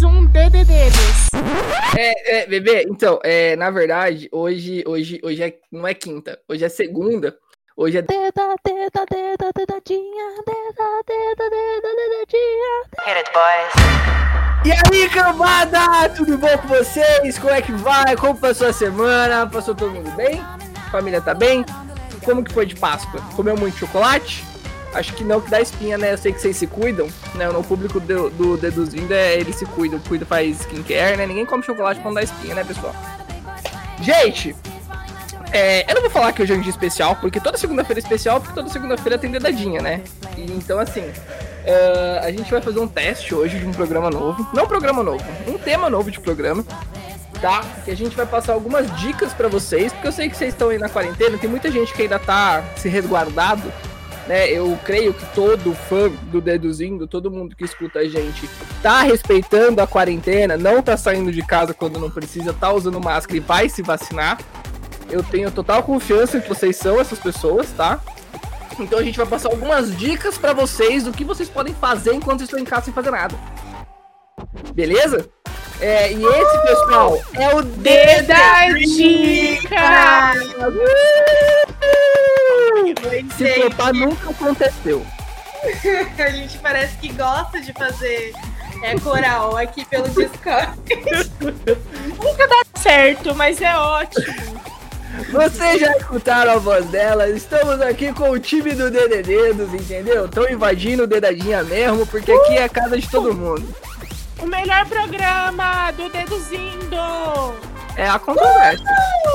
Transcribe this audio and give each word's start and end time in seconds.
Mais 0.00 0.02
um 0.02 0.26
DDDs. 0.26 1.28
É, 1.96 2.38
é, 2.38 2.46
bebê, 2.46 2.86
então, 2.88 3.18
é, 3.22 3.54
na 3.56 3.70
verdade, 3.70 4.28
hoje, 4.32 4.82
hoje, 4.86 5.20
hoje 5.22 5.42
é, 5.42 5.54
não 5.70 5.86
é 5.86 5.92
quinta, 5.92 6.38
hoje 6.48 6.64
é 6.64 6.68
segunda. 6.68 7.36
Hoje 7.76 7.98
é. 7.98 8.02
Deda, 8.02 8.54
deda, 8.64 9.04
deda, 9.10 9.50
dedadinha, 9.54 10.26
deda, 10.46 11.02
deda, 11.06 11.50
deda, 11.50 11.88
dedadinha. 11.96 12.82
Hit 13.04 13.18
it, 13.18 13.30
boys. 13.32 13.74
E 14.64 14.72
aí, 14.72 15.08
cambada! 15.10 16.08
Tudo 16.16 16.38
bom 16.38 16.58
com 16.58 16.68
vocês? 16.68 17.38
Como 17.38 17.52
é 17.52 17.62
que 17.62 17.72
vai? 17.72 18.16
Como 18.16 18.38
passou 18.38 18.68
a 18.68 18.72
semana? 18.72 19.46
Passou 19.46 19.74
todo 19.74 19.92
mundo 19.92 20.10
bem? 20.12 20.42
Família 20.90 21.20
tá 21.20 21.34
bem? 21.34 21.64
Como 22.24 22.44
que 22.44 22.52
foi 22.52 22.66
de 22.66 22.76
Páscoa? 22.76 23.20
Comeu 23.34 23.56
muito 23.56 23.78
chocolate? 23.78 24.49
Acho 24.92 25.14
que 25.14 25.22
não, 25.22 25.40
que 25.40 25.50
dá 25.50 25.60
espinha, 25.60 25.96
né? 25.96 26.12
Eu 26.12 26.18
sei 26.18 26.32
que 26.32 26.40
vocês 26.40 26.56
se 26.56 26.66
cuidam, 26.66 27.08
né? 27.34 27.48
O 27.48 27.62
público 27.62 28.00
do, 28.00 28.28
do 28.30 28.56
Deduzindo 28.56 29.12
é 29.14 29.34
ele 29.34 29.52
se 29.52 29.64
cuida, 29.64 30.00
cuida, 30.08 30.26
faz 30.26 30.60
skincare, 30.60 31.16
né? 31.16 31.26
Ninguém 31.26 31.46
come 31.46 31.62
chocolate 31.62 32.00
quando 32.00 32.16
dá 32.16 32.22
espinha, 32.22 32.54
né, 32.54 32.64
pessoal? 32.64 32.94
Gente, 34.00 34.56
é, 35.52 35.88
eu 35.90 35.94
não 35.94 36.02
vou 36.02 36.10
falar 36.10 36.32
que 36.32 36.42
hoje 36.42 36.52
é 36.52 36.56
um 36.56 36.60
dia 36.60 36.70
especial, 36.70 37.16
porque 37.16 37.40
toda 37.40 37.58
segunda-feira 37.58 38.00
é 38.00 38.02
especial, 38.02 38.40
porque 38.40 38.54
toda 38.54 38.68
segunda-feira 38.68 39.18
tem 39.18 39.30
dedadinha, 39.30 39.80
né? 39.80 40.02
E, 40.36 40.42
então, 40.52 40.78
assim, 40.78 41.04
é, 41.64 42.20
a 42.22 42.30
gente 42.30 42.50
vai 42.50 42.60
fazer 42.60 42.78
um 42.78 42.86
teste 42.86 43.34
hoje 43.34 43.58
de 43.58 43.66
um 43.66 43.72
programa 43.72 44.10
novo. 44.10 44.48
Não 44.54 44.64
um 44.64 44.68
programa 44.68 45.02
novo, 45.02 45.24
um 45.48 45.58
tema 45.58 45.90
novo 45.90 46.10
de 46.10 46.20
programa, 46.20 46.64
tá? 47.40 47.62
Que 47.84 47.90
a 47.90 47.96
gente 47.96 48.16
vai 48.16 48.26
passar 48.26 48.52
algumas 48.52 48.94
dicas 48.96 49.32
pra 49.32 49.48
vocês, 49.48 49.92
porque 49.92 50.06
eu 50.06 50.12
sei 50.12 50.28
que 50.28 50.36
vocês 50.36 50.54
estão 50.54 50.68
aí 50.68 50.78
na 50.78 50.88
quarentena, 50.88 51.36
tem 51.36 51.50
muita 51.50 51.70
gente 51.70 51.92
que 51.92 52.02
ainda 52.02 52.18
tá 52.18 52.62
se 52.76 52.88
resguardado, 52.88 53.72
né? 54.30 54.48
Eu 54.48 54.78
creio 54.84 55.12
que 55.12 55.26
todo 55.34 55.74
fã 55.74 56.08
do 56.08 56.40
Deduzindo, 56.40 57.08
todo 57.08 57.32
mundo 57.32 57.56
que 57.56 57.64
escuta 57.64 57.98
a 57.98 58.08
gente, 58.08 58.48
tá 58.80 59.02
respeitando 59.02 59.82
a 59.82 59.88
quarentena, 59.88 60.56
não 60.56 60.80
tá 60.80 60.96
saindo 60.96 61.32
de 61.32 61.42
casa 61.42 61.74
quando 61.74 61.98
não 61.98 62.08
precisa, 62.08 62.52
tá 62.52 62.72
usando 62.72 63.00
máscara 63.00 63.36
e 63.36 63.40
vai 63.40 63.68
se 63.68 63.82
vacinar. 63.82 64.38
Eu 65.10 65.24
tenho 65.24 65.50
total 65.50 65.82
confiança 65.82 66.38
que 66.38 66.48
vocês 66.48 66.76
são 66.76 67.00
essas 67.00 67.18
pessoas, 67.18 67.72
tá? 67.72 67.98
Então 68.78 69.00
a 69.00 69.02
gente 69.02 69.18
vai 69.18 69.26
passar 69.26 69.48
algumas 69.48 69.96
dicas 69.98 70.38
pra 70.38 70.52
vocês 70.52 71.02
do 71.02 71.10
que 71.10 71.24
vocês 71.24 71.48
podem 71.48 71.74
fazer 71.74 72.14
enquanto 72.14 72.44
estão 72.44 72.60
em 72.60 72.64
casa 72.64 72.84
sem 72.84 72.94
fazer 72.94 73.10
nada. 73.10 73.34
Beleza? 74.72 75.28
É, 75.80 76.12
e 76.12 76.22
esse, 76.22 76.58
pessoal, 76.62 77.20
é 77.34 77.52
o 77.56 77.62
Se 83.36 83.46
Gente. 83.46 83.60
flopar 83.60 83.92
nunca 83.94 84.30
aconteceu. 84.30 85.06
A 86.18 86.30
gente 86.30 86.58
parece 86.58 86.96
que 86.96 87.12
gosta 87.12 87.60
de 87.60 87.72
fazer 87.72 88.32
é, 88.82 88.98
coral 88.98 89.56
aqui 89.56 89.84
pelo 89.84 90.08
Discord. 90.08 90.78
Nunca 92.22 92.48
dá 92.48 92.80
certo, 92.80 93.34
mas 93.34 93.60
é 93.60 93.76
ótimo. 93.76 94.60
Vocês 95.30 95.80
já 95.80 95.96
escutaram 95.96 96.52
a 96.52 96.56
voz 96.56 96.86
dela? 96.86 97.28
Estamos 97.28 97.80
aqui 97.82 98.12
com 98.12 98.30
o 98.30 98.38
time 98.38 98.72
do 98.72 98.90
Dededos, 98.90 99.74
entendeu? 99.74 100.26
Estão 100.26 100.48
invadindo 100.48 101.02
o 101.02 101.06
Dedadinha 101.06 101.62
mesmo, 101.62 102.06
porque 102.06 102.32
aqui 102.32 102.56
é 102.56 102.64
a 102.64 102.68
casa 102.68 102.98
de 102.98 103.08
todo 103.08 103.34
mundo. 103.34 103.74
O 104.38 104.46
melhor 104.46 104.86
programa 104.86 105.90
do 105.92 106.08
Deduzindo. 106.08 106.96
É 107.96 108.08
a 108.08 108.18
controvérsia. 108.18 108.86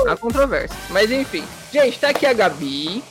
A 0.07 0.15
controvérsia. 0.15 0.77
Mas 0.89 1.11
enfim. 1.11 1.43
Gente, 1.71 1.99
tá 1.99 2.09
aqui 2.09 2.25
a 2.25 2.33
Gabi. 2.33 3.03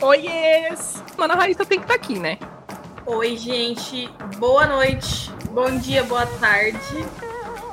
Oiês. 0.00 1.02
Mano, 1.16 1.34
a 1.34 1.36
Raíssa 1.36 1.64
tem 1.64 1.78
que 1.78 1.84
estar 1.84 1.94
aqui, 1.94 2.18
né? 2.18 2.38
Oi, 3.06 3.36
gente. 3.36 4.08
Boa 4.38 4.66
noite, 4.66 5.30
bom 5.50 5.78
dia, 5.78 6.02
boa 6.04 6.26
tarde. 6.26 7.06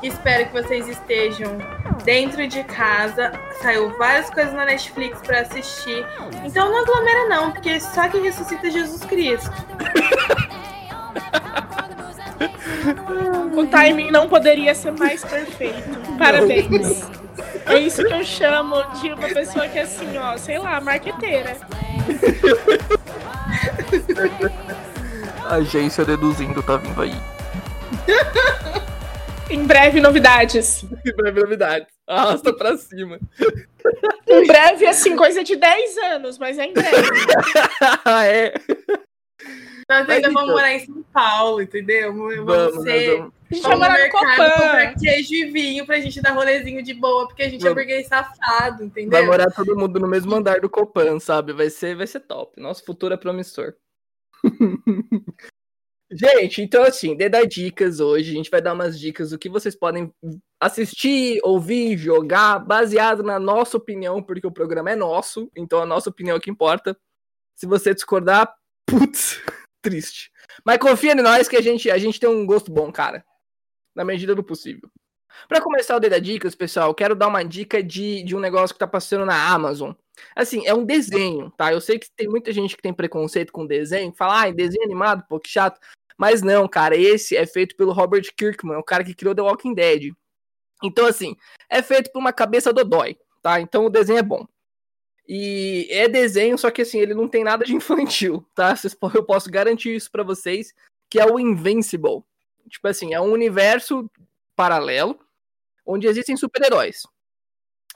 Espero 0.02 0.48
que 0.48 0.54
vocês 0.54 0.88
estejam 0.88 1.58
dentro 2.04 2.48
de 2.48 2.64
casa. 2.64 3.32
Saiu 3.62 3.98
várias 3.98 4.30
coisas 4.30 4.54
na 4.54 4.66
Netflix 4.66 5.22
pra 5.22 5.42
assistir. 5.42 6.06
Então 6.44 6.70
não 6.70 6.82
aglomera 6.82 7.30
não, 7.30 7.52
porque 7.52 7.80
só 7.80 8.08
quem 8.10 8.22
ressuscita 8.22 8.68
é 8.68 8.72
Jesus 8.72 9.04
Cristo. 9.06 9.52
O 13.56 13.68
timing 13.68 14.12
não 14.12 14.28
poderia 14.28 14.74
ser 14.76 14.92
mais 14.92 15.24
perfeito. 15.24 15.90
Parabéns. 16.18 17.04
É 17.66 17.80
isso 17.80 18.04
que 18.04 18.14
eu 18.14 18.24
chamo 18.24 18.82
de 19.00 19.12
uma 19.14 19.28
pessoa 19.30 19.68
que 19.68 19.80
é 19.80 19.84
assim, 19.84 20.18
ó, 20.18 20.38
sei 20.38 20.58
lá, 20.58 20.80
marqueteira. 20.82 21.58
A 25.46 25.56
agência 25.56 26.04
deduzindo 26.04 26.62
tá 26.64 26.78
vindo 26.78 27.02
aí. 27.02 27.14
Em 29.50 29.66
breve, 29.66 30.02
novidades. 30.02 30.84
Breve 31.16 31.42
novidade. 31.42 31.86
Arrasta 32.08 32.54
pra 32.54 32.78
cima. 32.78 33.20
Em 34.28 34.48
breve, 34.48 34.86
assim, 34.86 35.16
coisa 35.16 35.44
de 35.44 35.56
10 35.56 35.98
anos, 35.98 36.38
mas 36.38 36.58
é 36.58 36.66
em 36.66 36.74
breve. 36.74 37.10
é. 38.26 38.54
Nós 39.90 40.08
Mas 40.08 40.10
ainda 40.10 40.30
então. 40.30 40.34
vamos 40.34 40.52
morar 40.56 40.74
em 40.74 40.86
São 40.86 41.04
Paulo, 41.14 41.62
entendeu? 41.62 42.14
Vamos, 42.14 42.46
Vamos, 42.46 42.84
ser. 42.84 43.18
vamos. 43.18 43.34
A 43.52 43.56
gente 43.56 43.68
vai 43.68 43.76
morar 43.78 44.00
no 44.00 44.10
Copan. 44.12 44.28
comprar 44.30 44.96
queijo 44.96 45.34
e 45.36 45.52
vinho 45.52 45.86
pra 45.86 46.00
gente 46.00 46.22
dar 46.22 46.32
rolezinho 46.32 46.82
de 46.82 46.94
boa, 46.94 47.28
porque 47.28 47.44
a 47.44 47.50
gente 47.50 47.62
é 47.62 47.70
Vamos. 47.70 47.76
burguês 47.76 48.08
safado, 48.08 48.84
entendeu? 48.84 49.12
Vai 49.12 49.26
morar 49.26 49.52
todo 49.52 49.78
mundo 49.78 50.00
no 50.00 50.08
mesmo 50.08 50.34
andar 50.34 50.60
do 50.60 50.70
Copan, 50.70 51.20
sabe? 51.20 51.54
Vai 51.54 51.70
ser, 51.70 51.96
vai 51.96 52.08
ser 52.08 52.22
top. 52.22 52.60
Nosso 52.60 52.84
futuro 52.84 53.14
é 53.14 53.18
promissor. 53.18 53.76
gente, 56.12 56.62
então 56.62 56.84
assim, 56.84 57.16
dê 57.16 57.30
dar 57.30 57.46
dicas 57.46 58.00
hoje. 58.00 58.32
A 58.32 58.36
gente 58.36 58.50
vai 58.50 58.62
dar 58.62 58.74
umas 58.74 59.00
dicas 59.00 59.30
do 59.30 59.38
que 59.38 59.50
vocês 59.50 59.76
podem 59.76 60.12
assistir, 60.60 61.40
ouvir, 61.44 61.96
jogar, 61.98 62.58
baseado 62.60 63.22
na 63.22 63.40
nossa 63.40 63.78
opinião, 63.78 64.24
porque 64.24 64.48
o 64.48 64.52
programa 64.52 64.92
é 64.92 64.96
nosso, 64.96 65.52
então 65.56 65.80
a 65.80 65.86
nossa 65.86 66.10
opinião 66.10 66.38
é 66.38 66.40
que 66.40 66.50
importa. 66.50 66.98
Se 67.56 67.68
você 67.68 67.94
discordar, 67.94 68.52
putz, 68.88 69.40
triste. 69.84 70.32
Mas 70.66 70.78
confia 70.78 71.12
em 71.12 71.22
nós 71.22 71.48
que 71.48 71.58
a 71.58 71.62
gente, 71.62 71.92
a 71.92 71.98
gente 72.00 72.20
tem 72.20 72.30
um 72.30 72.46
gosto 72.46 72.72
bom, 72.72 72.92
cara. 72.92 73.24
Na 73.94 74.04
medida 74.04 74.34
do 74.34 74.44
possível. 74.44 74.90
Pra 75.48 75.62
começar 75.62 75.96
o 75.96 76.00
Dedo 76.00 76.20
Dicas, 76.22 76.56
pessoal, 76.56 76.94
quero 76.94 77.16
dar 77.16 77.28
uma 77.28 77.44
dica 77.44 77.84
de, 77.84 78.24
de 78.24 78.36
um 78.36 78.40
negócio 78.40 78.74
que 78.74 78.80
tá 78.80 78.88
passando 78.88 79.26
na 79.26 79.52
Amazon. 79.52 79.92
Assim, 80.36 80.66
é 80.66 80.74
um 80.74 80.86
desenho, 80.86 81.52
tá? 81.52 81.74
Eu 81.74 81.82
sei 81.82 82.00
que 82.00 82.08
tem 82.16 82.28
muita 82.28 82.52
gente 82.52 82.76
que 82.76 82.82
tem 82.82 82.94
preconceito 82.94 83.52
com 83.52 83.66
desenho, 83.66 84.14
fala, 84.16 84.44
ah, 84.44 84.52
desenho 84.52 84.84
animado, 84.84 85.26
pô, 85.28 85.40
que 85.40 85.50
chato. 85.50 85.80
Mas 86.18 86.42
não, 86.42 86.68
cara, 86.68 86.96
esse 86.96 87.36
é 87.36 87.46
feito 87.46 87.76
pelo 87.76 87.92
Robert 87.92 88.24
Kirkman, 88.38 88.78
o 88.78 88.84
cara 88.84 89.04
que 89.04 89.16
criou 89.16 89.36
The 89.36 89.42
Walking 89.42 89.74
Dead. 89.74 90.14
Então, 90.84 91.06
assim, 91.08 91.36
é 91.70 91.82
feito 91.82 92.12
por 92.12 92.20
uma 92.20 92.32
cabeça 92.32 92.72
dodói, 92.72 93.18
tá? 93.42 93.60
Então 93.60 93.86
o 93.86 93.90
desenho 93.90 94.20
é 94.20 94.24
bom. 94.24 94.46
E 95.28 95.88
é 95.90 96.08
desenho, 96.08 96.58
só 96.58 96.70
que 96.70 96.82
assim, 96.82 97.00
ele 97.00 97.14
não 97.14 97.28
tem 97.28 97.44
nada 97.44 97.66
de 97.66 97.74
infantil, 97.76 98.46
tá? 98.54 98.76
Eu 99.14 99.24
posso 99.24 99.50
garantir 99.50 99.96
isso 99.96 100.12
pra 100.12 100.24
vocês, 100.24 100.74
que 101.10 101.20
é 101.20 101.26
o 101.26 101.40
Invincible. 101.40 102.24
Tipo 102.70 102.88
assim, 102.88 103.14
é 103.14 103.22
um 103.22 103.32
universo 103.32 104.10
paralelo 104.56 105.20
onde 105.86 106.08
existem 106.08 106.36
super-heróis. 106.36 107.04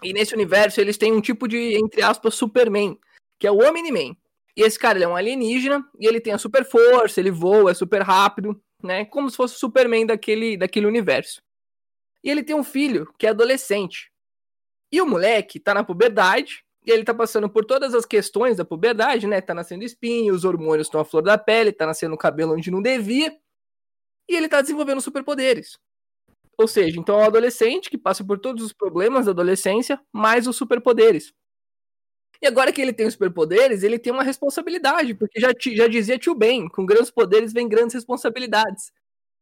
E 0.04 0.14
nesse 0.14 0.34
universo 0.34 0.80
eles 0.80 0.98
têm 0.98 1.14
um 1.14 1.22
tipo 1.22 1.48
de, 1.48 1.78
entre 1.78 2.02
aspas, 2.02 2.36
Superman, 2.36 2.98
que 3.40 3.48
é 3.48 3.52
o 3.52 3.68
Omni-Man. 3.68 4.16
E 4.56 4.62
esse 4.62 4.78
cara 4.78 4.98
ele 4.98 5.06
é 5.06 5.08
um 5.08 5.16
alienígena 5.16 5.88
e 6.00 6.08
ele 6.08 6.20
tem 6.20 6.34
a 6.34 6.38
super 6.38 6.66
força, 6.66 7.20
ele 7.20 7.32
voa, 7.32 7.72
é 7.72 7.74
super 7.74 8.02
rápido, 8.02 8.60
né? 8.82 9.06
Como 9.06 9.30
se 9.30 9.38
fosse 9.38 9.56
o 9.56 9.60
Superman 9.60 10.06
daquele, 10.06 10.58
daquele 10.58 10.86
universo. 10.86 11.42
E 12.24 12.30
ele 12.30 12.44
tem 12.44 12.56
um 12.56 12.64
filho 12.64 13.12
que 13.18 13.26
é 13.26 13.30
adolescente. 13.30 14.12
E 14.92 15.02
o 15.02 15.06
moleque 15.06 15.60
tá 15.60 15.74
na 15.74 15.84
puberdade, 15.84 16.64
ele 16.92 17.04
tá 17.04 17.14
passando 17.14 17.50
por 17.50 17.66
todas 17.66 17.94
as 17.94 18.06
questões 18.06 18.58
da 18.58 18.66
puberdade, 18.66 19.28
né? 19.28 19.42
Tá 19.42 19.54
nascendo 19.54 19.84
espinho, 19.84 20.34
os 20.34 20.46
hormônios 20.46 20.88
estão 20.88 21.02
à 21.02 21.06
flor 21.06 21.24
da 21.24 21.38
pele, 21.38 21.72
tá 21.72 21.86
nascendo 21.86 22.18
cabelo 22.18 22.54
onde 22.54 22.72
não 22.72 22.82
devia. 22.82 23.36
E 24.30 24.36
ele 24.36 24.48
tá 24.48 24.62
desenvolvendo 24.62 25.02
superpoderes. 25.02 25.78
Ou 26.58 26.68
seja, 26.68 27.00
então 27.00 27.20
é 27.20 27.24
um 27.24 27.28
adolescente 27.28 27.90
que 27.90 27.98
passa 27.98 28.24
por 28.24 28.40
todos 28.40 28.64
os 28.64 28.74
problemas 28.74 29.26
da 29.26 29.32
adolescência, 29.32 30.00
mais 30.12 30.48
os 30.48 30.56
superpoderes. 30.56 31.34
E 32.42 32.48
agora 32.48 32.72
que 32.72 32.82
ele 32.82 32.94
tem 32.94 33.08
os 33.08 33.14
superpoderes, 33.14 33.84
ele 33.84 34.00
tem 34.00 34.14
uma 34.14 34.24
responsabilidade, 34.24 35.14
porque 35.14 35.40
já, 35.40 35.50
já 35.60 35.88
dizia 35.88 36.18
tio 36.18 36.36
Ben, 36.36 36.68
com 36.68 36.86
grandes 36.86 37.12
poderes 37.12 37.54
vem 37.54 37.68
grandes 37.68 37.96
responsabilidades. 37.96 38.92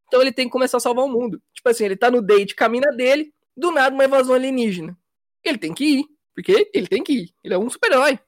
Então 0.07 0.21
ele 0.21 0.31
tem 0.31 0.45
que 0.45 0.51
começar 0.51 0.77
a 0.77 0.79
salvar 0.79 1.05
o 1.05 1.09
mundo. 1.09 1.41
Tipo 1.53 1.69
assim, 1.69 1.85
ele 1.85 1.95
tá 1.95 2.11
no 2.11 2.21
date, 2.21 2.55
caminha 2.55 2.91
dele, 2.91 3.33
do 3.55 3.71
nada 3.71 3.93
uma 3.93 4.05
invasão 4.05 4.35
alienígena. 4.35 4.97
Ele 5.43 5.57
tem 5.57 5.73
que 5.73 5.99
ir, 5.99 6.05
porque 6.35 6.69
ele 6.73 6.87
tem 6.87 7.03
que 7.03 7.13
ir. 7.13 7.33
Ele 7.43 7.53
é 7.53 7.57
um 7.57 7.69
super-herói. 7.69 8.19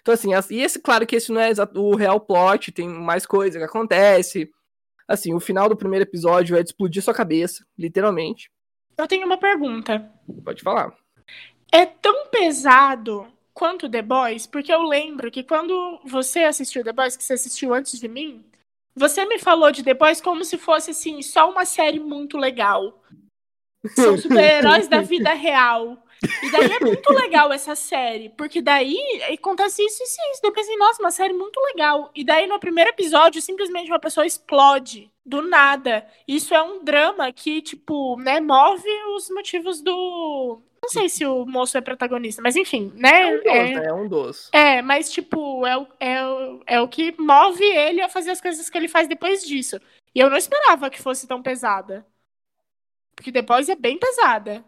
Então 0.00 0.14
assim, 0.14 0.32
as- 0.34 0.50
e 0.50 0.56
esse, 0.60 0.80
claro 0.80 1.06
que 1.06 1.14
esse 1.16 1.30
não 1.30 1.40
é 1.40 1.52
o 1.74 1.94
real 1.94 2.18
plot, 2.18 2.72
tem 2.72 2.88
mais 2.88 3.26
coisa 3.26 3.58
que 3.58 3.64
acontece. 3.64 4.50
Assim, 5.06 5.34
o 5.34 5.40
final 5.40 5.68
do 5.68 5.76
primeiro 5.76 6.04
episódio 6.04 6.56
é 6.56 6.62
de 6.62 6.70
explodir 6.70 7.02
sua 7.02 7.12
cabeça, 7.14 7.64
literalmente. 7.76 8.50
Eu 8.96 9.06
tenho 9.08 9.26
uma 9.26 9.36
pergunta. 9.38 10.10
Pode 10.44 10.62
falar. 10.62 10.94
É 11.72 11.84
tão 11.84 12.28
pesado 12.28 13.26
quanto 13.52 13.90
The 13.90 14.02
Boys? 14.02 14.46
Porque 14.46 14.72
eu 14.72 14.82
lembro 14.82 15.30
que 15.30 15.42
quando 15.42 16.00
você 16.04 16.40
assistiu 16.40 16.84
The 16.84 16.92
Boys, 16.92 17.16
que 17.16 17.24
você 17.24 17.34
assistiu 17.34 17.74
antes 17.74 17.98
de 17.98 18.08
mim, 18.08 18.44
você 18.94 19.24
me 19.26 19.38
falou 19.38 19.70
de 19.72 19.82
The 19.82 19.94
Boys 19.94 20.20
como 20.20 20.44
se 20.44 20.56
fosse, 20.58 20.90
assim, 20.92 21.22
só 21.22 21.50
uma 21.50 21.64
série 21.64 21.98
muito 21.98 22.36
legal. 22.38 23.02
São 23.94 24.16
super-heróis 24.18 24.88
da 24.88 25.00
vida 25.00 25.32
real. 25.32 25.96
E 26.42 26.50
daí 26.50 26.72
é 26.72 26.80
muito 26.80 27.12
legal 27.12 27.52
essa 27.52 27.74
série, 27.74 28.28
porque 28.30 28.60
daí 28.60 28.96
acontece 29.32 29.82
isso 29.82 30.02
e 30.02 30.04
isso. 30.04 30.16
isso. 30.32 30.40
Eu 30.44 30.52
pensei, 30.52 30.76
nossa, 30.76 31.02
uma 31.02 31.10
série 31.10 31.32
muito 31.32 31.58
legal. 31.60 32.10
E 32.14 32.24
daí 32.24 32.46
no 32.46 32.58
primeiro 32.58 32.90
episódio, 32.90 33.40
simplesmente 33.40 33.90
uma 33.90 33.98
pessoa 33.98 34.26
explode 34.26 35.10
do 35.24 35.42
nada. 35.42 36.06
Isso 36.26 36.54
é 36.54 36.62
um 36.62 36.84
drama 36.84 37.32
que, 37.32 37.62
tipo, 37.62 38.16
né, 38.18 38.40
move 38.40 38.88
os 39.16 39.30
motivos 39.30 39.80
do. 39.80 40.60
Não 40.82 40.88
sei 40.88 41.08
se 41.08 41.26
o 41.26 41.44
moço 41.44 41.76
é 41.76 41.80
protagonista, 41.80 42.40
mas 42.42 42.56
enfim, 42.56 42.90
né? 42.96 43.22
É 43.22 43.26
um 43.28 43.36
dos, 43.36 43.46
É, 43.46 43.74
né? 43.74 43.84
É 43.86 43.92
um 43.92 44.08
dos. 44.08 44.48
é, 44.52 44.82
mas, 44.82 45.10
tipo, 45.10 45.66
é 45.66 45.76
o, 45.76 45.86
é, 46.00 46.26
o, 46.26 46.62
é 46.66 46.80
o 46.80 46.88
que 46.88 47.14
move 47.20 47.62
ele 47.64 48.00
a 48.00 48.08
fazer 48.08 48.30
as 48.30 48.40
coisas 48.40 48.68
que 48.68 48.78
ele 48.78 48.88
faz 48.88 49.06
depois 49.06 49.46
disso. 49.46 49.78
E 50.14 50.20
eu 50.20 50.30
não 50.30 50.36
esperava 50.36 50.90
que 50.90 51.00
fosse 51.00 51.26
tão 51.26 51.42
pesada. 51.42 52.06
Porque 53.14 53.30
depois 53.30 53.68
é 53.68 53.76
bem 53.76 53.98
pesada. 53.98 54.64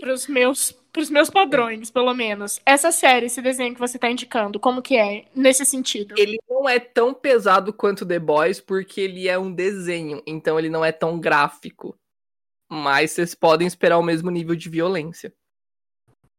Pros 0.00 0.26
meus, 0.26 0.72
pros 0.92 1.08
meus 1.08 1.30
padrões, 1.30 1.90
pelo 1.90 2.12
menos. 2.14 2.60
Essa 2.66 2.90
série, 2.90 3.26
esse 3.26 3.40
desenho 3.40 3.74
que 3.74 3.80
você 3.80 3.98
tá 3.98 4.10
indicando, 4.10 4.58
como 4.58 4.82
que 4.82 4.96
é 4.96 5.26
nesse 5.34 5.64
sentido? 5.64 6.14
Ele 6.18 6.38
não 6.48 6.68
é 6.68 6.78
tão 6.80 7.14
pesado 7.14 7.72
quanto 7.72 8.04
The 8.06 8.18
Boys, 8.18 8.60
porque 8.60 9.00
ele 9.00 9.28
é 9.28 9.38
um 9.38 9.52
desenho, 9.52 10.22
então 10.26 10.58
ele 10.58 10.68
não 10.68 10.84
é 10.84 10.90
tão 10.92 11.18
gráfico. 11.18 11.96
Mas 12.68 13.12
vocês 13.12 13.34
podem 13.34 13.66
esperar 13.66 13.98
o 13.98 14.02
mesmo 14.02 14.30
nível 14.30 14.56
de 14.56 14.68
violência. 14.68 15.32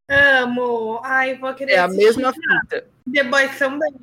Amo. 0.09 0.99
Ai, 1.03 1.35
vou 1.35 1.53
querer 1.53 1.73
É 1.73 1.77
a 1.79 1.85
assistir. 1.85 2.05
mesma 2.05 2.33
fita. 2.33 2.87
The 3.11 3.23
Boys 3.23 3.57
também. 3.57 3.93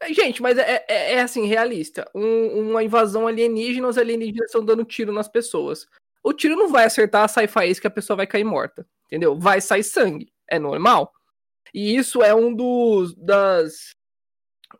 É, 0.00 0.12
Gente, 0.12 0.40
mas 0.40 0.56
é, 0.58 0.84
é- 0.88 1.12
é 1.14 1.20
assim, 1.20 1.46
realista. 1.46 2.08
Um- 2.14 2.70
uma 2.70 2.82
invasão 2.84 3.26
alienígena, 3.26 3.88
os 3.88 3.98
alienígenas 3.98 4.46
estão 4.46 4.64
dando 4.64 4.84
tiro 4.84 5.12
nas 5.12 5.28
pessoas. 5.28 5.86
O 6.26 6.32
tiro 6.32 6.56
não 6.56 6.68
vai 6.68 6.84
acertar, 6.84 7.28
sai 7.28 7.46
faísca 7.46 7.82
que 7.82 7.86
a 7.86 7.90
pessoa 7.90 8.16
vai 8.16 8.26
cair 8.26 8.42
morta. 8.42 8.84
Entendeu? 9.06 9.38
Vai 9.38 9.60
sair 9.60 9.84
sangue. 9.84 10.32
É 10.48 10.58
normal. 10.58 11.12
E 11.72 11.96
isso 11.96 12.20
é 12.22 12.34
um 12.34 12.52
dos 12.52 13.14
das, 13.14 13.94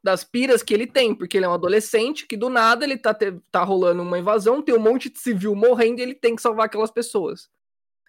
das 0.02 0.25
piras 0.25 0.62
que 0.62 0.75
ele 0.75 0.87
tem, 0.87 1.14
porque 1.14 1.37
ele 1.37 1.46
é 1.46 1.48
um 1.48 1.54
adolescente 1.54 2.26
que 2.26 2.37
do 2.37 2.48
nada 2.48 2.84
ele 2.84 2.96
tá, 2.96 3.14
te- 3.14 3.38
tá 3.52 3.62
rolando 3.62 4.02
uma 4.02 4.19
invasão, 4.19 4.60
tem 4.60 4.75
um 4.75 4.81
monte 4.81 5.08
de 5.08 5.20
civil 5.20 5.54
morrendo 5.54 6.00
e 6.00 6.02
ele 6.02 6.14
tem 6.14 6.34
que 6.34 6.43
salvar 6.43 6.66
aquelas 6.66 6.90
pessoas. 6.90 7.48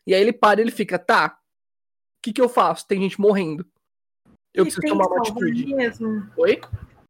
E 0.06 0.16
aí 0.16 0.22
ele 0.22 0.34
para 0.34 0.60
e 0.60 0.64
ele 0.64 0.72
fica, 0.72 0.98
tá, 0.98 1.38
o 1.38 2.22
que, 2.24 2.34
que 2.34 2.42
eu 2.42 2.50
faço? 2.50 2.88
Tem 2.88 3.00
gente 3.02 3.22
morrendo. 3.22 3.64
Eu 4.54 4.64
E 4.64 4.72
preciso 4.72 4.88
tomar 4.88 5.06
que 5.06 5.12
uma 5.12 5.20
atitude. 5.22 5.76
mesmo? 5.76 6.32
Oi? 6.38 6.60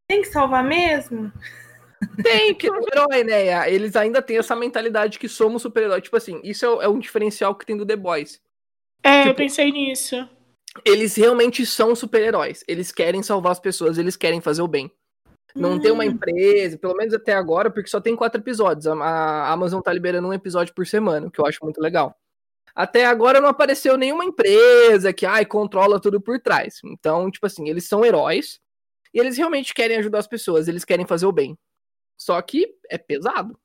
Tem 0.09 0.21
que 0.21 0.27
salvar 0.27 0.63
mesmo? 0.63 1.31
Tem, 2.23 2.53
que 2.53 2.67
é 2.67 2.71
um 2.71 2.81
herói, 2.93 3.23
né? 3.23 3.71
Eles 3.73 3.95
ainda 3.95 4.21
têm 4.21 4.37
essa 4.37 4.55
mentalidade 4.55 5.17
que 5.17 5.27
somos 5.27 5.61
super-herói. 5.61 6.01
Tipo 6.01 6.17
assim, 6.17 6.39
isso 6.43 6.65
é, 6.81 6.85
é 6.85 6.87
um 6.87 6.99
diferencial 6.99 7.55
que 7.55 7.65
tem 7.65 7.75
do 7.77 7.85
The 7.85 7.95
Boys. 7.95 8.41
É, 9.03 9.21
eu 9.21 9.23
tipo- 9.27 9.37
pensei 9.37 9.71
nisso. 9.71 10.15
Eles 10.85 11.15
realmente 11.15 11.65
são 11.65 11.95
super-heróis. 11.95 12.63
Eles 12.67 12.91
querem 12.91 13.23
salvar 13.23 13.51
as 13.51 13.59
pessoas, 13.59 13.97
eles 13.97 14.15
querem 14.15 14.39
fazer 14.41 14.61
o 14.61 14.67
bem. 14.67 14.91
Não 15.55 15.79
tem 15.79 15.89
uma 15.91 16.03
Hum. 16.03 16.07
empresa, 16.07 16.77
pelo 16.77 16.93
menos 16.95 17.15
até 17.15 17.33
agora, 17.33 17.71
porque 17.71 17.89
só 17.89 17.99
tem 17.99 18.15
quatro 18.15 18.39
episódios. 18.39 18.85
A, 18.85 18.93
a 18.93 19.51
Amazon 19.51 19.81
tá 19.81 19.91
liberando 19.91 20.27
um 20.27 20.33
episódio 20.33 20.73
por 20.75 20.85
semana, 20.85 21.27
o 21.27 21.31
que 21.31 21.39
eu 21.41 21.47
acho 21.47 21.59
muito 21.63 21.81
legal. 21.81 22.15
Até 22.75 23.07
agora 23.07 23.41
não 23.41 23.49
apareceu 23.49 23.97
nenhuma 23.97 24.23
empresa 24.23 25.11
que 25.11 25.25
ai, 25.25 25.45
controla 25.47 25.99
tudo 25.99 26.21
por 26.21 26.39
trás. 26.39 26.79
Então, 26.85 27.31
tipo 27.31 27.47
assim, 27.47 27.67
eles 27.69 27.87
são 27.87 28.05
heróis 28.05 28.59
e 29.11 29.19
eles 29.19 29.35
realmente 29.35 29.73
querem 29.73 29.97
ajudar 29.97 30.19
as 30.19 30.27
pessoas, 30.27 30.67
eles 30.67 30.85
querem 30.85 31.07
fazer 31.07 31.25
o 31.25 31.31
bem. 31.31 31.57
Só 32.17 32.41
que 32.41 32.75
é 32.89 32.97
pesado. 32.97 33.57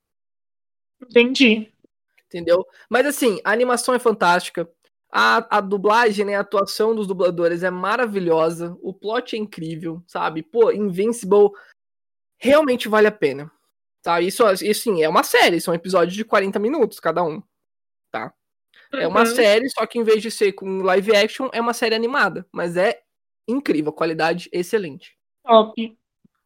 Entendi. 1.01 1.73
entendeu? 2.27 2.67
Mas 2.89 3.07
assim, 3.07 3.41
a 3.45 3.51
animação 3.53 3.95
é 3.95 3.99
fantástica. 3.99 4.69
A, 5.11 5.59
a 5.59 5.61
dublagem, 5.61 6.25
né, 6.25 6.37
a 6.37 6.41
atuação 6.41 6.95
dos 6.95 7.07
dubladores 7.07 7.63
é 7.63 7.71
maravilhosa. 7.71 8.77
O 8.81 8.95
plot 8.95 9.37
é 9.37 9.39
incrível, 9.39 10.03
sabe? 10.07 10.43
Pô, 10.43 10.71
Invincible 10.71 11.51
realmente 12.39 12.89
vale 12.89 13.07
a 13.09 13.13
pena. 13.13 13.51
Tá? 14.03 14.21
Isso, 14.21 14.43
isso 14.65 14.83
sim, 14.83 15.03
é 15.03 15.09
uma 15.09 15.23
série, 15.23 15.61
são 15.61 15.75
episódios 15.75 16.15
de 16.17 16.25
40 16.25 16.59
minutos 16.59 16.99
cada 16.99 17.23
um. 17.23 17.43
Tá? 18.11 18.33
É 18.93 19.07
uma 19.07 19.21
Uhum. 19.21 19.27
série, 19.27 19.69
só 19.71 19.87
que 19.87 19.99
em 19.99 20.03
vez 20.03 20.23
de 20.23 20.31
ser 20.31 20.53
com 20.53 20.83
live 20.83 21.15
action, 21.15 21.49
é 21.53 21.61
uma 21.61 21.73
série 21.75 21.95
animada. 21.95 22.47
Mas 22.51 22.77
é 22.77 23.03
incrível, 23.47 23.93
qualidade 23.93 24.49
excelente. 24.53 25.17
Top. 25.45 25.99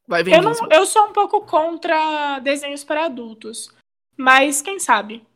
Vai 0.06 0.22
ver 0.22 0.34
Eu, 0.34 0.42
não, 0.42 0.52
eu 0.70 0.86
sou 0.86 1.06
um 1.06 1.12
pouco 1.12 1.42
contra 1.42 2.38
desenhos 2.40 2.84
para 2.84 3.06
adultos. 3.06 3.74
Mas 4.16 4.62
quem 4.62 4.78
sabe? 4.78 5.26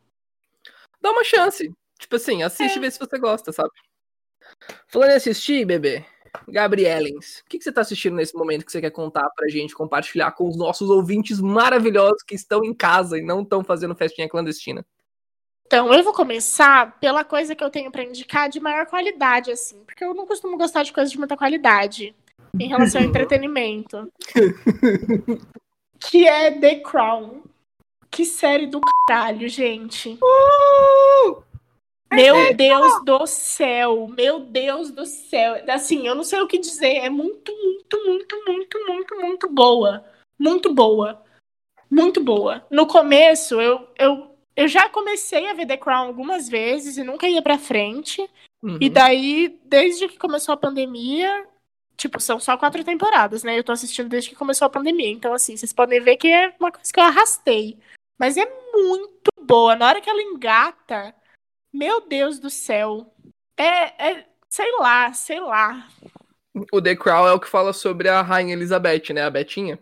Dá 1.01 1.11
uma 1.11 1.23
chance. 1.23 1.71
Tipo 1.99 2.15
assim, 2.15 2.41
assiste 2.41 2.77
e 2.77 2.79
vê 2.79 2.89
se 2.89 2.99
você 2.99 3.19
gosta, 3.19 3.51
sabe? 3.51 3.71
Falando 4.87 5.11
em 5.11 5.15
assistir, 5.15 5.65
bebê, 5.65 6.03
Gabrielens, 6.47 7.39
o 7.39 7.49
que, 7.49 7.57
que 7.57 7.63
você 7.63 7.71
tá 7.71 7.81
assistindo 7.81 8.15
nesse 8.15 8.35
momento 8.35 8.65
que 8.65 8.71
você 8.71 8.81
quer 8.81 8.89
contar 8.91 9.29
pra 9.35 9.47
gente, 9.47 9.75
compartilhar 9.75 10.31
com 10.31 10.47
os 10.47 10.57
nossos 10.57 10.89
ouvintes 10.89 11.39
maravilhosos 11.39 12.23
que 12.23 12.35
estão 12.35 12.63
em 12.63 12.73
casa 12.73 13.17
e 13.17 13.21
não 13.21 13.41
estão 13.41 13.63
fazendo 13.63 13.95
festinha 13.95 14.27
clandestina? 14.27 14.85
Então, 15.67 15.93
eu 15.93 16.03
vou 16.03 16.11
começar 16.11 16.99
pela 16.99 17.23
coisa 17.23 17.55
que 17.55 17.63
eu 17.63 17.69
tenho 17.69 17.91
pra 17.91 18.03
indicar 18.03 18.49
de 18.49 18.59
maior 18.59 18.85
qualidade, 18.87 19.51
assim. 19.51 19.83
Porque 19.85 20.03
eu 20.03 20.13
não 20.13 20.25
costumo 20.25 20.57
gostar 20.57 20.83
de 20.83 20.91
coisas 20.91 21.11
de 21.11 21.17
muita 21.17 21.37
qualidade 21.37 22.15
em 22.59 22.67
relação 22.67 23.01
ao 23.01 23.07
entretenimento. 23.07 24.11
que 25.99 26.27
é 26.27 26.51
The 26.51 26.75
Crown. 26.79 27.43
Que 28.09 28.25
série 28.25 28.67
do 28.67 28.81
caralho, 28.81 29.47
gente. 29.47 30.19
Meu 32.11 32.53
Deus 32.53 33.05
do 33.05 33.25
céu, 33.25 34.07
meu 34.09 34.41
Deus 34.41 34.91
do 34.91 35.05
céu. 35.05 35.63
Assim, 35.69 36.05
eu 36.05 36.13
não 36.13 36.23
sei 36.25 36.41
o 36.41 36.47
que 36.47 36.57
dizer. 36.57 36.97
É 36.97 37.09
muito, 37.09 37.53
muito, 37.55 38.05
muito, 38.05 38.43
muito, 38.45 38.85
muito, 38.85 39.15
muito 39.15 39.49
boa. 39.49 40.03
Muito 40.37 40.73
boa. 40.73 41.23
Muito 41.89 42.21
boa. 42.21 42.65
No 42.69 42.85
começo, 42.85 43.61
eu, 43.61 43.87
eu, 43.97 44.35
eu 44.57 44.67
já 44.67 44.89
comecei 44.89 45.49
a 45.49 45.53
ver 45.53 45.65
The 45.65 45.77
Crown 45.77 46.07
algumas 46.07 46.49
vezes 46.49 46.97
e 46.97 47.03
nunca 47.03 47.29
ia 47.29 47.41
pra 47.41 47.57
frente. 47.57 48.21
Uhum. 48.61 48.77
E 48.81 48.89
daí, 48.89 49.59
desde 49.65 50.09
que 50.09 50.19
começou 50.19 50.53
a 50.53 50.57
pandemia, 50.57 51.47
tipo, 52.01 52.19
são 52.19 52.39
só 52.39 52.57
quatro 52.57 52.83
temporadas, 52.83 53.43
né? 53.43 53.57
Eu 53.57 53.63
tô 53.63 53.71
assistindo 53.71 54.09
desde 54.09 54.31
que 54.31 54.35
começou 54.35 54.65
a 54.65 54.69
pandemia. 54.69 55.11
Então, 55.11 55.33
assim, 55.33 55.55
vocês 55.55 55.71
podem 55.71 56.01
ver 56.01 56.17
que 56.17 56.27
é 56.27 56.53
uma 56.59 56.71
coisa 56.71 56.91
que 56.91 56.99
eu 56.99 57.03
arrastei. 57.03 57.77
Mas 58.19 58.37
é 58.37 58.45
muito 58.73 59.29
boa. 59.39 59.75
Na 59.75 59.87
hora 59.87 60.01
que 60.01 60.09
ela 60.09 60.21
engata, 60.21 61.13
meu 61.71 62.01
Deus 62.01 62.39
do 62.39 62.49
céu. 62.49 63.13
É, 63.55 64.09
é 64.11 64.25
sei 64.49 64.71
lá, 64.79 65.13
sei 65.13 65.39
lá. 65.39 65.87
O 66.71 66.81
The 66.81 66.95
Crown 66.95 67.27
é 67.27 67.33
o 67.33 67.39
que 67.39 67.47
fala 67.47 67.71
sobre 67.71 68.09
a 68.09 68.21
Rainha 68.21 68.53
Elizabeth, 68.53 69.13
né? 69.13 69.21
A 69.21 69.29
Betinha. 69.29 69.79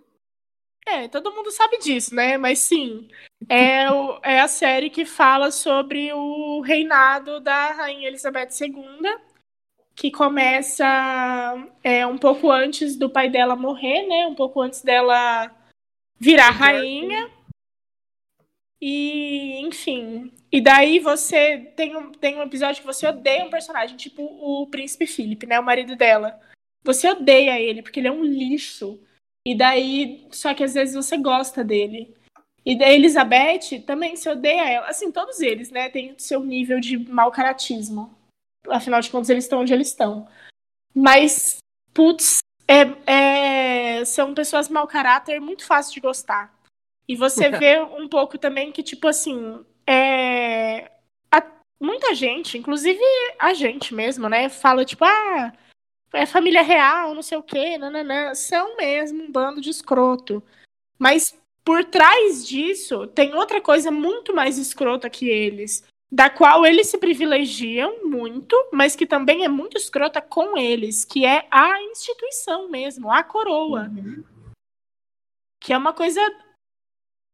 É, 0.86 1.08
todo 1.08 1.32
mundo 1.32 1.52
sabe 1.52 1.78
disso, 1.78 2.14
né? 2.14 2.38
Mas 2.38 2.60
sim, 2.60 3.10
é, 3.48 3.90
o- 3.92 4.20
é 4.24 4.42
a 4.42 4.48
série 4.48 4.90
que 4.90 5.06
fala 5.06 5.52
sobre 5.52 6.12
o 6.14 6.62
reinado 6.62 7.40
da 7.40 7.72
Rainha 7.72 8.08
Elizabeth 8.08 8.50
II, 8.60 8.76
que 10.00 10.10
começa 10.10 10.86
é, 11.84 12.08
um 12.08 12.18
pouco 12.18 12.50
antes 12.50 12.96
do 12.96 13.10
pai 13.10 13.30
dela 13.30 13.54
morrer, 13.54 14.08
né? 14.08 14.28
Um 14.28 14.34
pouco 14.34 14.62
antes 14.62 14.82
dela 14.82 15.54
virar 16.18 16.52
rainha. 16.52 17.30
E, 18.80 19.60
enfim. 19.60 20.32
E 20.50 20.62
daí 20.62 21.00
você 21.00 21.74
tem 21.76 21.98
um, 21.98 22.14
tem 22.14 22.38
um 22.38 22.44
episódio 22.44 22.80
que 22.80 22.88
você 22.88 23.06
odeia 23.08 23.44
um 23.44 23.50
personagem, 23.50 23.98
tipo 23.98 24.24
o 24.24 24.68
príncipe 24.68 25.06
Philip, 25.06 25.46
né? 25.46 25.60
O 25.60 25.66
marido 25.66 25.98
dela. 25.98 26.40
Você 26.82 27.10
odeia 27.10 27.60
ele, 27.60 27.82
porque 27.82 28.00
ele 28.00 28.08
é 28.08 28.12
um 28.12 28.24
lixo. 28.24 28.98
E 29.46 29.54
daí, 29.54 30.26
só 30.32 30.54
que 30.54 30.64
às 30.64 30.76
vezes 30.76 30.96
você 30.96 31.18
gosta 31.18 31.62
dele. 31.62 32.16
E 32.66 32.78
da 32.78 32.90
Elizabeth 32.90 33.82
também 33.86 34.16
se 34.16 34.30
odeia 34.30 34.70
ela. 34.70 34.88
Assim, 34.88 35.12
todos 35.12 35.42
eles, 35.42 35.72
né, 35.72 35.90
têm 35.90 36.14
o 36.14 36.20
seu 36.20 36.40
nível 36.40 36.80
de 36.80 36.98
mau 36.98 37.32
caratismo. 37.32 38.18
Afinal 38.68 39.02
de 39.02 39.10
contas, 39.10 39.30
eles 39.30 39.46
estão 39.46 39.62
onde 39.62 39.74
eles 39.74 39.88
estão. 39.88 40.28
Mas, 40.94 41.58
putz, 41.94 42.40
é, 42.68 42.82
é, 44.00 44.06
são 44.06 44.34
pessoas 44.34 44.70
mau 44.70 44.88
caráter 44.88 45.40
muito 45.40 45.66
fácil 45.66 45.94
de 45.94 46.00
gostar. 46.02 46.54
E 47.08 47.16
você 47.16 47.50
vê 47.58 47.80
um 47.82 48.08
pouco 48.08 48.38
também 48.38 48.72
que, 48.72 48.84
tipo 48.84 49.08
assim, 49.08 49.64
é, 49.88 50.92
a- 51.32 51.52
muita 51.82 52.14
gente, 52.14 52.58
inclusive 52.58 53.00
a 53.40 53.54
gente 53.54 53.94
mesmo, 53.94 54.28
né, 54.30 54.50
fala, 54.50 54.86
tipo, 54.86 55.06
ah, 55.06 55.54
é 56.14 56.26
família 56.26 56.62
real, 56.62 57.14
não 57.14 57.22
sei 57.22 57.38
o 57.38 57.44
quê, 57.44 57.78
nananã. 57.78 58.34
São 58.36 58.76
mesmo 58.76 59.24
um 59.24 59.32
bando 59.32 59.62
de 59.62 59.70
escroto. 59.70 60.44
Mas 60.98 61.36
por 61.64 61.86
trás 61.86 62.48
disso, 62.48 63.08
tem 63.08 63.34
outra 63.36 63.62
coisa 63.62 63.92
muito 63.92 64.34
mais 64.34 64.58
escrota 64.58 65.10
que 65.10 65.30
eles, 65.30 65.84
da 66.12 66.30
qual 66.30 66.66
eles 66.66 66.88
se 66.88 66.98
privilegiam 66.98 68.04
muito, 68.04 68.56
mas 68.74 68.96
que 68.96 69.06
também 69.06 69.46
é 69.46 69.48
muito 69.48 69.78
escrota 69.78 70.22
com 70.22 70.58
eles, 70.58 71.06
que 71.06 71.26
é 71.26 71.48
a 71.52 71.82
instituição 71.84 72.68
mesmo, 72.70 73.12
a 73.12 73.24
coroa. 73.24 73.90
Que 75.62 75.72
é 75.72 75.78
uma 75.78 75.94
coisa, 75.94 76.22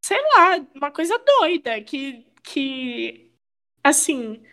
sei 0.03 0.21
lá, 0.21 0.65
uma 0.75 0.91
coisa 0.91 1.17
doida, 1.17 1.79
que, 1.81 2.25
que 2.43 3.31
assim, 3.81 4.43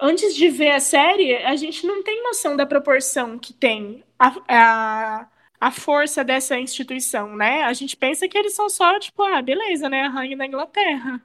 antes 0.00 0.34
de 0.34 0.48
ver 0.48 0.70
a 0.70 0.80
série, 0.80 1.36
a 1.36 1.54
gente 1.56 1.86
não 1.86 2.02
tem 2.02 2.22
noção 2.22 2.56
da 2.56 2.64
proporção 2.64 3.38
que 3.38 3.52
tem 3.52 4.02
a, 4.18 4.34
a, 4.48 5.28
a 5.60 5.70
força 5.70 6.24
dessa 6.24 6.58
instituição, 6.58 7.36
né? 7.36 7.64
A 7.64 7.72
gente 7.74 7.96
pensa 7.96 8.28
que 8.28 8.38
eles 8.38 8.54
são 8.54 8.70
só, 8.70 8.98
tipo, 8.98 9.22
ah, 9.24 9.42
beleza, 9.42 9.90
né? 9.90 10.02
A 10.02 10.08
rainha 10.08 10.36
da 10.38 10.46
Inglaterra. 10.46 11.22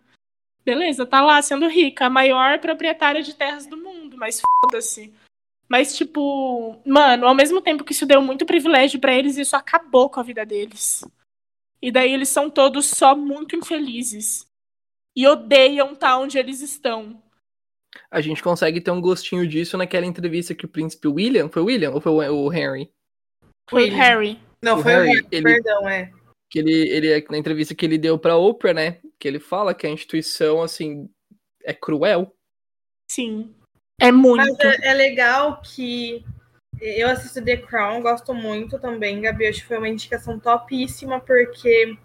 Beleza, 0.65 1.05
tá 1.05 1.22
lá 1.22 1.41
sendo 1.41 1.67
rica, 1.67 2.05
a 2.05 2.10
maior 2.10 2.60
proprietária 2.60 3.22
de 3.22 3.34
terras 3.36 3.65
do 3.67 3.75
mundo, 3.77 4.17
mas 4.17 4.41
foda-se. 4.63 5.13
Mas, 5.67 5.96
tipo, 5.98 6.79
mano, 6.86 7.27
ao 7.27 7.34
mesmo 7.36 7.62
tempo 7.62 7.84
que 7.84 7.91
isso 7.93 8.05
deu 8.05 8.22
muito 8.22 8.46
privilégio 8.46 9.00
pra 9.00 9.13
eles, 9.13 9.38
isso 9.38 9.55
acabou 9.55 10.10
com 10.10 10.20
a 10.20 10.24
vida 10.24 10.46
deles. 10.46 11.03
E 11.82 11.91
daí 11.91 12.13
eles 12.13 12.29
são 12.29 12.50
todos 12.50 12.86
só 12.86 13.15
muito 13.15 13.55
infelizes. 13.55 14.46
E 15.15 15.27
odeiam 15.27 15.93
estar 15.93 16.17
onde 16.17 16.38
eles 16.38 16.62
estão. 16.62 17.22
A 18.10 18.22
gente 18.22 18.41
consegue 18.41 18.79
ter 18.82 18.91
um 18.91 19.01
gostinho 19.01 19.48
disso 19.48 19.77
naquela 19.77 20.05
entrevista 20.05 20.55
que 20.55 20.65
o 20.65 20.70
príncipe 20.70 21.08
William, 21.08 21.50
foi 21.50 21.62
o 21.62 21.65
William 21.65 21.91
ou 21.91 22.01
foi 22.01 22.12
o 22.29 22.48
Harry? 22.48 22.89
Foi 23.70 23.84
William. 23.84 23.98
Harry. 23.98 24.39
Não, 24.62 24.79
O 24.79 24.82
foi 24.82 24.91
Harry, 24.93 25.10
o 25.10 25.13
Harry, 25.13 25.27
ele- 25.32 25.43
perdão, 25.43 25.88
é. 25.89 26.12
Que 26.54 26.60
ele, 26.60 26.88
ele, 26.90 27.26
na 27.32 27.38
entrevista 27.40 27.74
que 27.74 27.84
ele 27.84 27.98
deu 27.98 28.16
pra 28.16 28.38
Oprah, 28.38 28.76
né? 28.76 29.00
Que 29.18 29.28
ele 29.28 29.40
fala 29.40 29.74
que 29.74 29.88
a 29.88 29.90
instituição, 29.90 30.62
assim, 30.62 31.10
é 31.64 31.74
cruel. 31.74 32.32
Sim. 33.10 33.56
É 34.00 34.12
muito. 34.12 34.38
Mas 34.38 34.60
é, 34.60 34.90
é 34.90 34.94
legal 34.94 35.60
que 35.64 36.24
eu 36.80 37.10
assisto 37.10 37.44
The 37.44 37.58
Crown, 37.58 38.04
gosto 38.04 38.36
muito 38.36 38.78
também, 38.78 39.20
Gabi. 39.22 39.48
Acho 39.48 39.62
que 39.62 39.68
foi 39.68 39.80
uma 39.80 39.90
indicação 39.90 40.40
topíssima, 40.40 41.20
porque 41.20 41.98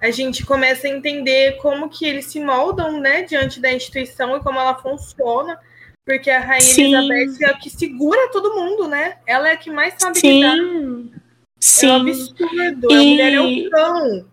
a 0.00 0.10
gente 0.10 0.46
começa 0.46 0.86
a 0.86 0.90
entender 0.90 1.58
como 1.58 1.90
que 1.90 2.06
eles 2.06 2.24
se 2.24 2.40
moldam, 2.40 2.98
né, 2.98 3.20
diante 3.20 3.60
da 3.60 3.70
instituição 3.70 4.34
e 4.34 4.40
como 4.40 4.58
ela 4.58 4.78
funciona. 4.78 5.60
Porque 6.06 6.30
a 6.30 6.40
Rainha 6.40 6.60
Sim. 6.62 6.94
Elizabeth 6.94 7.44
é 7.44 7.50
a 7.50 7.58
que 7.58 7.68
segura 7.68 8.30
todo 8.30 8.54
mundo, 8.54 8.88
né? 8.88 9.18
Ela 9.26 9.50
é 9.50 9.52
a 9.52 9.56
que 9.58 9.70
mais 9.70 9.94
sabe 9.98 10.18
lidar. 10.22 10.56
Sim. 11.64 11.86
É 11.86 11.92
um 11.92 11.96
absurdo. 11.96 12.92
A 12.92 13.02
E- 13.02 13.10
mulher 13.10 13.32
é 13.32 13.40
um 13.40 13.70
cão. 13.70 14.30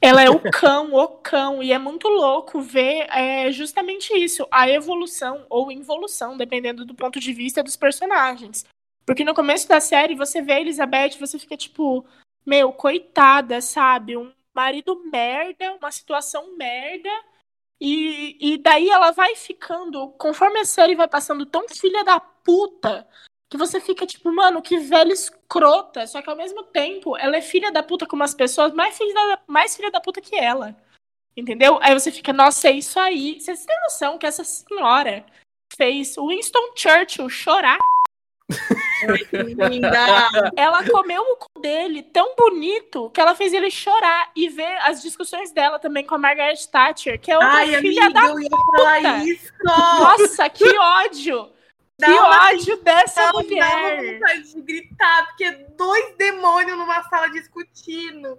Ela 0.00 0.22
é 0.22 0.30
o 0.30 0.38
cão, 0.38 0.94
o 0.94 1.08
cão. 1.08 1.62
E 1.62 1.72
é 1.72 1.78
muito 1.78 2.06
louco 2.06 2.60
ver 2.60 3.08
é, 3.10 3.50
justamente 3.50 4.14
isso, 4.16 4.46
a 4.52 4.68
evolução 4.70 5.44
ou 5.50 5.72
involução, 5.72 6.36
dependendo 6.36 6.84
do 6.84 6.94
ponto 6.94 7.18
de 7.18 7.32
vista 7.32 7.60
dos 7.62 7.74
personagens. 7.74 8.64
Porque 9.04 9.24
no 9.24 9.34
começo 9.34 9.68
da 9.68 9.80
série, 9.80 10.14
você 10.14 10.40
vê 10.40 10.52
a 10.52 10.60
Elizabeth, 10.60 11.18
você 11.18 11.38
fica 11.38 11.56
tipo, 11.56 12.06
meu, 12.46 12.72
coitada, 12.72 13.60
sabe? 13.60 14.16
Um 14.16 14.32
marido 14.54 15.02
merda, 15.10 15.72
uma 15.72 15.90
situação 15.90 16.56
merda. 16.56 17.10
E, 17.80 18.36
e 18.40 18.58
daí 18.58 18.88
ela 18.88 19.10
vai 19.10 19.34
ficando, 19.34 20.08
conforme 20.10 20.60
a 20.60 20.64
série 20.64 20.94
vai 20.94 21.08
passando, 21.08 21.44
tão 21.44 21.68
filha 21.68 22.04
da 22.04 22.20
puta, 22.20 23.08
que 23.54 23.58
você 23.58 23.80
fica 23.80 24.04
tipo, 24.04 24.34
mano, 24.34 24.60
que 24.60 24.78
velha 24.78 25.12
escrota. 25.12 26.04
Só 26.08 26.20
que 26.20 26.28
ao 26.28 26.34
mesmo 26.34 26.64
tempo, 26.64 27.16
ela 27.16 27.36
é 27.36 27.40
filha 27.40 27.70
da 27.70 27.84
puta 27.84 28.04
com 28.04 28.16
umas 28.16 28.34
pessoas 28.34 28.74
mais 28.74 28.98
filha 28.98 29.14
da, 29.14 29.38
mais 29.46 29.76
filha 29.76 29.92
da 29.92 30.00
puta 30.00 30.20
que 30.20 30.34
ela. 30.34 30.76
Entendeu? 31.36 31.78
Aí 31.80 31.94
você 31.94 32.10
fica, 32.10 32.32
nossa, 32.32 32.66
é 32.66 32.72
isso 32.72 32.98
aí. 32.98 33.38
Vocês 33.38 33.64
têm 33.64 33.80
noção 33.82 34.18
que 34.18 34.26
essa 34.26 34.42
senhora 34.42 35.24
fez 35.76 36.16
Winston 36.16 36.72
Churchill 36.74 37.30
chorar? 37.30 37.78
Linda. 39.70 40.50
Ela 40.56 40.90
comeu 40.90 41.22
o 41.22 41.36
cu 41.36 41.60
dele 41.60 42.02
tão 42.02 42.34
bonito 42.34 43.08
que 43.10 43.20
ela 43.20 43.36
fez 43.36 43.52
ele 43.52 43.70
chorar 43.70 44.32
e 44.34 44.48
ver 44.48 44.78
as 44.80 45.00
discussões 45.00 45.52
dela 45.52 45.78
também 45.78 46.04
com 46.04 46.16
a 46.16 46.18
Margaret 46.18 46.56
Thatcher, 46.72 47.20
que 47.20 47.30
é 47.30 47.36
outra 47.36 47.52
Ai, 47.52 47.80
filha 47.80 48.06
amiga, 48.06 48.10
da. 48.10 48.32
puta. 48.32 49.24
Nossa, 49.62 50.50
que 50.50 50.76
ódio! 50.76 51.54
Dá 52.00 52.06
que 52.08 52.12
uma 52.12 52.48
ódio 52.50 52.76
dessa 52.82 53.20
Não, 53.26 53.32
dá 53.34 53.42
mulher! 53.42 54.14
vontade 54.14 54.54
de 54.54 54.60
gritar, 54.62 55.26
porque 55.28 55.44
é 55.44 55.52
dois 55.76 56.16
demônios 56.16 56.76
numa 56.76 57.02
sala 57.04 57.28
discutindo. 57.30 58.36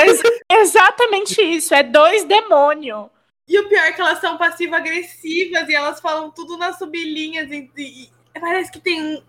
Ex- 0.00 0.22
exatamente 0.50 1.40
isso, 1.42 1.74
é 1.74 1.82
dois 1.82 2.24
demônios. 2.24 3.08
E 3.46 3.58
o 3.58 3.68
pior 3.68 3.82
é 3.84 3.92
que 3.92 4.00
elas 4.00 4.20
são 4.20 4.36
passivo-agressivas 4.38 5.68
e 5.68 5.74
elas 5.74 6.00
falam 6.00 6.30
tudo 6.30 6.56
nas 6.56 6.78
sublinhas. 6.78 7.50
E, 7.50 7.70
e- 7.76 8.10
parece 8.40 8.70
que 8.72 8.80
tem 8.80 9.02
um- 9.02 9.22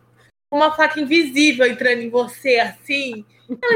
uma 0.54 0.74
faca 0.76 1.00
invisível 1.00 1.66
entrando 1.66 2.02
em 2.02 2.10
você, 2.10 2.56
assim. 2.60 3.26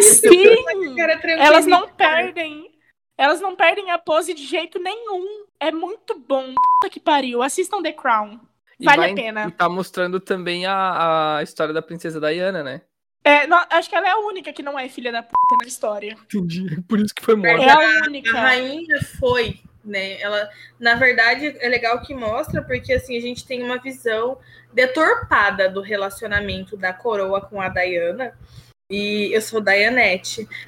Sim! 0.01 0.95
Cara, 0.95 1.17
tranquilo. 1.19 1.41
Elas 1.43 1.65
não 1.65 1.87
perdem. 1.89 2.71
Elas 3.17 3.41
não 3.41 3.55
perdem 3.55 3.91
a 3.91 3.97
pose 3.97 4.33
de 4.33 4.45
jeito 4.45 4.79
nenhum. 4.79 5.45
É 5.59 5.71
muito 5.71 6.17
bom. 6.19 6.53
Puta 6.81 6.91
que 6.91 6.99
pariu. 6.99 7.41
Assistam 7.41 7.81
The 7.81 7.91
Crown. 7.93 8.39
E 8.79 8.85
Vale 8.85 8.97
vai- 8.97 9.11
a 9.11 9.15
pena. 9.15 9.47
E 9.47 9.51
tá 9.51 9.69
mostrando 9.69 10.19
também 10.19 10.65
a, 10.65 11.37
a 11.37 11.43
história 11.43 11.73
da 11.73 11.81
princesa 11.81 12.19
Diana, 12.19 12.63
né? 12.63 12.81
É, 13.25 13.47
não, 13.47 13.57
acho 13.69 13.89
que 13.89 13.95
ela 13.95 14.07
é 14.07 14.11
a 14.11 14.17
única 14.19 14.51
que 14.51 14.61
não 14.61 14.77
é 14.77 14.89
filha 14.89 15.11
da 15.11 15.23
puta 15.23 15.55
na 15.61 15.67
história. 15.67 16.17
Entendi. 16.25 16.81
Por 16.89 16.99
isso 16.99 17.13
que 17.15 17.23
foi 17.23 17.35
morta. 17.35 17.63
É 17.63 17.69
a 17.69 17.75
A 17.99 18.07
única. 18.07 18.31
rainha 18.37 18.99
foi, 19.19 19.61
né? 19.83 20.19
Ela, 20.19 20.49
na 20.77 20.95
verdade, 20.95 21.55
é 21.59 21.69
legal 21.69 22.01
que 22.01 22.13
mostra, 22.13 22.61
porque 22.61 22.91
assim, 22.91 23.15
a 23.17 23.21
gente 23.21 23.45
tem 23.47 23.63
uma 23.63 23.77
visão 23.77 24.37
deturpada 24.73 25.69
do 25.69 25.79
relacionamento 25.81 26.75
da 26.75 26.91
coroa 26.91 27.39
com 27.39 27.61
a 27.61 27.69
Diana. 27.69 28.37
E 28.89 29.29
eu 29.33 29.41
sou 29.41 29.61
Dianete. 29.61 30.45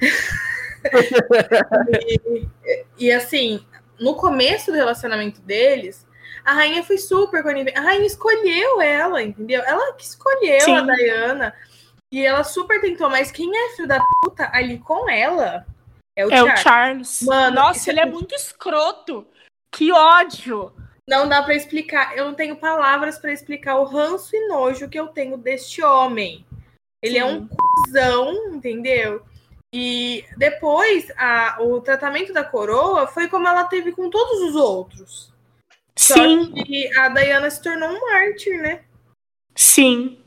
e, 2.00 2.84
e, 2.98 3.12
assim, 3.12 3.64
no 4.00 4.14
começo 4.14 4.70
do 4.70 4.76
relacionamento 4.76 5.40
deles, 5.42 6.05
a 6.46 6.52
rainha 6.54 6.82
foi 6.82 6.96
super 6.96 7.42
conivente. 7.42 7.76
A 7.76 7.82
rainha 7.82 8.06
escolheu 8.06 8.80
ela, 8.80 9.22
entendeu? 9.22 9.62
Ela 9.64 9.92
que 9.94 10.04
escolheu 10.04 10.60
Sim. 10.60 10.76
a 10.76 10.82
Diana. 10.82 11.54
E 12.12 12.24
ela 12.24 12.44
super 12.44 12.80
tentou, 12.80 13.10
mas 13.10 13.30
quem 13.32 13.50
é 13.54 13.70
filho 13.74 13.88
da 13.88 14.00
puta 14.22 14.48
ali 14.52 14.78
com 14.78 15.10
ela 15.10 15.66
é 16.16 16.24
o 16.24 16.30
É 16.30 16.42
o 16.42 16.46
Charles. 16.46 16.60
Charles. 16.62 17.22
Mano, 17.22 17.56
Nossa, 17.56 17.78
isso 17.80 17.90
ele 17.90 18.00
é 18.00 18.04
é 18.04 18.06
muito 18.06 18.34
escroto. 18.34 19.26
Que 19.72 19.92
ódio. 19.92 20.72
Não 21.08 21.28
dá 21.28 21.42
pra 21.42 21.54
explicar. 21.54 22.16
Eu 22.16 22.24
não 22.26 22.34
tenho 22.34 22.56
palavras 22.56 23.18
pra 23.18 23.32
explicar 23.32 23.76
o 23.76 23.84
ranço 23.84 24.34
e 24.34 24.48
nojo 24.48 24.88
que 24.88 24.98
eu 24.98 25.08
tenho 25.08 25.36
deste 25.36 25.82
homem. 25.82 26.46
Ele 27.02 27.18
é 27.18 27.24
um 27.24 27.46
cuzão, 27.46 28.32
entendeu? 28.54 29.22
E 29.74 30.24
depois, 30.36 31.10
a- 31.18 31.58
o 31.60 31.80
tratamento 31.80 32.32
da 32.32 32.42
coroa 32.44 33.06
foi 33.06 33.28
como 33.28 33.46
ela 33.46 33.64
teve 33.64 33.92
com 33.92 34.08
todos 34.08 34.40
os 34.42 34.54
outros. 34.56 35.32
Só 35.98 36.14
Sim, 36.14 36.52
que 36.52 36.98
a 36.98 37.08
Diana 37.08 37.50
se 37.50 37.62
tornou 37.62 37.88
um 37.88 38.00
mártir, 38.00 38.60
né? 38.60 38.84
sim. 39.54 40.22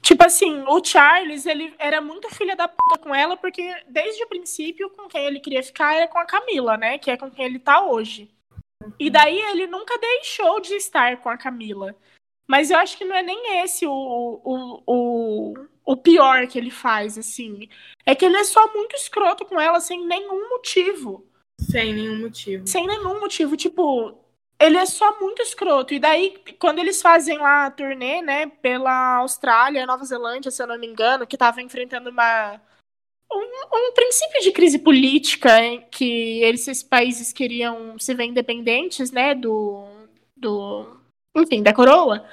Tipo 0.00 0.22
assim, 0.24 0.62
o 0.68 0.84
Charles, 0.84 1.46
ele 1.46 1.74
era 1.78 1.98
muito 1.98 2.28
filha 2.34 2.54
da 2.54 2.68
puta 2.68 2.98
com 3.00 3.14
ela, 3.14 3.38
porque 3.38 3.74
desde 3.88 4.22
o 4.22 4.28
princípio, 4.28 4.90
com 4.90 5.08
quem 5.08 5.24
ele 5.24 5.40
queria 5.40 5.62
ficar 5.62 5.94
era 5.94 6.06
com 6.06 6.18
a 6.18 6.26
Camila, 6.26 6.76
né? 6.76 6.98
Que 6.98 7.10
é 7.10 7.16
com 7.16 7.30
quem 7.30 7.46
ele 7.46 7.58
tá 7.58 7.82
hoje. 7.82 8.30
E 8.98 9.08
daí 9.08 9.38
ele 9.38 9.66
nunca 9.66 9.96
deixou 9.98 10.60
de 10.60 10.74
estar 10.74 11.16
com 11.22 11.30
a 11.30 11.38
Camila. 11.38 11.96
Mas 12.46 12.70
eu 12.70 12.78
acho 12.78 12.98
que 12.98 13.04
não 13.06 13.16
é 13.16 13.22
nem 13.22 13.62
esse 13.62 13.86
o, 13.86 13.92
o, 14.44 14.82
o, 14.86 15.54
o 15.86 15.96
pior 15.96 16.46
que 16.46 16.58
ele 16.58 16.70
faz, 16.70 17.16
assim. 17.16 17.68
É 18.04 18.14
que 18.14 18.26
ele 18.26 18.36
é 18.36 18.44
só 18.44 18.72
muito 18.74 18.94
escroto 18.94 19.46
com 19.46 19.58
ela 19.58 19.80
sem 19.80 20.06
nenhum 20.06 20.50
motivo. 20.50 21.26
Sem 21.74 21.92
nenhum 21.92 22.20
motivo. 22.20 22.66
Sem 22.68 22.86
nenhum 22.86 23.18
motivo. 23.18 23.56
Tipo, 23.56 24.16
ele 24.60 24.76
é 24.76 24.86
só 24.86 25.18
muito 25.18 25.42
escroto. 25.42 25.92
E 25.92 25.98
daí, 25.98 26.36
quando 26.56 26.78
eles 26.78 27.02
fazem 27.02 27.36
lá 27.36 27.66
a 27.66 27.70
turnê, 27.70 28.22
né, 28.22 28.46
pela 28.46 29.16
Austrália, 29.16 29.84
Nova 29.84 30.04
Zelândia, 30.04 30.52
se 30.52 30.62
eu 30.62 30.68
não 30.68 30.78
me 30.78 30.86
engano, 30.86 31.26
que 31.26 31.36
tava 31.36 31.60
enfrentando 31.60 32.10
uma. 32.10 32.60
um, 33.32 33.88
um 33.88 33.92
princípio 33.92 34.40
de 34.40 34.52
crise 34.52 34.78
política 34.78 35.50
que 35.90 36.40
esses 36.44 36.80
países 36.80 37.32
queriam 37.32 37.98
se 37.98 38.14
ver 38.14 38.26
independentes, 38.26 39.10
né, 39.10 39.34
do, 39.34 39.84
do 40.36 41.00
enfim, 41.36 41.60
da 41.60 41.74
coroa. 41.74 42.24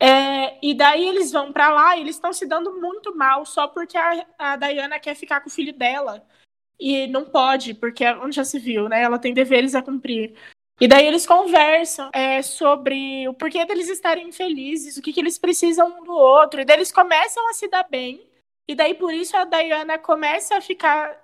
É, 0.00 0.56
e 0.66 0.74
daí 0.74 1.06
eles 1.06 1.30
vão 1.32 1.52
para 1.52 1.70
lá 1.70 1.96
e 1.96 2.00
eles 2.00 2.16
estão 2.16 2.32
se 2.32 2.46
dando 2.46 2.80
muito 2.80 3.14
mal 3.16 3.44
só 3.44 3.66
porque 3.66 3.98
a, 3.98 4.26
a 4.38 4.56
Diana 4.56 4.98
quer 4.98 5.14
ficar 5.14 5.40
com 5.40 5.48
o 5.48 5.52
filho 5.52 5.74
dela. 5.74 6.24
E 6.78 7.06
não 7.06 7.24
pode, 7.24 7.74
porque 7.74 8.04
onde 8.06 8.36
já 8.36 8.44
se 8.44 8.58
viu, 8.58 8.88
né? 8.88 9.02
Ela 9.02 9.18
tem 9.18 9.34
deveres 9.34 9.74
a 9.74 9.82
cumprir. 9.82 10.34
E 10.80 10.86
daí 10.86 11.06
eles 11.06 11.26
conversam 11.26 12.08
é, 12.12 12.40
sobre 12.40 13.26
o 13.28 13.34
porquê 13.34 13.64
deles 13.64 13.88
estarem 13.88 14.30
felizes, 14.30 14.96
o 14.96 15.02
que, 15.02 15.12
que 15.12 15.20
eles 15.20 15.36
precisam 15.38 16.00
um 16.00 16.04
do 16.04 16.12
outro. 16.12 16.60
E 16.60 16.64
daí 16.64 16.76
eles 16.76 16.92
começam 16.92 17.48
a 17.48 17.52
se 17.52 17.66
dar 17.68 17.86
bem. 17.88 18.22
E 18.68 18.74
daí 18.74 18.94
por 18.94 19.12
isso 19.12 19.36
a 19.36 19.44
Diana 19.44 19.98
começa 19.98 20.56
a 20.56 20.60
ficar 20.60 21.18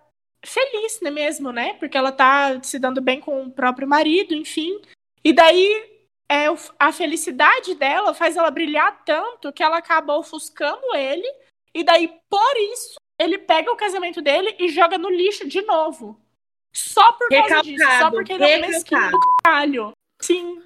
feliz, 0.44 1.00
né 1.00 1.10
mesmo, 1.10 1.52
né? 1.52 1.74
Porque 1.74 1.96
ela 1.96 2.10
tá 2.10 2.60
se 2.62 2.78
dando 2.78 3.00
bem 3.00 3.20
com 3.20 3.44
o 3.44 3.50
próprio 3.50 3.86
marido, 3.86 4.34
enfim. 4.34 4.80
E 5.22 5.32
daí 5.32 5.94
é, 6.28 6.46
a 6.78 6.90
felicidade 6.90 7.74
dela 7.74 8.12
faz 8.14 8.36
ela 8.36 8.50
brilhar 8.50 9.04
tanto 9.04 9.52
que 9.52 9.62
ela 9.62 9.78
acaba 9.78 10.16
ofuscando 10.16 10.94
ele, 10.94 11.26
e 11.74 11.82
daí, 11.82 12.08
por 12.30 12.56
isso, 12.72 12.94
ele 13.18 13.38
pega 13.38 13.70
o 13.70 13.76
casamento 13.76 14.20
dele 14.20 14.54
e 14.58 14.68
joga 14.68 14.98
no 14.98 15.10
lixo 15.10 15.46
de 15.48 15.62
novo. 15.62 16.18
Só 16.72 17.12
por 17.12 17.28
causa 17.28 17.42
Recalcado, 17.42 17.68
disso, 17.68 17.98
só 17.98 18.10
porque 18.10 18.32
ele 18.32 18.44
é 18.44 18.58
um 18.58 18.60
mesquinho 18.62 19.00
recalcado. 19.00 19.10
do 19.12 19.42
caralho. 19.42 19.92
Sim. 20.20 20.62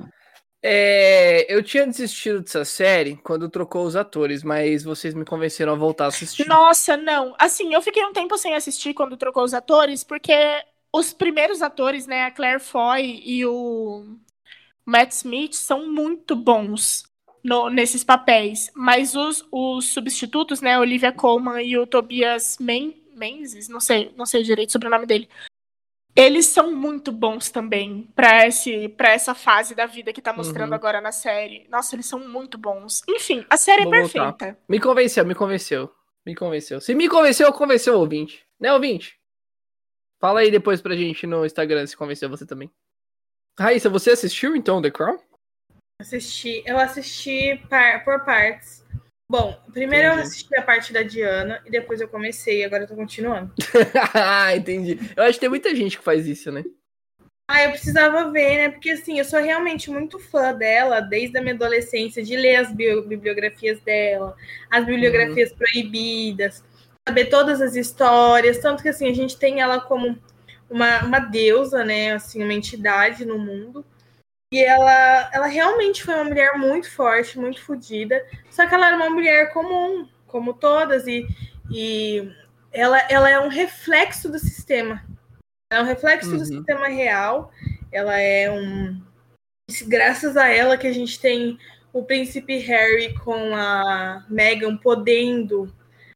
É, 0.62 1.47
eu 1.55 1.62
tinha 1.62 1.87
desistido 1.87 2.40
dessa 2.40 2.64
série 2.64 3.17
quando 3.17 3.49
trocou 3.49 3.85
os 3.85 3.95
atores, 3.95 4.43
mas 4.43 4.83
vocês 4.83 5.14
me 5.14 5.25
convenceram 5.25 5.73
a 5.73 5.76
voltar 5.76 6.07
a 6.07 6.09
assistir. 6.09 6.47
Nossa, 6.49 6.97
não. 6.97 7.35
Assim, 7.38 7.75
eu 7.75 7.83
fiquei 7.83 8.05
um 8.05 8.12
tempo 8.12 8.37
sem 8.37 8.55
assistir 8.55 8.95
quando 8.95 9.17
trocou 9.17 9.45
os 9.45 9.55
atores, 9.55 10.02
porque 10.02 10.35
os 10.93 11.12
primeiros 11.12 11.62
atores, 11.62 12.07
né, 12.07 12.25
a 12.25 12.31
Claire 12.31 12.61
Foy 12.61 13.23
e 13.25 13.45
o 13.47 14.17
Matt 14.85 15.12
Smith, 15.12 15.52
são 15.55 15.87
muito 15.87 16.35
bons 16.35 17.07
no- 17.45 17.68
nesses 17.71 18.02
papéis. 18.04 18.71
Mas 18.75 19.14
os, 19.14 19.47
os 19.50 19.87
substitutos, 19.92 20.61
né, 20.61 20.78
Olivia 20.78 21.12
Colman 21.12 21.62
e 21.62 21.76
o 21.78 21.87
Tobias 21.87 22.57
Men 22.61 23.02
Menzies, 23.14 23.68
não 23.68 23.80
sei, 23.80 24.12
não 24.16 24.25
sei 24.26 24.42
direito 24.42 24.71
sobre 24.73 24.87
o 24.87 24.90
sobrenome 24.90 25.07
dele. 25.07 25.28
Eles 26.16 26.47
são 26.47 26.75
muito 26.75 27.12
bons 27.12 27.49
também 27.50 28.09
pra 28.14 28.47
esse 28.47 28.88
para 28.90 29.11
essa 29.12 29.35
fase 29.35 29.75
da 29.75 29.87
vida 29.87 30.12
que 30.12 30.21
tá 30.23 30.33
mostrando 30.33 30.71
Uhum. 30.71 30.75
agora 30.75 31.00
na 31.00 31.12
série. 31.12 31.66
Nossa, 31.68 31.95
eles 31.95 32.07
são 32.07 32.18
muito 32.28 32.59
bons. 32.59 33.02
Enfim, 33.09 33.45
a 33.49 33.57
série 33.57 33.85
Vou 33.85 33.95
é 33.95 34.00
voltar. 34.02 34.33
perfeita. 34.33 34.61
Me 34.68 34.80
convenceu, 34.80 35.25
me 35.25 35.35
convenceu. 35.35 35.92
Me 36.26 36.35
convenceu. 36.35 36.80
Se 36.80 36.95
me 36.95 37.09
convenceu, 37.09 37.52
convenceu 37.52 37.95
o 37.95 38.00
ouvinte. 38.00 38.45
Né, 38.59 38.73
ouvinte? 38.73 39.16
Fala 40.21 40.40
aí 40.40 40.50
depois 40.50 40.80
pra 40.80 40.97
gente 40.97 41.26
no 41.26 41.47
Instagram 41.47 41.87
se 41.87 41.97
convenceu 41.97 42.28
você 42.28 42.45
também. 42.45 42.68
Raíssa, 43.59 43.88
você 43.88 44.11
assistiu 44.11 44.57
então 44.57 44.83
The 44.83 44.90
Crown? 44.90 45.18
Assisti, 46.00 46.62
eu 46.64 46.78
assisti 46.78 47.61
par- 47.69 48.05
por 48.05 48.25
partes. 48.25 48.85
Bom, 49.28 49.61
primeiro 49.73 50.07
eu 50.07 50.12
Entendi. 50.12 50.28
assisti 50.28 50.57
a 50.57 50.62
parte 50.62 50.93
da 50.93 51.02
Diana 51.02 51.61
e 51.67 51.71
depois 51.71 52.00
eu 52.00 52.07
comecei, 52.07 52.64
agora 52.64 52.85
eu 52.85 52.87
tô 52.87 52.95
continuando. 52.95 53.52
ah, 54.14 54.55
entendi. 54.55 54.97
Eu 55.17 55.25
acho 55.25 55.35
que 55.35 55.40
tem 55.40 55.49
muita 55.49 55.75
gente 55.75 55.99
que 55.99 56.05
faz 56.05 56.25
isso, 56.28 56.52
né? 56.52 56.64
Ah, 57.50 57.64
eu 57.64 57.71
precisava 57.73 58.31
ver, 58.31 58.59
né? 58.59 58.69
Porque 58.71 58.90
assim, 58.90 59.19
eu 59.19 59.25
sou 59.25 59.40
realmente 59.40 59.90
muito 59.90 60.21
fã 60.21 60.55
dela 60.55 61.00
desde 61.00 61.37
a 61.37 61.43
minha 61.43 61.55
adolescência, 61.55 62.23
de 62.23 62.37
ler 62.37 62.57
as 62.57 62.73
bibliografias 62.73 63.81
dela, 63.81 64.37
as 64.71 64.87
bibliografias 64.87 65.52
proibidas, 65.52 66.62
saber 67.09 67.25
todas 67.25 67.61
as 67.61 67.75
histórias, 67.75 68.59
tanto 68.59 68.85
que 68.85 68.88
assim, 68.88 69.09
a 69.09 69.14
gente 69.14 69.37
tem 69.37 69.61
ela 69.61 69.81
como 69.81 70.17
uma, 70.71 71.02
uma 71.02 71.19
deusa, 71.19 71.83
né? 71.83 72.12
Assim, 72.12 72.45
uma 72.45 72.55
entidade 72.55 73.25
no 73.25 73.37
mundo. 73.37 73.85
E 74.52 74.64
ela, 74.64 75.31
ela 75.33 75.47
realmente 75.47 76.02
foi 76.02 76.14
uma 76.14 76.25
mulher 76.25 76.57
muito 76.57 76.90
forte, 76.90 77.38
muito 77.38 77.61
fodida. 77.62 78.25
Só 78.50 78.67
que 78.67 78.75
ela 78.75 78.87
era 78.87 78.97
uma 78.97 79.11
mulher 79.11 79.52
comum, 79.52 80.09
como 80.26 80.55
todas, 80.55 81.07
e, 81.07 81.26
e 81.71 82.30
ela, 82.73 82.99
ela 83.11 83.28
é 83.28 83.39
um 83.39 83.49
reflexo 83.49 84.30
do 84.30 84.39
sistema. 84.39 85.04
Ela 85.71 85.82
é 85.82 85.84
um 85.84 85.87
reflexo 85.87 86.30
Uhum. 86.30 86.39
do 86.39 86.45
sistema 86.47 86.89
real. 86.89 87.52
Ela 87.93 88.19
é 88.19 88.50
um. 88.50 89.00
Graças 89.87 90.34
a 90.37 90.49
ela 90.49 90.78
que 90.78 90.87
a 90.87 90.93
gente 90.93 91.21
tem 91.21 91.58
o 91.93 92.02
príncipe 92.02 92.56
Harry 92.58 93.15
com 93.19 93.54
a 93.54 94.25
Meghan 94.30 94.78
podendo 94.78 95.71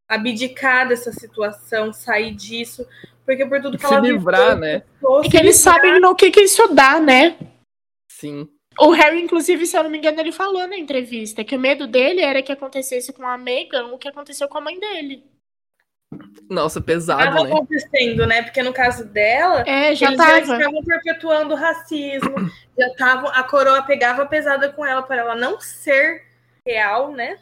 abdicar 0.09 0.89
dessa 0.89 1.13
situação, 1.13 1.93
sair 1.93 2.35
disso, 2.35 2.87
porque 3.27 3.45
por 3.45 3.61
tudo 3.61 3.77
que 3.79 3.87
Se 3.87 3.93
ela 3.93 4.03
livrar, 4.03 4.55
viveu, 4.55 4.57
né? 4.57 4.83
E 5.23 5.29
que 5.29 5.37
eles 5.37 5.57
sabem 5.57 6.01
no 6.01 6.15
que, 6.15 6.31
que 6.31 6.43
isso 6.43 6.69
dá, 6.69 6.99
né? 6.99 7.37
Sim. 8.23 8.49
O 8.79 8.91
Harry, 8.93 9.21
inclusive, 9.21 9.67
se 9.67 9.77
eu 9.77 9.83
não 9.83 9.91
me 9.91 9.99
engano, 9.99 10.21
ele 10.21 10.31
falou 10.31 10.65
na 10.69 10.79
entrevista 10.79 11.43
que 11.43 11.57
o 11.57 11.59
medo 11.59 11.89
dele 11.89 12.21
era 12.21 12.41
que 12.41 12.53
acontecesse 12.53 13.13
com 13.13 13.27
a 13.27 13.37
Meghan 13.37 13.87
o 13.87 13.99
que 13.99 14.09
aconteceu 14.09 14.49
com 14.49 14.59
a 14.59 14.61
mãe 14.61 14.79
dele. 14.79 15.25
Nossa, 16.49 16.81
pesado, 16.81 17.25
Tava 17.25 17.43
né? 17.43 17.51
acontecendo, 17.53 18.25
né? 18.27 18.43
Porque 18.43 18.63
no 18.63 18.73
caso 18.73 19.05
dela, 19.05 19.63
É, 19.67 19.93
já 19.95 20.07
eles 20.07 20.19
já 20.19 20.39
estavam 20.39 20.85
perpetuando 20.85 21.55
o 21.55 21.57
racismo, 21.57 22.35
já 22.79 22.87
estavam. 22.87 23.29
A 23.31 23.43
coroa 23.43 23.83
pegava 23.83 24.25
pesada 24.25 24.71
com 24.71 24.87
ela 24.87 25.03
para 25.03 25.17
ela 25.17 25.35
não 25.35 25.61
ser 25.61 26.25
real, 26.65 27.11
né? 27.11 27.41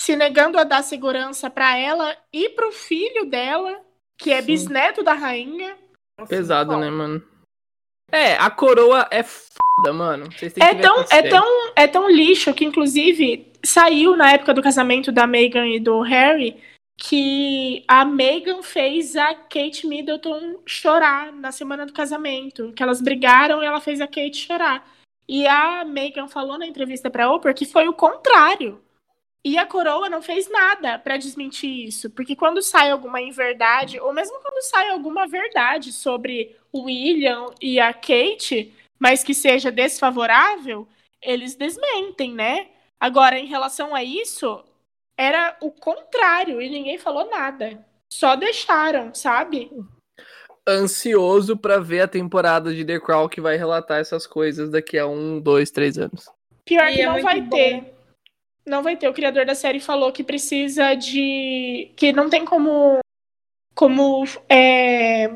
Se 0.00 0.14
negando 0.14 0.58
a 0.58 0.64
dar 0.64 0.82
segurança 0.82 1.50
pra 1.50 1.76
ela 1.76 2.16
e 2.32 2.50
pro 2.50 2.70
filho 2.70 3.26
dela, 3.26 3.80
que 4.16 4.30
é 4.30 4.40
Sim. 4.40 4.46
bisneto 4.46 5.02
da 5.02 5.14
rainha. 5.14 5.76
Assim, 6.18 6.28
Pesado, 6.28 6.76
né, 6.76 6.88
mano? 6.88 7.20
É, 8.12 8.34
a 8.34 8.50
coroa 8.50 9.06
é 9.10 9.22
mano. 9.94 10.28
É 10.56 10.74
tão, 10.74 11.04
é, 11.10 11.22
tão, 11.22 11.72
é 11.76 11.86
tão 11.86 12.10
lixo 12.10 12.52
que, 12.52 12.64
inclusive, 12.64 13.50
saiu 13.64 14.16
na 14.16 14.32
época 14.32 14.54
do 14.54 14.62
casamento 14.62 15.10
da 15.10 15.26
Meghan 15.26 15.66
e 15.68 15.80
do 15.80 16.00
Harry 16.00 16.56
que 17.00 17.82
a 17.88 18.04
Meghan 18.04 18.62
fez 18.62 19.16
a 19.16 19.34
Kate 19.34 19.86
Middleton 19.86 20.58
chorar 20.66 21.32
na 21.32 21.50
semana 21.50 21.86
do 21.86 21.94
casamento. 21.94 22.72
Que 22.74 22.82
elas 22.82 23.00
brigaram 23.00 23.62
e 23.62 23.66
ela 23.66 23.80
fez 23.80 24.02
a 24.02 24.06
Kate 24.06 24.36
chorar. 24.36 24.86
E 25.26 25.46
a 25.46 25.82
Meghan 25.84 26.28
falou 26.28 26.58
na 26.58 26.66
entrevista 26.66 27.08
pra 27.08 27.32
Oprah 27.32 27.54
que 27.54 27.64
foi 27.64 27.88
o 27.88 27.94
contrário. 27.94 28.82
E 29.42 29.56
a 29.56 29.64
coroa 29.64 30.10
não 30.10 30.20
fez 30.20 30.50
nada 30.50 30.98
pra 30.98 31.16
desmentir 31.16 31.86
isso. 31.86 32.10
Porque 32.10 32.36
quando 32.36 32.60
sai 32.60 32.90
alguma 32.90 33.22
inverdade, 33.22 33.98
ou 33.98 34.12
mesmo 34.12 34.38
quando 34.40 34.62
sai 34.64 34.90
alguma 34.90 35.26
verdade 35.26 35.92
sobre 35.92 36.54
o 36.70 36.82
William 36.82 37.46
e 37.62 37.80
a 37.80 37.94
Kate, 37.94 38.74
mas 39.00 39.24
que 39.24 39.32
seja 39.34 39.72
desfavorável, 39.72 40.86
eles 41.22 41.54
desmentem, 41.56 42.34
né? 42.34 42.68
Agora, 43.00 43.38
em 43.38 43.46
relação 43.46 43.94
a 43.94 44.04
isso, 44.04 44.62
era 45.18 45.56
o 45.60 45.70
contrário 45.70 46.60
e 46.60 46.68
ninguém 46.68 46.98
falou 46.98 47.28
nada. 47.30 47.84
Só 48.12 48.36
deixaram, 48.36 49.14
sabe? 49.14 49.70
Ansioso 50.68 51.56
pra 51.56 51.78
ver 51.78 52.02
a 52.02 52.08
temporada 52.08 52.74
de 52.74 52.84
The 52.84 53.00
Crown 53.00 53.28
que 53.28 53.40
vai 53.40 53.56
relatar 53.56 53.98
essas 54.00 54.26
coisas 54.26 54.70
daqui 54.70 54.98
a 54.98 55.06
um, 55.06 55.40
dois, 55.40 55.70
três 55.70 55.96
anos. 55.96 56.28
Pior 56.64 56.88
E 56.88 56.94
que 56.94 57.00
é 57.00 57.06
não 57.06 57.22
vai 57.22 57.40
bom. 57.40 57.56
ter. 57.56 57.94
Não 58.66 58.82
vai 58.82 58.96
ter. 58.96 59.08
O 59.08 59.14
criador 59.14 59.46
da 59.46 59.54
série 59.54 59.80
falou 59.80 60.12
que 60.12 60.22
precisa 60.22 60.94
de. 60.94 61.90
que 61.96 62.12
não 62.12 62.28
tem 62.28 62.44
como. 62.44 62.98
como 63.74 64.24
é, 64.48 65.28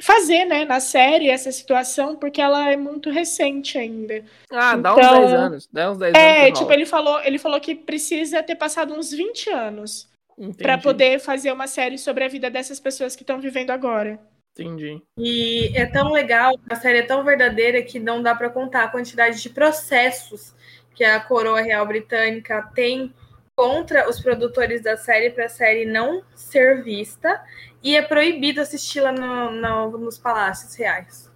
fazer, 0.00 0.44
né, 0.44 0.64
na 0.64 0.80
série 0.80 1.28
essa 1.28 1.52
situação, 1.52 2.16
porque 2.16 2.40
ela 2.40 2.70
é 2.70 2.76
muito 2.76 3.10
recente 3.10 3.76
ainda. 3.78 4.24
Ah, 4.50 4.76
dá 4.76 4.92
Então- 4.92 4.94
uns 4.96 5.18
10 5.18 5.32
anos. 5.32 5.68
Dá 5.72 5.90
uns 5.92 5.98
10 5.98 6.14
É, 6.14 6.36
anos. 6.46 6.46
que 6.46 6.58
tipo, 6.58 6.72
ele 6.72 6.86
falou, 6.86 7.20
ele 7.22 7.38
falou 7.38 7.60
que 7.60 7.74
precisa 7.74 8.42
ter 8.42 8.56
passado 8.56 8.94
uns 8.94 9.10
20 9.12 9.50
anos 9.50 10.08
Entendi, 10.38 10.82
poder 10.82 11.18
fazer 11.20 11.52
uma 11.52 11.66
série 11.66 11.98
sobre 11.98 12.24
a 12.24 12.28
vida 12.28 12.50
dessas 12.50 12.80
pessoas 12.80 13.14
que 13.14 13.22
estão 13.22 13.38
vivendo 13.40 13.70
agora. 13.70 14.18
Entendi. 14.58 15.00
E 15.16 15.70
é 15.74 15.86
tão 15.86 16.10
legal, 16.12 16.58
a 16.68 16.74
série 16.76 16.98
é 16.98 17.02
tão 17.02 17.22
verdadeira 17.24 17.82
que 17.82 17.98
não 17.98 18.22
dá 18.22 18.34
para 18.34 18.50
contar 18.50 18.84
a 18.84 18.88
quantidade 18.88 19.40
de 19.40 19.48
processos 19.50 20.54
que 20.94 21.04
a 21.04 21.20
coroa 21.20 21.60
real 21.62 21.86
britânica 21.86 22.62
tem 22.74 23.14
contra 23.62 24.10
os 24.10 24.18
produtores 24.18 24.82
da 24.82 24.96
série 24.96 25.30
para 25.30 25.44
a 25.44 25.48
série 25.48 25.84
não 25.86 26.24
ser 26.34 26.82
vista 26.82 27.40
e 27.80 27.94
é 27.94 28.02
proibido 28.02 28.60
assisti-la 28.60 29.12
no- 29.12 29.52
no- 29.52 29.98
nos 29.98 30.18
palácios 30.18 30.74
reais. 30.74 31.30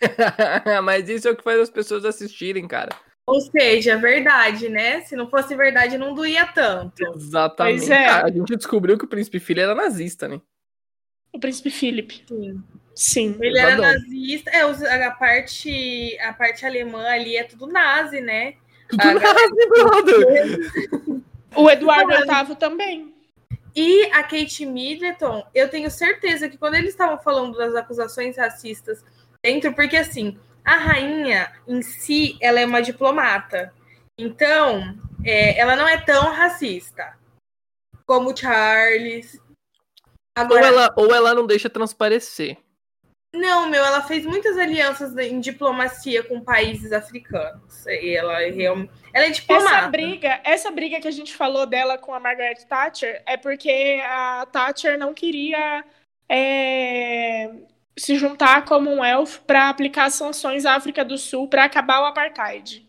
Mas 0.82 1.10
isso 1.10 1.28
é 1.28 1.30
o 1.32 1.36
que 1.36 1.44
faz 1.44 1.60
as 1.60 1.68
pessoas 1.68 2.06
assistirem, 2.06 2.66
cara. 2.66 2.88
Ou 3.26 3.38
seja, 3.42 3.92
é 3.92 3.96
verdade, 3.96 4.70
né? 4.70 5.02
Se 5.02 5.14
não 5.14 5.28
fosse 5.28 5.54
verdade, 5.54 5.98
não 5.98 6.14
doía 6.14 6.46
tanto. 6.46 7.04
Exatamente. 7.14 7.80
Pois 7.80 7.90
é. 7.90 8.06
Ah, 8.06 8.24
a 8.24 8.30
gente 8.30 8.56
descobriu 8.56 8.96
que 8.96 9.04
o 9.04 9.08
príncipe 9.08 9.38
filho 9.38 9.60
era 9.60 9.74
nazista, 9.74 10.26
né? 10.26 10.40
O 11.34 11.38
príncipe 11.38 11.70
Philip. 11.70 12.24
Sim. 12.26 12.64
Sim. 12.94 13.36
Ele 13.42 13.58
era 13.58 13.76
nazista. 13.76 14.50
É, 14.50 14.62
a 15.04 15.10
parte, 15.10 16.18
a 16.20 16.32
parte 16.32 16.64
alemã 16.64 17.06
ali 17.08 17.36
é 17.36 17.44
tudo 17.44 17.66
nazi, 17.66 18.22
né? 18.22 18.54
Tudo 18.88 19.02
Ah, 19.02 19.12
nazi, 19.12 19.68
brother. 19.68 21.18
O 21.54 21.70
Eduardo 21.70 22.12
VIII 22.12 22.56
também. 22.56 23.14
E 23.74 24.04
a 24.06 24.22
Kate 24.22 24.66
Middleton, 24.66 25.46
eu 25.54 25.68
tenho 25.68 25.90
certeza 25.90 26.48
que 26.48 26.58
quando 26.58 26.74
eles 26.74 26.90
estavam 26.90 27.18
falando 27.18 27.56
das 27.56 27.74
acusações 27.74 28.36
racistas 28.36 29.04
dentro, 29.42 29.72
porque 29.72 29.96
assim, 29.96 30.38
a 30.64 30.76
rainha 30.76 31.52
em 31.66 31.80
si, 31.80 32.36
ela 32.40 32.60
é 32.60 32.66
uma 32.66 32.82
diplomata. 32.82 33.72
Então, 34.18 34.98
é, 35.24 35.58
ela 35.58 35.76
não 35.76 35.86
é 35.86 35.96
tão 35.96 36.32
racista 36.32 37.16
como 38.04 38.32
o 38.32 38.36
Charles. 38.36 39.40
Ou 40.36 40.44
Agora, 40.44 40.66
ela, 40.66 40.94
ou 40.96 41.14
ela 41.14 41.34
não 41.34 41.46
deixa 41.46 41.70
transparecer. 41.70 42.58
Não, 43.34 43.68
meu, 43.68 43.84
ela 43.84 44.02
fez 44.02 44.24
muitas 44.24 44.56
alianças 44.56 45.16
em 45.18 45.38
diplomacia 45.40 46.22
com 46.22 46.40
países 46.40 46.92
africanos. 46.92 47.84
E 47.86 48.16
ela 48.16 48.42
é 48.42 48.50
realmente. 48.50 48.92
Ela 49.12 49.26
é 49.26 49.30
diplomata. 49.30 49.76
Essa 49.76 49.88
briga, 49.88 50.40
essa 50.44 50.70
briga 50.70 51.00
que 51.00 51.08
a 51.08 51.12
gente 51.12 51.34
falou 51.34 51.66
dela 51.66 51.98
com 51.98 52.14
a 52.14 52.20
Margaret 52.20 52.64
Thatcher 52.68 53.22
é 53.26 53.36
porque 53.36 54.00
a 54.02 54.46
Thatcher 54.50 54.98
não 54.98 55.12
queria 55.12 55.84
é, 56.28 57.50
se 57.98 58.16
juntar 58.16 58.58
à 58.58 58.62
Commonwealth 58.62 59.40
para 59.46 59.68
aplicar 59.68 60.10
sanções 60.10 60.64
à 60.64 60.74
África 60.74 61.04
do 61.04 61.18
Sul 61.18 61.48
para 61.48 61.64
acabar 61.64 62.00
o 62.00 62.06
apartheid. 62.06 62.88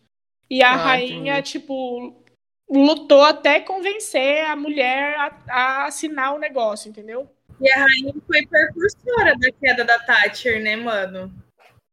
E 0.50 0.64
a 0.64 0.72
Ah, 0.72 0.76
rainha, 0.76 1.34
entendi. 1.34 1.52
tipo, 1.52 2.24
lutou 2.70 3.24
até 3.24 3.60
convencer 3.60 4.46
a 4.46 4.56
mulher 4.56 5.16
a, 5.18 5.36
a 5.50 5.86
assinar 5.86 6.34
o 6.34 6.40
negócio, 6.40 6.90
entendeu? 6.90 7.30
E 7.62 7.72
a 7.72 7.78
rainha 7.78 8.14
foi 8.26 8.46
precursora 8.46 9.38
da 9.38 9.52
queda 9.60 9.84
da 9.84 10.00
Thatcher, 10.00 10.62
né, 10.62 10.76
mano? 10.76 11.34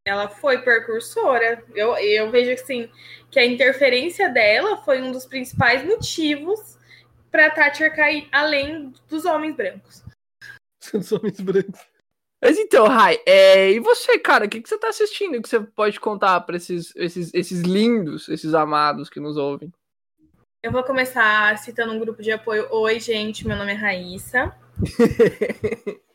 Ela 0.07 0.29
foi 0.29 0.59
precursora. 0.59 1.65
Eu, 1.75 1.97
eu 1.97 2.31
vejo 2.31 2.53
assim 2.53 2.89
que 3.31 3.41
a 3.41 3.45
interferência 3.45 4.29
dela 4.29 4.77
foi 4.79 5.03
um 5.03 5.11
dos 5.11 5.27
principais 5.27 5.85
motivos 5.85 6.79
para 7.31 7.51
Thatcher 7.51 7.95
cair 7.95 8.29
além 8.31 8.93
dos 9.09 9.25
homens 9.25 9.57
brancos. 9.57 10.05
Os 10.95 11.11
homens 11.11 11.41
brancos. 11.41 11.81
Mas 12.41 12.59
então, 12.59 12.87
Rai, 12.87 13.19
é, 13.27 13.73
e 13.73 13.81
você, 13.81 14.19
cara, 14.19 14.47
o 14.47 14.49
que, 14.49 14.61
que 14.61 14.69
você 14.69 14.79
tá 14.79 14.89
assistindo 14.89 15.43
que 15.43 15.49
você 15.49 15.59
pode 15.59 15.99
contar 15.99 16.41
pra 16.43 16.57
esses, 16.57 16.95
esses, 16.95 17.35
esses 17.35 17.63
lindos, 17.63 18.29
esses 18.29 18.55
amados 18.55 19.11
que 19.11 19.19
nos 19.19 19.37
ouvem? 19.37 19.73
Eu 20.63 20.71
vou 20.71 20.85
começar 20.85 21.57
citando 21.59 21.93
um 21.93 21.99
grupo 21.99 22.23
de 22.23 22.31
apoio. 22.31 22.69
Oi, 22.71 23.01
gente, 23.01 23.47
meu 23.47 23.57
nome 23.57 23.73
é 23.73 23.75
Raíssa. 23.75 24.55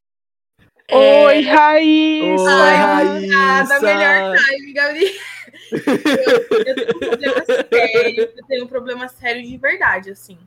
É, 0.87 1.25
Oi, 1.25 1.41
Raíssa! 1.43 2.43
Oi, 2.43 2.73
Raíssa! 2.73 3.27
Nada, 3.27 3.79
melhor 3.79 4.37
time, 4.37 4.73
Gabriel. 4.73 5.13
Eu, 5.71 6.65
eu 6.65 6.75
tenho 6.75 6.93
um 6.93 6.99
problema 6.99 7.45
sério, 7.45 8.33
eu 8.35 8.45
tenho 8.45 8.65
um 8.65 8.67
problema 8.67 9.07
sério 9.07 9.41
de 9.41 9.57
verdade, 9.57 10.11
assim. 10.11 10.37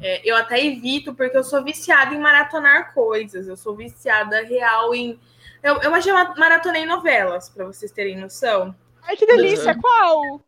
É, 0.00 0.20
eu 0.24 0.36
até 0.36 0.64
evito 0.64 1.12
porque 1.14 1.36
eu 1.36 1.42
sou 1.42 1.64
viciada 1.64 2.14
em 2.14 2.20
maratonar 2.20 2.94
coisas. 2.94 3.48
Eu 3.48 3.56
sou 3.56 3.74
viciada 3.74 4.44
real 4.44 4.94
em. 4.94 5.18
Eu, 5.62 5.82
eu 5.82 6.00
já 6.00 6.32
maratonei 6.36 6.86
novelas, 6.86 7.48
pra 7.48 7.64
vocês 7.64 7.90
terem 7.90 8.16
noção. 8.16 8.74
Ai, 9.02 9.16
que 9.16 9.26
delícia! 9.26 9.72
Uhum. 9.72 9.80
Qual? 9.80 10.40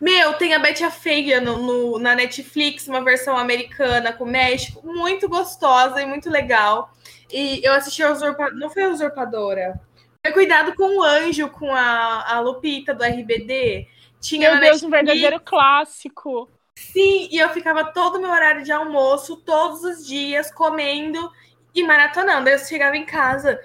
Meu, 0.00 0.34
tem 0.34 0.54
a 0.54 0.58
Betty 0.58 0.84
a 0.84 0.90
Feia 0.90 1.40
no, 1.40 1.56
no- 1.58 1.98
na 1.98 2.14
Netflix, 2.14 2.88
uma 2.88 3.02
versão 3.02 3.36
americana 3.36 4.12
com 4.12 4.24
México, 4.24 4.82
muito 4.84 5.28
gostosa 5.28 6.02
e 6.02 6.06
muito 6.06 6.28
legal. 6.30 6.90
E 7.30 7.60
eu 7.64 7.72
assisti 7.72 8.02
a 8.02 8.12
Usurpadora. 8.12 8.54
Não 8.56 8.70
foi 8.70 8.84
a 8.84 8.90
Usurpadora. 8.90 9.80
Foi 10.24 10.32
Cuidado 10.32 10.74
com 10.74 10.98
o 10.98 11.02
Anjo, 11.02 11.48
com 11.50 11.72
a, 11.74 12.34
a 12.36 12.40
Lupita 12.40 12.94
do 12.94 13.04
RBD. 13.04 13.88
Tinha 14.20 14.50
Meu 14.50 14.60
Deus, 14.60 14.82
um 14.82 14.90
verdadeiro 14.90 15.40
clássico. 15.40 16.50
Sim, 16.76 17.28
e 17.30 17.38
eu 17.38 17.48
ficava 17.50 17.84
todo 17.92 18.16
o 18.16 18.20
meu 18.20 18.30
horário 18.30 18.64
de 18.64 18.72
almoço, 18.72 19.36
todos 19.38 19.82
os 19.84 20.06
dias, 20.06 20.50
comendo 20.52 21.30
e 21.74 21.82
maratonando. 21.82 22.48
Eu 22.48 22.58
chegava 22.58 22.96
em 22.96 23.04
casa 23.06 23.60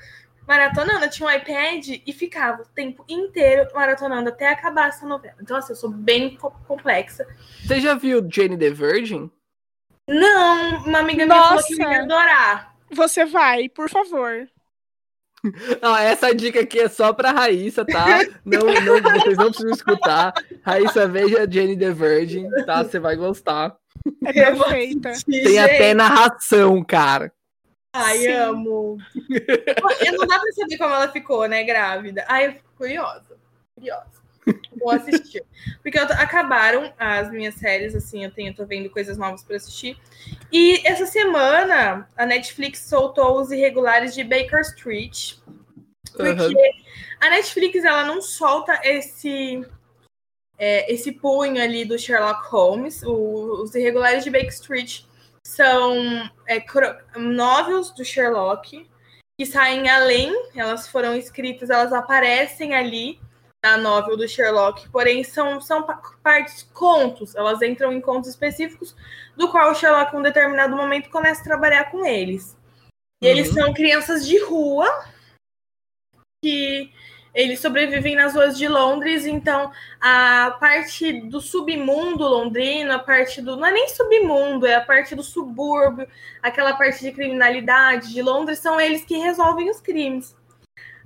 maratonando, 0.49 1.05
eu 1.05 1.09
tinha 1.11 1.29
um 1.29 1.31
iPad 1.31 1.87
e 2.07 2.11
ficava 2.11 2.63
o 2.63 2.65
tempo 2.65 3.05
inteiro 3.07 3.67
maratonando 3.71 4.29
até 4.29 4.47
acabar 4.49 4.89
essa 4.89 5.05
novela. 5.05 5.35
Então, 5.39 5.55
assim, 5.55 5.73
eu 5.73 5.75
sou 5.77 5.91
bem 5.91 6.35
co- 6.35 6.49
complexa. 6.67 7.27
Você 7.63 7.79
já 7.79 7.93
viu 7.93 8.27
Jane 8.27 8.57
the 8.57 8.71
Virgin? 8.71 9.29
Não, 10.09 10.83
uma 10.85 10.99
amiga 10.99 11.23
minha 11.27 11.39
falou 11.43 11.63
que 11.63 11.73
eu 11.73 11.77
Nossa. 11.77 11.91
ia 11.91 12.01
adorar. 12.01 12.75
Você 12.91 13.25
vai, 13.25 13.69
por 13.69 13.87
favor. 13.87 14.47
Não, 15.81 15.95
essa 15.95 16.33
dica 16.33 16.61
aqui 16.61 16.79
é 16.79 16.89
só 16.89 17.13
pra 17.13 17.31
Raíssa, 17.31 17.85
tá? 17.85 18.07
Não, 18.43 18.59
não, 18.59 19.01
vocês 19.01 19.37
não 19.37 19.45
precisam 19.45 19.71
escutar. 19.71 20.33
Raíssa, 20.63 21.07
veja 21.07 21.47
Jane 21.49 21.77
the 21.77 21.91
Virgin, 21.91 22.49
tá? 22.65 22.83
Você 22.83 22.99
vai 22.99 23.15
gostar. 23.15 23.77
É 24.25 24.33
perfeita. 24.33 25.13
Tem 25.25 25.59
até 25.59 25.93
narração, 25.93 26.83
cara. 26.83 27.31
Ai, 27.93 28.19
Sim. 28.19 28.31
amo. 28.31 28.97
Eu 30.05 30.13
não 30.13 30.27
dá 30.27 30.39
pra 30.39 30.51
saber 30.53 30.77
como 30.77 30.93
ela 30.93 31.11
ficou, 31.11 31.47
né, 31.47 31.63
grávida. 31.63 32.23
Ai, 32.27 32.47
eu 32.47 32.53
fico 32.53 32.69
curiosa. 32.77 33.37
Curiosa. 33.75 34.19
Vou 34.79 34.89
assistir. 34.91 35.43
Porque 35.81 35.97
eu 35.99 36.03
acabaram 36.03 36.91
as 36.97 37.29
minhas 37.31 37.55
séries, 37.55 37.93
assim, 37.95 38.23
eu 38.23 38.31
tenho, 38.31 38.53
tô 38.55 38.65
vendo 38.65 38.89
coisas 38.89 39.17
novas 39.17 39.43
pra 39.43 39.55
assistir. 39.57 39.97
E 40.51 40.81
essa 40.87 41.05
semana 41.05 42.09
a 42.15 42.25
Netflix 42.25 42.79
soltou 42.81 43.39
os 43.39 43.51
irregulares 43.51 44.13
de 44.15 44.23
Baker 44.23 44.61
Street. 44.61 45.35
Porque 46.15 46.29
Aham. 46.29 46.53
a 47.21 47.29
Netflix 47.29 47.83
ela 47.83 48.03
não 48.05 48.21
solta 48.21 48.79
esse 48.83 49.63
é, 50.57 50.91
esse 50.91 51.11
punho 51.11 51.61
ali 51.61 51.85
do 51.85 51.97
Sherlock 51.99 52.47
Holmes. 52.49 53.03
O- 53.03 53.61
os 53.63 53.75
irregulares 53.75 54.23
de 54.23 54.29
Baker 54.31 54.49
Street 54.49 55.01
são 55.49 56.29
é, 56.47 56.63
novels 57.17 57.91
do 57.91 58.05
Sherlock 58.05 58.87
que 59.37 59.45
saem 59.45 59.89
além, 59.89 60.33
elas 60.55 60.87
foram 60.87 61.15
escritas, 61.15 61.69
elas 61.69 61.93
aparecem 61.93 62.75
ali 62.75 63.19
na 63.63 63.77
novel 63.77 64.15
do 64.17 64.27
Sherlock, 64.27 64.89
porém 64.89 65.23
são, 65.23 65.59
são 65.61 65.83
pa- 65.83 66.01
partes, 66.21 66.63
contos, 66.73 67.35
elas 67.35 67.61
entram 67.61 67.91
em 67.91 68.01
contos 68.01 68.29
específicos, 68.29 68.95
do 69.37 69.49
qual 69.49 69.71
o 69.71 69.75
Sherlock, 69.75 70.13
em 70.13 70.19
um 70.19 70.21
determinado 70.21 70.75
momento, 70.75 71.09
começa 71.09 71.41
a 71.41 71.45
trabalhar 71.45 71.89
com 71.91 72.05
eles. 72.05 72.57
E 73.21 73.27
eles 73.27 73.47
Uhum. 73.49 73.53
são 73.55 73.73
crianças 73.73 74.27
de 74.27 74.37
rua 74.43 74.87
que 76.43 76.93
eles 77.33 77.59
sobrevivem 77.59 78.15
nas 78.15 78.33
ruas 78.33 78.57
de 78.57 78.67
Londres, 78.67 79.25
então 79.25 79.71
a 80.01 80.57
parte 80.59 81.21
do 81.21 81.39
submundo 81.39 82.23
londrino, 82.23 82.91
a 82.91 82.99
parte 82.99 83.41
do. 83.41 83.55
Não 83.55 83.65
é 83.65 83.71
nem 83.71 83.87
submundo, 83.89 84.65
é 84.65 84.75
a 84.75 84.81
parte 84.81 85.15
do 85.15 85.23
subúrbio, 85.23 86.07
aquela 86.41 86.73
parte 86.73 87.01
de 87.01 87.11
criminalidade 87.11 88.13
de 88.13 88.21
Londres, 88.21 88.59
são 88.59 88.79
eles 88.79 89.05
que 89.05 89.17
resolvem 89.17 89.69
os 89.69 89.79
crimes. 89.79 90.35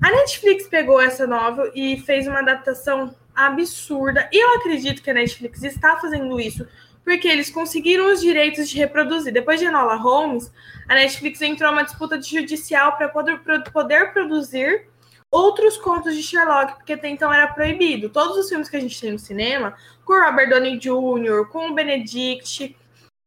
A 0.01 0.11
Netflix 0.11 0.67
pegou 0.67 1.01
essa 1.01 1.27
novel 1.27 1.71
e 1.75 1.99
fez 2.01 2.27
uma 2.27 2.39
adaptação 2.39 3.15
absurda. 3.35 4.27
E 4.31 4.43
eu 4.43 4.55
acredito 4.55 5.01
que 5.01 5.09
a 5.09 5.13
Netflix 5.13 5.63
está 5.63 5.97
fazendo 5.97 6.39
isso 6.39 6.67
porque 7.03 7.27
eles 7.27 7.49
conseguiram 7.49 8.11
os 8.11 8.21
direitos 8.21 8.69
de 8.69 8.77
reproduzir. 8.77 9.33
Depois 9.33 9.59
de 9.59 9.65
Enola 9.65 9.95
Holmes, 9.95 10.51
a 10.87 10.95
Netflix 10.95 11.41
entrou 11.41 11.69
numa 11.69 11.83
disputa 11.83 12.21
judicial 12.21 12.95
para 12.97 13.09
poder, 13.09 13.39
poder 13.71 14.13
produzir 14.13 14.87
outros 15.33 15.77
contos 15.77 16.15
de 16.15 16.21
Sherlock, 16.21 16.75
porque 16.75 16.93
até 16.93 17.09
então 17.09 17.33
era 17.33 17.47
proibido. 17.47 18.07
Todos 18.07 18.37
os 18.37 18.47
filmes 18.47 18.69
que 18.69 18.77
a 18.77 18.79
gente 18.79 19.01
tem 19.01 19.11
no 19.11 19.17
cinema, 19.17 19.75
com 20.05 20.13
o 20.13 20.23
Robert 20.23 20.47
Downey 20.47 20.77
Jr., 20.77 21.47
com 21.51 21.69
o 21.69 21.73
Benedict, 21.73 22.77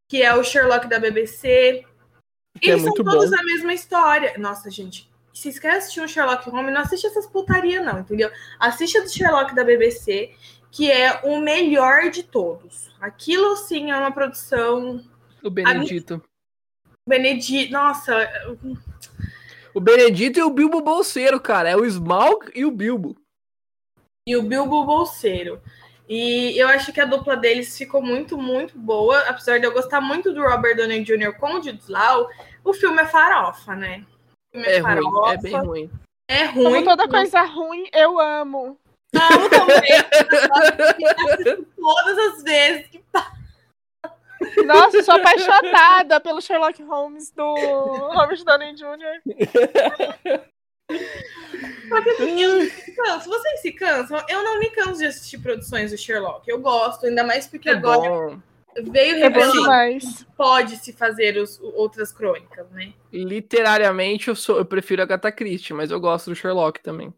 que 0.09 0.23
é 0.23 0.33
o 0.33 0.45
Sherlock 0.45 0.87
da 0.87 1.01
BBC, 1.01 1.85
Que 2.61 2.71
é 2.71 2.73
eles 2.75 2.83
são 2.85 2.93
muito 2.93 3.05
todos 3.05 3.31
bom. 3.31 3.37
a 3.37 3.43
mesma 3.43 3.75
história. 3.75 4.39
Nossa, 4.39 4.71
gente, 4.71 5.11
se 5.35 5.53
você 5.53 5.61
quer 5.61 5.79
assistir 5.79 6.01
um 6.01 6.07
Sherlock 6.07 6.49
Holmes, 6.49 6.73
não 6.73 6.81
assiste 6.81 7.09
essas 7.09 7.27
putaria 7.27 7.83
não, 7.83 7.99
entendeu? 7.99 8.31
Assiste 8.61 8.99
a 8.99 9.03
do 9.03 9.11
Sherlock 9.11 9.53
da 9.53 9.65
BBC, 9.65 10.31
que 10.71 10.89
é 10.89 11.21
o 11.25 11.41
melhor 11.41 12.11
de 12.11 12.23
todos. 12.23 12.89
Aquilo, 13.01 13.57
sim, 13.57 13.91
é 13.91 13.97
uma 13.97 14.13
produção... 14.13 15.05
O 15.43 15.51
Benedito. 15.51 16.23
Benedict... 17.09 17.73
Nossa, 17.73 18.29
O 19.77 19.81
Benedito 19.81 20.39
e 20.39 20.43
o 20.43 20.49
Bilbo 20.49 20.81
Bolseiro, 20.81 21.39
cara. 21.39 21.69
É 21.69 21.77
o 21.77 21.85
Smaug 21.85 22.51
e 22.55 22.65
o 22.65 22.71
Bilbo. 22.71 23.15
e 24.27 24.35
o 24.35 24.43
Bilbo 24.43 24.87
Bolseiro. 24.87 25.61
E 26.09 26.57
eu 26.59 26.67
acho 26.69 26.95
que 26.95 27.01
a 27.01 27.05
dupla 27.05 27.37
deles 27.37 27.77
ficou 27.77 28.01
muito, 28.01 28.39
muito 28.39 28.79
boa. 28.79 29.21
Apesar 29.29 29.59
de 29.59 29.67
eu 29.67 29.73
gostar 29.75 30.01
muito 30.01 30.33
do 30.33 30.41
Robert 30.41 30.77
Downey 30.77 31.05
Jr. 31.05 31.37
com 31.39 31.59
o 31.59 31.63
Jude 31.63 31.83
Law, 31.91 32.27
o 32.65 32.73
filme 32.73 33.03
é 33.03 33.05
farofa, 33.05 33.77
né? 33.77 34.03
O 34.55 34.59
filme 34.59 34.67
É 34.67 34.79
ruim, 34.79 35.29
é 35.29 35.37
bem 35.37 35.53
farofa, 35.53 35.69
ruim. 35.69 35.91
É 36.27 36.45
ruim. 36.47 36.65
Como 36.65 36.85
toda 36.85 37.09
coisa 37.09 37.43
ruim, 37.43 37.87
eu 37.93 38.19
amo. 38.19 38.79
Amo 39.15 39.51
também. 39.51 39.93
Assisto 41.37 41.67
Todas 41.77 42.19
as 42.19 42.43
vezes 42.43 42.87
que 42.87 43.05
Nossa, 44.65 44.97
eu 44.99 45.05
sou 45.05 45.15
apaixonada 45.15 46.21
pelo 46.21 46.41
Sherlock 46.41 46.83
Holmes 46.83 47.31
do 47.31 47.55
Robert 47.55 48.43
Downey 48.45 48.75
Jr. 48.75 50.41
Eu 50.89 52.69
canso. 52.95 53.29
Vocês 53.29 53.61
se 53.61 53.73
cansam? 53.73 54.23
Eu 54.29 54.43
não 54.43 54.59
me 54.59 54.71
canso 54.71 54.99
de 54.99 55.07
assistir 55.07 55.39
produções 55.39 55.91
do 55.91 55.99
Sherlock. 55.99 56.49
Eu 56.49 56.61
gosto, 56.61 57.07
ainda 57.07 57.25
mais 57.25 57.47
porque 57.47 57.69
É 57.69 57.73
agora 57.73 58.09
bom. 58.09 58.41
veio 58.91 59.17
É 59.17 59.29
revelando 59.29 59.63
pode 60.37 60.77
se 60.77 60.93
fazer 60.93 61.37
os, 61.39 61.61
outras 61.61 62.13
crônicas, 62.13 62.71
né? 62.71 62.93
Literariamente, 63.13 64.29
eu, 64.29 64.37
sou, 64.37 64.59
eu 64.59 64.65
prefiro 64.65 65.03
a 65.03 65.05
Agatha 65.05 65.33
Christie, 65.33 65.75
mas 65.75 65.91
eu 65.91 66.01
gosto 66.01 66.31
do 66.31 66.37
Sherlock 66.37 66.81
também. 66.81 67.13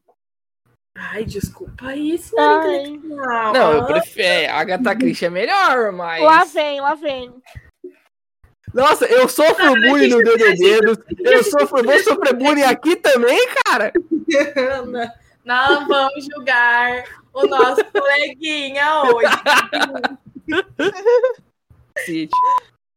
Ai, 1.01 1.25
desculpa 1.25 1.87
aí, 1.87 2.19
senhora 2.19 2.67
Ai. 2.69 2.87
intelectual. 2.87 3.53
Não, 3.53 3.73
eu 3.73 3.81
Ah, 3.83 3.85
prefiro. 3.85 4.53
A 4.53 4.57
Agatha 4.57 4.97
Christie 4.97 5.27
é 5.27 5.31
melhor, 5.31 5.93
mas. 5.93 6.23
Lá 6.23 6.45
vem, 6.45 6.81
lá 6.81 6.95
vem. 6.97 7.33
Nossa, 8.75 9.07
eu 9.07 9.29
sofro 9.29 9.73
bullying 9.75 10.09
no 10.09 10.19
DDD. 10.23 10.81
Eu 11.21 11.45
sofro, 11.45 11.85
vou 11.85 11.99
sofrer 12.01 12.35
bullying 12.35 12.63
aqui 12.63 12.97
também, 12.97 13.39
cara. 13.65 13.93
Não, 14.87 15.13
não 15.45 15.89
vamos 15.89 16.27
julgar 16.27 17.05
o 17.33 17.47
nosso 17.47 17.85
coleguinha 17.93 19.05
hoje. 19.05 19.29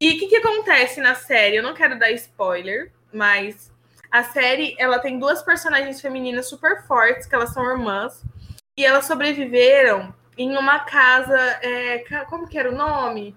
E 0.01 0.09
o 0.09 0.19
que, 0.19 0.27
que 0.27 0.37
acontece 0.37 0.99
na 0.99 1.13
série? 1.15 1.57
Eu 1.57 1.63
não 1.63 1.75
quero 1.75 1.97
dar 1.97 2.11
spoiler, 2.11 2.91
mas 3.13 3.71
a 4.11 4.23
série 4.23 4.75
ela 4.77 4.99
tem 4.99 5.17
duas 5.17 5.41
personagens 5.41 6.01
femininas 6.01 6.47
super 6.49 6.83
fortes, 6.83 7.25
que 7.25 7.33
elas 7.33 7.53
são 7.53 7.63
irmãs, 7.63 8.23
e 8.77 8.85
elas 8.85 9.05
sobreviveram 9.05 10.13
em 10.37 10.57
uma 10.57 10.79
casa. 10.79 11.37
é, 11.61 11.99
como 12.29 12.47
que 12.47 12.57
era 12.57 12.69
o 12.69 12.75
nome? 12.75 13.35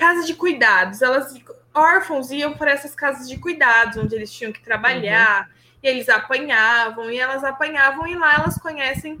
Casa 0.00 0.24
de 0.24 0.34
cuidados. 0.34 1.02
Elas, 1.02 1.34
órfãos, 1.74 2.30
iam 2.30 2.54
para 2.54 2.70
essas 2.70 2.94
casas 2.94 3.28
de 3.28 3.38
cuidados, 3.38 3.96
onde 3.96 4.14
eles 4.14 4.32
tinham 4.32 4.52
que 4.52 4.62
trabalhar, 4.62 5.50
e 5.82 5.88
eles 5.88 6.08
apanhavam, 6.08 7.10
e 7.10 7.18
elas 7.18 7.42
apanhavam, 7.42 8.06
e 8.06 8.14
lá 8.14 8.34
elas 8.34 8.56
conhecem 8.58 9.18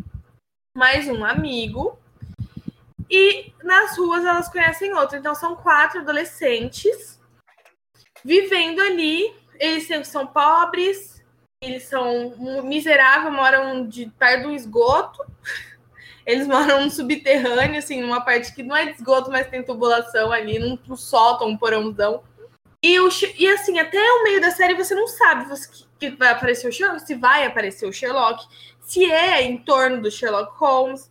mais 0.76 1.08
um 1.08 1.24
amigo. 1.24 1.98
E 3.10 3.52
nas 3.64 3.96
ruas 3.98 4.24
elas 4.24 4.48
conhecem 4.48 4.94
outro. 4.94 5.16
Então 5.16 5.34
são 5.34 5.56
quatro 5.56 6.00
adolescentes 6.00 7.18
vivendo 8.24 8.80
ali. 8.80 9.34
Eles 9.58 9.86
são- 10.06 10.26
pobres, 10.26 11.22
eles 11.62 11.84
são 11.84 12.34
miseráveis, 12.64 13.32
moram 13.34 13.86
de 13.86 14.06
perto 14.18 14.48
um 14.48 14.54
esgoto. 14.54 15.24
Eles 16.26 16.46
moram 16.46 16.82
num 16.82 16.90
subterrâneo, 16.90 17.78
assim, 17.78 18.02
numa 18.02 18.20
parte 18.20 18.54
que 18.54 18.62
não 18.62 18.76
é 18.76 18.84
de 18.84 18.92
esgoto, 18.92 19.30
mas 19.30 19.48
tem 19.48 19.62
tubulação 19.62 20.30
ali, 20.30 20.58
num, 20.58 20.78
num 20.86 20.94
sótão, 20.94 21.48
um 21.48 21.56
porãozão. 21.56 22.22
E, 22.84 23.00
o, 23.00 23.08
e 23.38 23.48
assim, 23.48 23.78
até 23.78 23.98
o 23.98 24.24
meio 24.24 24.38
da 24.38 24.50
série 24.50 24.74
você 24.74 24.94
não 24.94 25.08
sabe 25.08 25.46
você- 25.48 25.86
que 25.98 26.10
vai 26.10 26.28
aparecer 26.28 26.68
o 26.68 26.72
Sherlock, 26.72 27.00
se 27.06 27.14
vai 27.14 27.46
aparecer 27.46 27.86
o 27.86 27.92
Sherlock, 27.94 28.46
se 28.82 29.10
é 29.10 29.40
em 29.42 29.56
torno 29.56 30.02
do 30.02 30.10
Sherlock 30.10 30.52
Holmes. 30.58 31.10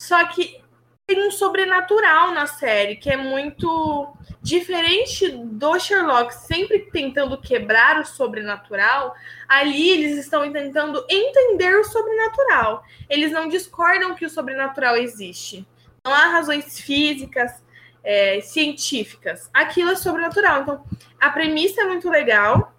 Só 0.00 0.24
que 0.28 0.63
tem 1.06 1.26
um 1.26 1.30
sobrenatural 1.30 2.32
na 2.32 2.46
série 2.46 2.96
que 2.96 3.10
é 3.10 3.16
muito 3.16 4.16
diferente 4.40 5.28
do 5.30 5.78
Sherlock, 5.78 6.34
sempre 6.34 6.90
tentando 6.90 7.38
quebrar 7.38 8.00
o 8.00 8.06
sobrenatural. 8.06 9.14
Ali 9.46 9.90
eles 9.90 10.18
estão 10.18 10.50
tentando 10.50 11.04
entender 11.08 11.74
o 11.76 11.84
sobrenatural. 11.84 12.84
Eles 13.08 13.32
não 13.32 13.48
discordam 13.48 14.14
que 14.14 14.24
o 14.24 14.30
sobrenatural 14.30 14.96
existe. 14.96 15.66
Não 16.04 16.12
há 16.12 16.26
razões 16.28 16.80
físicas, 16.80 17.62
é, 18.02 18.40
científicas. 18.40 19.50
Aquilo 19.52 19.90
é 19.90 19.96
sobrenatural. 19.96 20.62
Então, 20.62 20.84
a 21.20 21.30
premissa 21.30 21.82
é 21.82 21.84
muito 21.84 22.08
legal. 22.08 22.74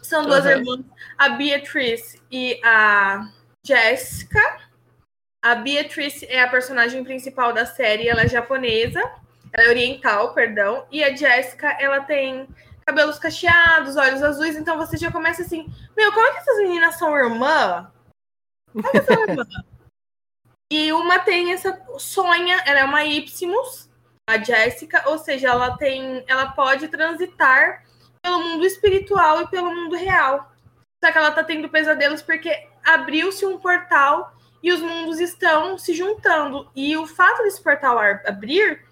São 0.00 0.22
duas 0.22 0.46
Aham. 0.46 0.58
irmãs, 0.58 0.84
a 1.18 1.30
Beatrice 1.30 2.22
e 2.30 2.58
a 2.64 3.28
Jessica. 3.62 4.65
A 5.46 5.54
Beatrice 5.54 6.26
é 6.26 6.42
a 6.42 6.50
personagem 6.50 7.04
principal 7.04 7.52
da 7.52 7.64
série, 7.64 8.08
ela 8.08 8.22
é 8.22 8.28
japonesa, 8.28 8.98
ela 9.52 9.68
é 9.68 9.68
oriental, 9.68 10.34
perdão, 10.34 10.84
e 10.90 11.04
a 11.04 11.14
Jessica, 11.14 11.68
ela 11.78 12.00
tem 12.00 12.48
cabelos 12.84 13.16
cacheados, 13.16 13.94
olhos 13.94 14.24
azuis, 14.24 14.56
então 14.56 14.76
você 14.76 14.96
já 14.96 15.12
começa 15.12 15.42
assim, 15.42 15.72
meu, 15.96 16.12
como 16.12 16.26
é 16.26 16.32
que 16.32 16.38
essas 16.38 16.58
meninas 16.58 16.98
são 16.98 17.16
irmã? 17.16 17.92
Como 18.72 18.90
que 18.90 19.02
são 19.02 19.22
irmã? 19.22 19.46
e 20.68 20.92
uma 20.92 21.20
tem 21.20 21.52
essa 21.52 21.80
sonha, 21.96 22.60
ela 22.66 22.80
é 22.80 22.84
uma 22.84 23.04
Ipsimus, 23.04 23.88
a 24.28 24.38
Jessica, 24.38 25.08
ou 25.08 25.16
seja, 25.16 25.50
ela 25.50 25.76
tem, 25.76 26.24
ela 26.26 26.50
pode 26.50 26.88
transitar 26.88 27.84
pelo 28.20 28.40
mundo 28.40 28.66
espiritual 28.66 29.42
e 29.42 29.46
pelo 29.46 29.72
mundo 29.72 29.94
real. 29.94 30.50
Só 31.04 31.12
que 31.12 31.18
ela 31.18 31.30
tá 31.30 31.44
tendo 31.44 31.68
pesadelos 31.68 32.20
porque 32.20 32.66
abriu-se 32.84 33.46
um 33.46 33.60
portal 33.60 34.35
e 34.62 34.72
os 34.72 34.80
mundos 34.80 35.20
estão 35.20 35.78
se 35.78 35.94
juntando. 35.94 36.68
E 36.74 36.96
o 36.96 37.06
fato 37.06 37.42
desse 37.42 37.62
portal 37.62 37.98
abrir 37.98 38.84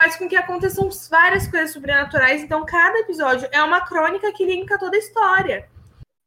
faz 0.00 0.16
com 0.16 0.28
que 0.28 0.36
aconteçam 0.36 0.88
várias 1.10 1.46
coisas 1.46 1.72
sobrenaturais. 1.72 2.42
Então, 2.42 2.64
cada 2.64 2.98
episódio 3.00 3.48
é 3.52 3.62
uma 3.62 3.82
crônica 3.82 4.32
que 4.32 4.44
linka 4.44 4.78
toda 4.78 4.96
a 4.96 4.98
história. 4.98 5.68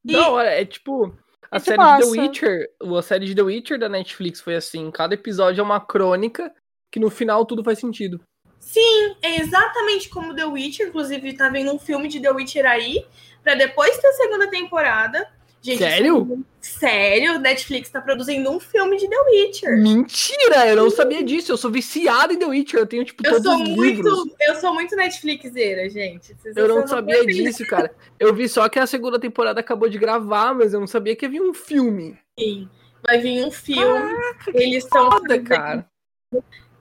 E- 0.05 0.15
hora, 0.15 0.49
é 0.49 0.65
tipo. 0.65 1.15
A 1.49 1.57
Muito 1.57 1.65
série 1.65 1.97
de 1.97 2.01
The. 2.01 2.21
Witcher, 2.21 2.69
a 2.97 3.01
série 3.01 3.25
de 3.25 3.35
The 3.35 3.41
Witcher 3.43 3.79
da 3.79 3.87
Netflix 3.87 4.41
foi 4.41 4.55
assim, 4.55 4.89
cada 4.89 5.13
episódio 5.13 5.61
é 5.61 5.63
uma 5.63 5.79
crônica 5.79 6.51
que 6.91 6.99
no 6.99 7.11
final 7.11 7.45
tudo 7.45 7.63
faz 7.63 7.77
sentido. 7.77 8.19
Sim, 8.59 9.15
é 9.21 9.39
exatamente 9.39 10.09
como 10.09 10.35
The 10.35 10.45
Witcher. 10.45 10.87
Inclusive, 10.87 11.33
tá 11.33 11.49
vendo 11.49 11.73
um 11.73 11.79
filme 11.79 12.07
de 12.07 12.19
The 12.19 12.31
Witcher 12.31 12.65
aí, 12.65 13.05
pra 13.43 13.55
depois 13.55 13.97
ter 13.97 14.07
a 14.07 14.13
segunda 14.13 14.49
temporada. 14.49 15.29
Gente, 15.63 15.79
Sério? 15.79 16.45
é 16.45 16.53
Sério, 16.59 17.39
Netflix 17.39 17.89
tá 17.89 18.01
produzindo 18.01 18.51
um 18.51 18.59
filme 18.59 18.97
de 18.97 19.07
The 19.07 19.15
Witcher. 19.21 19.77
Mentira! 19.81 20.67
Eu 20.67 20.75
não 20.75 20.89
sabia 20.89 21.23
disso. 21.23 21.53
Eu 21.53 21.57
sou 21.57 21.71
viciado 21.71 22.33
em 22.33 22.37
The 22.37 22.45
Witcher. 22.45 22.81
Eu 22.81 22.85
tenho, 22.85 23.05
tipo, 23.05 23.25
Eu 23.25 23.31
todos 23.31 23.45
sou 23.45 23.63
os 23.63 23.69
muito, 23.69 23.81
livros. 23.81 24.23
eu 24.41 24.55
sou 24.55 24.73
muito 24.73 24.93
Netflixeira, 24.93 25.89
gente. 25.89 26.35
Vocês 26.35 26.57
Eu 26.57 26.67
não 26.67 26.75
vocês 26.75 26.89
sabia 26.89 27.25
disso, 27.25 27.65
cara. 27.65 27.95
Eu 28.19 28.33
vi 28.33 28.49
só 28.49 28.67
que 28.67 28.77
a 28.77 28.85
segunda 28.85 29.17
temporada 29.17 29.61
acabou 29.61 29.87
de 29.87 29.97
gravar, 29.97 30.53
mas 30.53 30.73
eu 30.73 30.81
não 30.81 30.87
sabia 30.87 31.15
que 31.15 31.25
havia 31.25 31.41
um 31.41 31.53
filme. 31.53 32.17
Sim, 32.37 32.67
vai 33.01 33.19
vir 33.19 33.45
um 33.45 33.51
filme. 33.51 34.13
Eles 34.53 34.83
estão 34.83 35.11
Foda, 35.11 35.41
cara. 35.41 35.89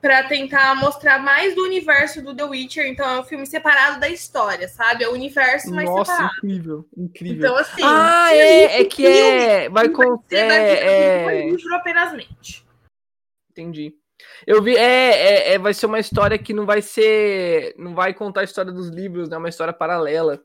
Para 0.03 0.25
tentar 0.25 0.75
mostrar 0.75 1.21
mais 1.21 1.55
do 1.55 1.62
universo 1.62 2.21
do 2.21 2.35
The 2.35 2.43
Witcher. 2.43 2.87
Então 2.88 3.09
é 3.09 3.21
um 3.21 3.23
filme 3.23 3.47
separado 3.47 4.01
da 4.01 4.09
história, 4.09 4.67
sabe? 4.67 5.05
É 5.05 5.09
o 5.09 5.12
universo 5.12 5.73
mais 5.73 5.88
Nossa, 5.88 6.11
separado. 6.11 6.35
incrível, 6.38 6.88
incrível. 6.97 7.37
Então 7.38 7.57
assim. 7.57 7.83
ah, 7.85 8.35
e 8.35 8.38
é, 8.38 8.81
é 8.81 8.85
que 8.85 9.07
é. 9.07 9.69
Vai 9.69 9.88
virar 9.88 10.19
É, 10.33 11.25
um 11.25 11.31
é, 11.31 11.51
livro 11.51 11.75
apenasmente. 11.77 12.67
entendi. 13.53 13.95
Eu 14.45 14.61
vi, 14.61 14.77
é, 14.77 14.81
é, 14.81 15.55
é, 15.55 15.59
vai 15.59 15.73
ser 15.73 15.87
uma 15.87 16.01
história 16.01 16.37
que 16.37 16.53
não 16.53 16.67
vai 16.67 16.83
ser. 16.83 17.73
Não 17.79 17.95
vai 17.95 18.12
contar 18.12 18.41
a 18.41 18.45
história 18.45 18.73
dos 18.73 18.88
livros, 18.88 19.29
né? 19.29 19.37
Uma 19.37 19.49
história 19.49 19.73
paralela. 19.73 20.43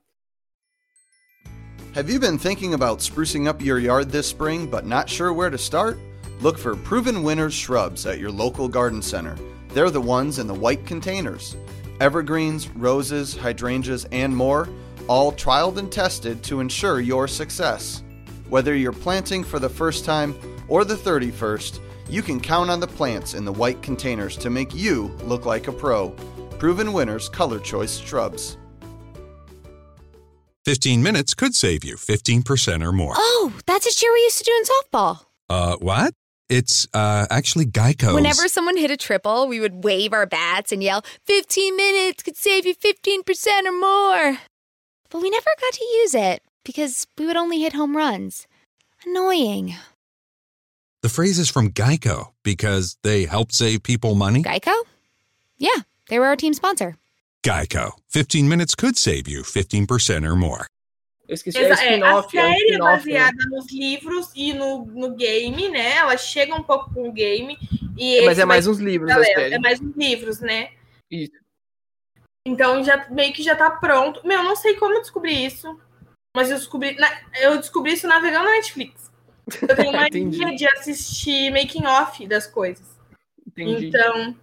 Have 1.95 2.13
you 2.13 2.19
been 2.19 2.37
thinking 2.37 2.75
about 2.75 3.01
sprucing 3.01 3.47
up 3.49 3.63
your 3.63 3.79
yard 3.79 4.11
this 4.11 4.27
spring 4.27 4.67
but 4.67 4.85
not 4.85 5.09
sure 5.09 5.33
where 5.33 5.49
to 5.49 5.57
start? 5.57 5.97
Look 6.39 6.57
for 6.59 6.75
Proven 6.75 7.23
Winners 7.23 7.53
shrubs 7.53 8.05
at 8.05 8.19
your 8.19 8.31
local 8.31 8.67
garden 8.67 9.01
center. 9.01 9.35
They're 9.69 9.89
the 9.89 10.01
ones 10.01 10.37
in 10.37 10.45
the 10.47 10.53
white 10.53 10.85
containers. 10.85 11.57
Evergreens, 11.99 12.69
roses, 12.69 13.35
hydrangeas, 13.35 14.05
and 14.11 14.35
more, 14.35 14.69
all 15.07 15.31
trialed 15.31 15.77
and 15.77 15.91
tested 15.91 16.43
to 16.43 16.59
ensure 16.59 16.99
your 16.99 17.27
success. 17.27 18.03
Whether 18.49 18.75
you're 18.75 18.93
planting 18.93 19.43
for 19.43 19.57
the 19.57 19.69
first 19.69 20.05
time 20.05 20.35
or 20.67 20.85
the 20.85 20.95
31st, 20.95 21.79
you 22.07 22.21
can 22.21 22.39
count 22.39 22.69
on 22.69 22.79
the 22.79 22.87
plants 22.87 23.33
in 23.33 23.43
the 23.43 23.51
white 23.51 23.81
containers 23.81 24.37
to 24.37 24.49
make 24.49 24.75
you 24.75 25.07
look 25.23 25.45
like 25.45 25.67
a 25.67 25.71
pro. 25.71 26.11
Proven 26.59 26.93
Winners 26.93 27.29
Color 27.29 27.59
Choice 27.59 27.97
Shrubs. 27.97 28.57
15 30.65 31.01
minutes 31.01 31.33
could 31.33 31.55
save 31.55 31.83
you 31.83 31.95
15% 31.95 32.85
or 32.85 32.91
more. 32.91 33.13
Oh, 33.15 33.53
that's 33.65 33.85
a 33.87 33.91
cheer 33.91 34.11
we 34.13 34.19
used 34.19 34.37
to 34.39 34.43
do 34.43 34.51
in 34.51 34.63
softball. 34.63 35.21
Uh, 35.49 35.77
what? 35.77 36.13
It's 36.49 36.87
uh, 36.93 37.27
actually 37.29 37.65
Geico's. 37.65 38.13
Whenever 38.13 38.47
someone 38.47 38.77
hit 38.77 38.91
a 38.91 38.97
triple, 38.97 39.47
we 39.47 39.59
would 39.59 39.83
wave 39.83 40.13
our 40.13 40.25
bats 40.25 40.71
and 40.71 40.81
yell, 40.81 41.03
15 41.25 41.75
minutes 41.75 42.23
could 42.23 42.37
save 42.37 42.65
you 42.65 42.73
15% 42.73 43.65
or 43.65 43.71
more. 43.71 44.39
But 45.09 45.21
we 45.21 45.29
never 45.29 45.49
got 45.59 45.73
to 45.73 45.83
use 45.83 46.15
it 46.15 46.41
because 46.63 47.05
we 47.17 47.25
would 47.25 47.35
only 47.35 47.59
hit 47.61 47.73
home 47.73 47.97
runs. 47.97 48.47
Annoying. 49.05 49.75
The 51.01 51.09
phrase 51.09 51.37
is 51.37 51.49
from 51.49 51.71
Geico 51.71 52.31
because 52.43 52.97
they 53.03 53.25
help 53.25 53.51
save 53.51 53.83
people 53.83 54.15
money. 54.15 54.41
Geico? 54.41 54.73
Yeah, 55.57 55.81
they 56.09 56.19
were 56.19 56.27
our 56.27 56.35
team 56.35 56.53
sponsor. 56.53 56.97
Geico. 57.43 57.91
15 58.09 58.49
minutes 58.49 58.75
could 58.75 58.97
save 58.97 59.27
you 59.27 59.41
15% 59.41 60.25
or 60.25 60.35
more. 60.35 60.67
Eu 61.27 61.33
esqueci. 61.33 61.57
É 61.57 61.61
Exa- 61.63 61.83
é, 61.83 62.01
a 62.01 62.17
é 62.19 62.23
série 62.23 62.67
é 62.69 62.71
né? 62.71 62.77
baseada 62.77 63.37
nos 63.49 63.71
livros 63.71 64.31
e 64.35 64.53
no, 64.53 64.85
no 64.85 65.15
game, 65.15 65.67
né? 65.69 65.95
Ela 65.97 66.15
chega 66.17 66.55
um 66.55 66.63
pouco 66.63 66.93
com 66.93 67.09
o 67.09 67.11
game. 67.11 67.57
E 67.97 68.19
É, 68.19 68.25
Mas 68.25 68.37
é 68.37 68.41
vai 68.41 68.45
mais 68.45 68.67
uns 68.67 68.77
livros 68.77 69.09
a 69.11 69.15
Galera, 69.15 69.39
série. 69.41 69.53
é 69.55 69.59
mais 69.59 69.81
uns 69.81 69.95
livros, 69.95 70.39
né? 70.39 70.71
Isso. 71.11 71.33
Então 72.45 72.83
já 72.83 73.07
meio 73.09 73.33
que 73.33 73.43
já 73.43 73.55
tá 73.55 73.69
pronto. 73.71 74.25
Meu, 74.25 74.41
não 74.43 74.55
sei 74.55 74.75
como 74.75 74.93
eu 74.95 75.01
descobri 75.01 75.45
isso, 75.45 75.77
mas 76.35 76.49
eu 76.49 76.57
descobri, 76.57 76.95
na- 76.95 77.21
eu 77.41 77.57
descobri 77.57 77.93
isso 77.93 78.07
navegando 78.07 78.45
na 78.45 78.51
Netflix. 78.51 79.11
Eu 79.61 79.75
tenho 79.75 79.89
uma 79.91 80.01
mania 80.03 80.55
de 80.55 80.67
assistir 80.67 81.51
making 81.51 81.85
off 81.85 82.25
das 82.25 82.47
coisas. 82.47 82.87
Entendi. 83.45 83.87
Então, 83.87 84.35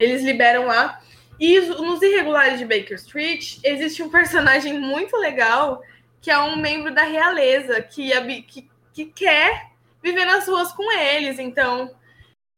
eles 0.00 0.22
liberam 0.22 0.66
lá. 0.66 1.00
E 1.38 1.56
os- 1.60 1.80
nos 1.80 2.02
Irregulares 2.02 2.58
de 2.58 2.64
Baker 2.64 2.96
Street, 2.96 3.58
existe 3.62 4.02
um 4.02 4.08
personagem 4.10 4.78
muito 4.80 5.16
legal, 5.16 5.80
que 6.20 6.30
é 6.30 6.38
um 6.38 6.56
membro 6.56 6.94
da 6.94 7.02
realeza, 7.02 7.80
que, 7.82 8.10
que, 8.42 8.70
que 8.92 9.04
quer 9.06 9.70
viver 10.02 10.24
nas 10.24 10.46
ruas 10.46 10.72
com 10.72 10.90
eles. 10.92 11.38
Então, 11.38 11.94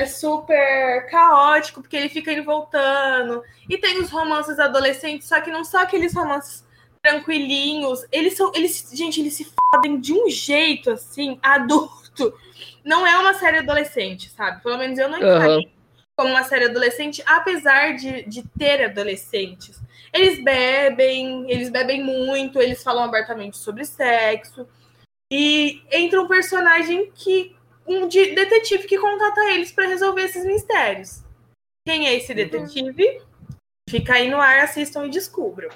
é 0.01 0.07
super 0.07 1.07
caótico, 1.11 1.83
porque 1.83 1.96
ele 1.96 2.09
fica 2.09 2.33
indo 2.33 2.44
voltando. 2.44 3.42
E 3.68 3.77
tem 3.77 4.01
os 4.01 4.11
romances 4.11 4.59
adolescentes, 4.59 5.29
só 5.29 5.40
que 5.40 5.51
não 5.51 5.64
são 5.64 5.81
aqueles 5.81 6.14
romances 6.14 6.64
tranquilinhos. 7.03 8.07
Eles 8.11 8.37
são. 8.37 8.51
Eles, 8.55 8.90
gente, 8.92 9.20
eles 9.20 9.35
se 9.35 9.46
fodem 9.73 10.01
de 10.01 10.12
um 10.12 10.29
jeito 10.31 10.90
assim, 10.90 11.38
adulto. 11.42 12.35
Não 12.85 13.07
é 13.07 13.18
uma 13.18 13.35
série 13.35 13.59
adolescente, 13.59 14.31
sabe? 14.31 14.62
Pelo 14.62 14.79
menos 14.79 14.99
eu 14.99 15.09
não 15.09 15.18
encarei 15.18 15.70
como 16.16 16.33
uma 16.33 16.44
série 16.44 16.66
adolescente, 16.66 17.23
apesar 17.25 17.94
de, 17.94 18.23
de 18.25 18.42
ter 18.59 18.85
adolescentes. 18.85 19.81
Eles 20.12 20.42
bebem, 20.42 21.51
eles 21.51 21.70
bebem 21.70 22.03
muito, 22.03 22.61
eles 22.61 22.83
falam 22.83 23.05
abertamente 23.05 23.57
sobre 23.57 23.85
sexo. 23.85 24.66
E 25.33 25.83
entra 25.90 26.20
um 26.20 26.27
personagem 26.27 27.11
que. 27.12 27.57
um 27.87 28.09
de- 28.09 28.35
detetive 28.35 28.87
que 28.87 28.99
contata 28.99 29.40
eles 29.53 29.73
para 29.73 29.88
resolver 29.88 30.23
esses 30.23 30.44
mistérios. 30.44 31.23
Quem 31.87 32.09
é 32.09 32.14
esse 32.14 32.35
detetive? 32.35 33.23
Fica 33.88 34.14
aí 34.14 34.29
no 34.29 34.40
ar, 34.40 34.61
assistam 34.61 35.07
e 35.07 35.11
descubram. 35.11 35.70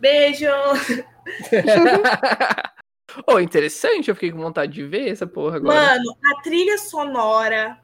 Beijo! 0.00 0.46
oh, 3.26 3.38
interessante, 3.38 4.08
eu 4.08 4.14
fiquei 4.14 4.32
com 4.32 4.38
vontade 4.38 4.72
de 4.72 4.84
ver 4.84 5.10
essa 5.10 5.26
porra 5.26 5.56
agora. 5.56 5.74
Mano, 5.74 6.16
a 6.32 6.42
trilha 6.42 6.78
sonora 6.78 7.78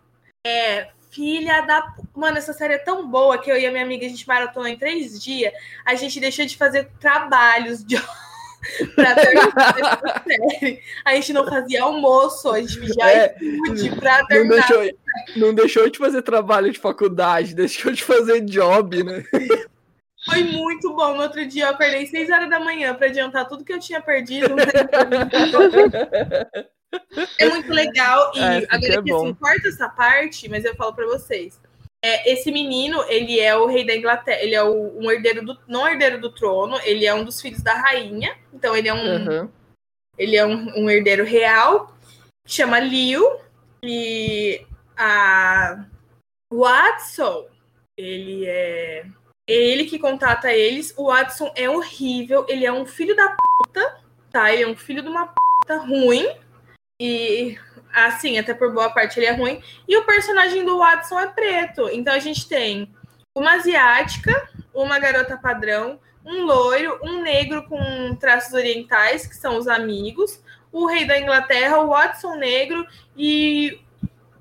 é 0.47 0.89
filha 1.17 1.63
da. 1.63 1.95
Mano, 2.15 2.37
essa 2.37 2.53
série 2.53 2.75
é 2.75 2.79
tão 2.79 3.09
boa 3.09 3.39
que 3.39 3.51
eu 3.51 3.57
e 3.57 3.67
a 3.67 3.71
minha 3.71 3.83
amiga, 3.83 4.05
a 4.05 4.09
gente 4.09 4.29
maratonou 4.29 4.69
em 4.69 4.77
três 4.77 5.21
dias. 5.21 5.53
A 5.85 5.95
gente 5.95 6.21
deixou 6.21 6.45
de 6.45 6.57
fazer 6.57 6.91
trabalhos 7.01 7.83
de... 7.83 7.97
pra 8.95 9.15
terminar 9.15 9.77
essa 9.81 10.23
série. 10.25 10.83
A 11.05 11.15
gente 11.15 11.33
não 11.33 11.47
fazia 11.47 11.83
almoço, 11.83 12.51
a 12.51 12.61
gente 12.61 12.79
pedia 12.79 13.11
É, 13.11 13.35
iFood 13.41 13.97
pra 13.97 14.19
não, 14.19 14.27
terminar. 14.27 14.69
deixou, 14.69 14.99
não 15.37 15.55
deixou 15.55 15.89
de 15.89 15.99
fazer 15.99 16.23
trabalho 16.23 16.71
de 16.71 16.79
faculdade, 16.79 17.55
deixou 17.55 17.93
de 17.93 18.05
fazer 18.05 18.43
job, 18.43 19.03
né? 19.03 19.25
Foi 20.25 20.43
muito 20.43 20.95
bom. 20.95 21.15
No 21.15 21.23
outro 21.23 21.47
dia 21.47 21.65
eu 21.65 21.71
acordei 21.71 22.07
6 22.07 22.29
horas 22.29 22.51
da 22.51 22.61
manhã 22.61 22.95
pra 22.95 23.07
adiantar 23.07 23.49
tudo 23.49 23.65
que 23.65 23.73
eu 23.73 23.79
tinha 23.79 24.03
perdido. 24.03 24.55
É 27.39 27.49
muito 27.49 27.73
legal. 27.73 28.33
E 28.35 28.39
É, 28.39 28.67
agora 28.69 28.95
é 28.95 29.03
que 29.03 29.13
assim, 29.13 29.35
corta 29.35 29.69
essa 29.69 29.89
parte, 29.89 30.49
mas 30.49 30.65
eu 30.65 30.75
falo 30.75 30.95
pra 30.95 31.07
vocês. 31.07 31.61
É, 32.03 32.33
esse 32.33 32.53
menino, 32.53 33.03
ele 33.09 33.41
é 33.41 33.57
o 33.57 33.67
rei 33.67 33.85
da 33.85 33.97
Inglaterra, 33.97 34.43
ele 34.43 34.55
é 34.55 34.63
o, 34.63 34.97
um 34.99 35.11
herdeiro 35.11 35.45
do. 35.45 35.59
não 35.67 35.89
herdeiro 35.89 36.21
do 36.21 36.33
trono, 36.33 36.79
ele 36.85 37.05
é 37.07 37.15
um 37.15 37.25
dos 37.25 37.41
filhos 37.41 37.63
da 37.63 37.75
rainha. 37.75 38.37
Então 38.53 38.77
ele 38.77 38.89
é 38.89 38.95
um. 38.95 39.17
Aham. 39.17 39.51
Ele 40.19 40.37
é 40.37 40.47
um, 40.47 40.85
um 40.85 40.91
herdeiro 40.91 41.25
real, 41.25 41.95
chama 42.47 42.79
Liu. 42.79 43.39
E 43.83 44.67
a 44.97 45.85
Watson, 46.53 47.47
ele 47.97 48.47
é. 48.47 49.05
É 49.49 49.53
ele 49.55 49.85
que 49.85 49.99
contata 49.99 50.53
eles. 50.53 50.93
O 50.97 51.07
Watson 51.07 51.53
é 51.55 51.71
horrível, 51.71 52.45
ele 52.49 52.67
é 52.67 52.73
um 52.73 52.85
filho 52.85 53.15
da 53.15 53.37
puta, 53.37 54.01
tá? 54.31 54.53
Ele 54.53 54.65
é 54.65 54.69
um 54.69 54.77
filho 54.77 55.03
de 55.03 55.09
uma 55.09 55.29
puta 55.29 55.77
ruim. 55.79 56.27
E 57.01 57.59
assim, 57.93 58.39
até 58.39 58.55
por 58.55 58.73
boa 58.73 58.91
parte 58.91 59.19
ele 59.19 59.27
é 59.27 59.33
ruim. 59.33 59.63
E 59.87 59.97
o 59.97 60.05
personagem 60.05 60.65
do 60.65 60.79
Watson 60.79 61.19
é 61.19 61.27
preto. 61.29 61.89
Então 61.91 62.15
a 62.15 62.19
gente 62.19 62.49
tem 62.49 62.93
uma 63.35 63.55
asiática, 63.55 64.49
uma 64.75 64.99
garota 64.99 65.37
padrão, 65.37 65.99
um 66.25 66.45
loiro, 66.45 66.99
um 67.03 67.23
negro 67.23 67.67
com 67.69 68.17
traços 68.17 68.53
orientais, 68.53 69.27
que 69.27 69.37
são 69.37 69.57
os 69.57 69.69
amigos, 69.69 70.43
o 70.73 70.87
rei 70.87 71.07
da 71.07 71.19
Inglaterra, 71.19 71.79
o 71.79 71.89
Watson 71.89 72.35
negro 72.35 72.87
e 73.17 73.81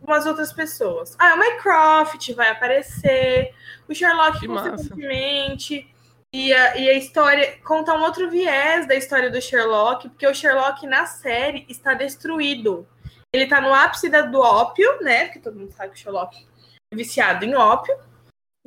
umas 0.02 0.26
outras 0.26 0.52
pessoas. 0.52 1.16
Ah, 1.20 1.36
o 1.36 1.40
Mycroft 1.40 2.32
vai 2.34 2.50
aparecer, 2.50 3.54
o 3.88 3.94
Sherlock 3.94 4.40
Que 4.40 4.48
massa. 4.48 5.95
E 6.38 6.54
a, 6.54 6.76
e 6.76 6.90
a 6.90 6.94
história 6.94 7.58
conta 7.64 7.94
um 7.94 8.02
outro 8.02 8.30
viés 8.30 8.86
da 8.86 8.94
história 8.94 9.32
do 9.32 9.42
Sherlock, 9.42 10.10
porque 10.10 10.28
o 10.28 10.36
Sherlock 10.36 10.86
na 10.86 11.06
série 11.06 11.66
está 11.70 11.94
destruído. 11.94 12.86
Ele 13.34 13.48
tá 13.48 13.62
no 13.62 13.74
ápice 13.74 14.10
da- 14.10 14.24
do 14.24 14.42
ópio, 14.42 15.02
né? 15.02 15.26
Porque 15.26 15.40
todo 15.40 15.58
mundo 15.58 15.72
sabe 15.72 15.94
que 15.94 15.96
o 15.96 16.04
Sherlock 16.04 16.46
é 16.92 16.96
viciado 16.96 17.46
em 17.46 17.56
ópio. 17.56 17.98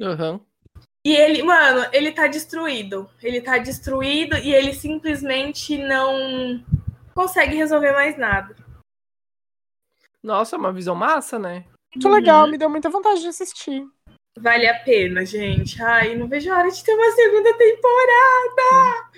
Aham. 0.01 0.41
E 1.05 1.15
ele, 1.15 1.43
mano, 1.43 1.87
ele 1.93 2.11
tá 2.11 2.27
destruído. 2.27 3.07
Ele 3.23 3.43
tá 3.43 3.59
destruído 3.59 4.39
e 4.39 4.55
ele 4.55 4.73
simplesmente 4.73 5.77
não 5.77 6.65
consegue 7.15 7.55
resolver 7.55 7.93
mais 7.93 8.17
nada. 8.17 8.57
Nossa, 10.23 10.57
uma 10.57 10.73
visão 10.73 10.95
massa, 10.95 11.39
né? 11.39 11.67
Muito 11.95 12.09
legal, 12.09 12.47
me 12.47 12.57
deu 12.57 12.71
muita 12.71 12.89
vontade 12.89 13.21
de 13.21 13.29
assistir. 13.29 13.87
Vale 14.41 14.69
a 14.69 14.79
pena, 14.81 15.25
gente. 15.25 15.83
Ai, 15.83 16.15
não 16.15 16.29
vejo 16.29 16.53
a 16.53 16.59
hora 16.59 16.71
de 16.71 16.85
ter 16.85 16.95
uma 16.95 17.11
segunda 17.13 17.57
temporada. 17.57 19.11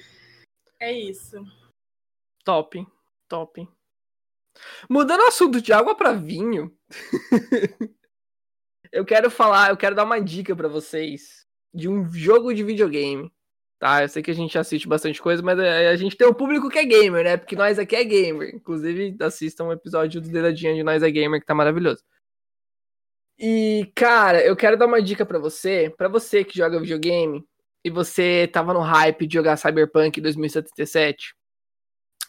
É 0.78 0.92
isso. 0.92 1.44
Top, 2.44 2.86
top. 3.28 3.68
Mudando 4.88 5.20
o 5.20 5.26
assunto 5.26 5.60
de 5.60 5.72
água 5.72 5.94
pra 5.94 6.12
vinho, 6.12 6.74
eu 8.90 9.04
quero 9.04 9.30
falar, 9.30 9.70
eu 9.70 9.76
quero 9.76 9.94
dar 9.94 10.04
uma 10.04 10.20
dica 10.20 10.56
pra 10.56 10.68
vocês 10.68 11.46
de 11.72 11.88
um 11.88 12.10
jogo 12.12 12.52
de 12.54 12.64
videogame. 12.64 13.30
Tá, 13.78 14.02
eu 14.02 14.08
sei 14.08 14.22
que 14.22 14.30
a 14.30 14.34
gente 14.34 14.58
assiste 14.58 14.86
bastante 14.86 15.22
coisa, 15.22 15.42
mas 15.42 15.58
é, 15.58 15.88
a 15.88 15.96
gente 15.96 16.16
tem 16.16 16.26
um 16.26 16.34
público 16.34 16.68
que 16.68 16.78
é 16.78 16.84
gamer, 16.84 17.24
né? 17.24 17.36
Porque 17.38 17.56
nós 17.56 17.78
aqui 17.78 17.96
é 17.96 18.04
gamer. 18.04 18.54
Inclusive, 18.54 19.16
assistam 19.20 19.64
um 19.64 19.72
episódio 19.72 20.20
do 20.20 20.28
Dedadinha 20.28 20.74
de 20.74 20.82
Nós 20.82 21.02
é 21.02 21.10
Gamer, 21.10 21.40
que 21.40 21.46
tá 21.46 21.54
maravilhoso. 21.54 22.04
E, 23.42 23.90
cara, 23.94 24.44
eu 24.44 24.54
quero 24.54 24.76
dar 24.76 24.84
uma 24.84 25.00
dica 25.00 25.24
pra 25.24 25.38
você, 25.38 25.92
pra 25.96 26.08
você 26.08 26.44
que 26.44 26.58
joga 26.58 26.78
videogame 26.78 27.42
e 27.82 27.88
você 27.88 28.46
tava 28.52 28.74
no 28.74 28.80
hype 28.80 29.26
de 29.26 29.32
jogar 29.32 29.56
Cyberpunk 29.56 30.20
2077. 30.20 31.34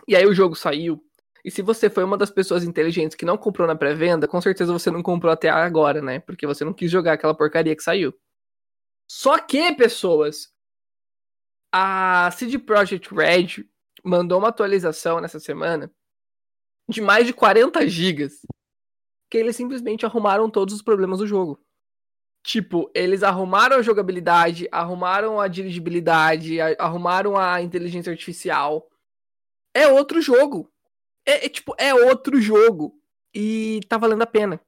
E 0.08 0.15
aí 0.15 0.26
o 0.26 0.34
jogo 0.34 0.56
saiu. 0.56 1.04
E 1.43 1.52
se 1.52 1.62
você 1.62 1.89
foi 1.89 2.06
uma 2.06 2.17
das 2.17 2.32
pessoas 2.32 2.63
inteligentes 2.63 3.17
que 3.17 3.26
não 3.26 3.38
comprou 3.38 3.67
na 3.67 3.76
pré-venda, 3.76 4.26
com 4.26 4.39
certeza 4.39 4.71
você 4.71 4.89
não 4.89 5.04
comprou 5.04 5.34
até 5.34 5.50
agora, 5.50 6.02
né? 6.02 6.19
Porque 6.21 6.47
você 6.47 6.63
não 6.63 6.74
quis 6.74 6.89
jogar 6.89 7.13
aquela 7.13 7.36
porcaria 7.36 7.76
que 7.76 7.84
saiu. 7.84 8.13
Só 9.06 9.38
que, 9.38 9.74
pessoas, 9.76 10.54
a 11.74 12.32
CD 12.32 12.58
Projekt 12.58 13.13
Red 13.13 13.65
mandou 14.02 14.39
uma 14.39 14.47
atualização 14.47 15.19
nessa 15.19 15.41
semana 15.41 15.91
de 16.88 17.02
mais 17.02 17.28
de 17.28 17.34
40 17.34 17.86
gigas 17.89 18.39
que 19.32 19.38
eles 19.38 19.56
simplesmente 19.56 20.06
arrumaram 20.06 20.50
todos 20.50 20.76
os 20.76 20.82
problemas 20.82 21.20
do 21.20 21.26
jogo. 21.26 21.58
Tipo, 22.44 22.91
eles 22.94 23.24
arrumaram 23.24 23.78
a 23.78 23.82
jogabilidade, 23.82 24.67
arrumaram 24.72 25.39
a 25.39 25.48
dirigibilidade, 25.48 26.60
arrumaram 26.78 27.38
a 27.38 27.62
inteligência 27.62 28.12
artificial. 28.12 28.88
É 29.74 29.88
outro 29.88 30.22
jogo. 30.22 30.70
É, 31.26 31.46
é, 31.46 31.50
tipo, 31.50 31.74
é 31.78 31.94
outro 31.94 32.41
jogo. 32.41 32.94
E 33.34 33.80
tá 33.88 33.98
valendo 33.98 34.24
a 34.24 34.28
pena. 34.28 34.60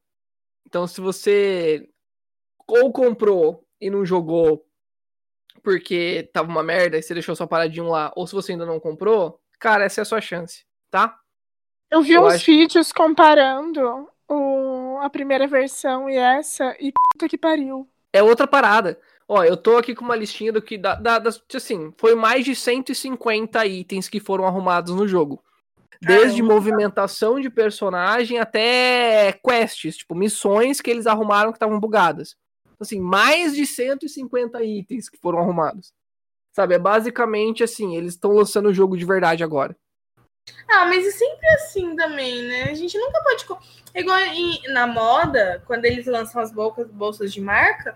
Então, 0.65 0.87
se 0.87 1.01
você 1.01 1.89
ou 2.65 2.93
comprou 2.93 3.67
e 3.81 3.89
não 3.89 4.05
jogou 4.05 4.65
porque 5.61 6.29
tava 6.33 6.49
uma 6.49 6.63
merda 6.63 6.97
e 6.97 7.01
você 7.03 7.13
deixou 7.13 7.35
sua 7.35 7.47
paradinho 7.47 7.89
lá, 7.89 8.11
ou 8.15 8.25
se 8.25 8.33
você 8.33 8.53
ainda 8.53 8.65
não 8.65 8.79
comprou, 8.79 9.39
cara, 9.59 9.83
essa 9.83 10.01
é 10.01 10.03
a 10.03 10.05
sua 10.05 10.21
chance, 10.21 10.65
tá? 10.89 11.19
Eu 11.91 12.01
vi 12.01 12.13
Eu 12.13 12.23
uns 12.23 12.33
acho- 12.35 12.45
vídeos 12.45 12.91
comparando 12.91 14.09
a 15.05 15.09
primeira 15.09 15.47
versão 15.47 16.09
e 16.09 16.15
essa, 16.15 16.75
e 16.79 16.91
puta 17.11 17.27
que 17.29 17.37
pariu. 17.37 17.87
é 18.11 18.21
outra 18.23 18.47
parada. 18.47 18.99
Ó, 19.27 19.43
eu 19.43 19.55
tô 19.57 19.77
aqui 19.77 19.95
com 19.95 20.03
uma 20.03 20.15
listinha 20.15 20.51
do 20.51 20.61
que 20.61 20.77
dá, 20.77 20.95
dá, 20.95 21.17
das- 21.17 21.41
assim, 21.55 21.93
foi 21.97 22.13
mais 22.13 22.43
de 22.45 22.55
150 22.55 23.65
itens 23.65 24.09
que 24.09 24.19
foram 24.19 24.45
arrumados 24.45 24.93
no 24.93 25.07
jogo. 25.07 25.41
Desde 26.01 26.41
Caramba. 26.41 26.53
movimentação 26.53 27.39
de 27.39 27.49
personagem 27.49 28.37
até 28.37 29.31
quests, 29.43 29.95
tipo, 29.97 30.13
missões 30.13 30.81
que 30.81 30.91
eles 30.91 31.07
arrumaram 31.07 31.51
que 31.51 31.55
estavam 31.55 31.79
bugadas. 31.79 32.35
Assim, 32.79 32.99
mais 32.99 33.55
de 33.55 33.65
150 33.65 34.61
itens 34.63 35.07
que 35.09 35.17
foram 35.17 35.39
arrumados. 35.39 35.93
Sabe, 36.53 36.75
é 36.75 36.79
basicamente 36.79 37.63
assim, 37.63 37.95
eles 37.95 38.13
estão 38.13 38.31
lançando 38.33 38.67
o 38.69 38.73
jogo 38.73 38.97
de 38.97 39.05
verdade 39.05 39.43
agora. 39.43 39.75
Ah, 40.69 40.85
mas 40.85 41.05
é 41.05 41.11
sempre 41.11 41.47
assim 41.55 41.95
também, 41.95 42.43
né? 42.43 42.63
A 42.63 42.73
gente 42.73 42.97
nunca 42.97 43.21
pode. 43.23 43.45
É 43.93 44.01
igual 44.01 44.17
em- 44.19 44.61
na 44.73 44.87
moda, 44.87 45.61
quando 45.65 45.85
eles 45.85 46.05
lançam 46.05 46.41
as 46.41 46.51
bolsas, 46.51 46.87
bolsas 46.89 47.31
de 47.31 47.39
marca, 47.39 47.95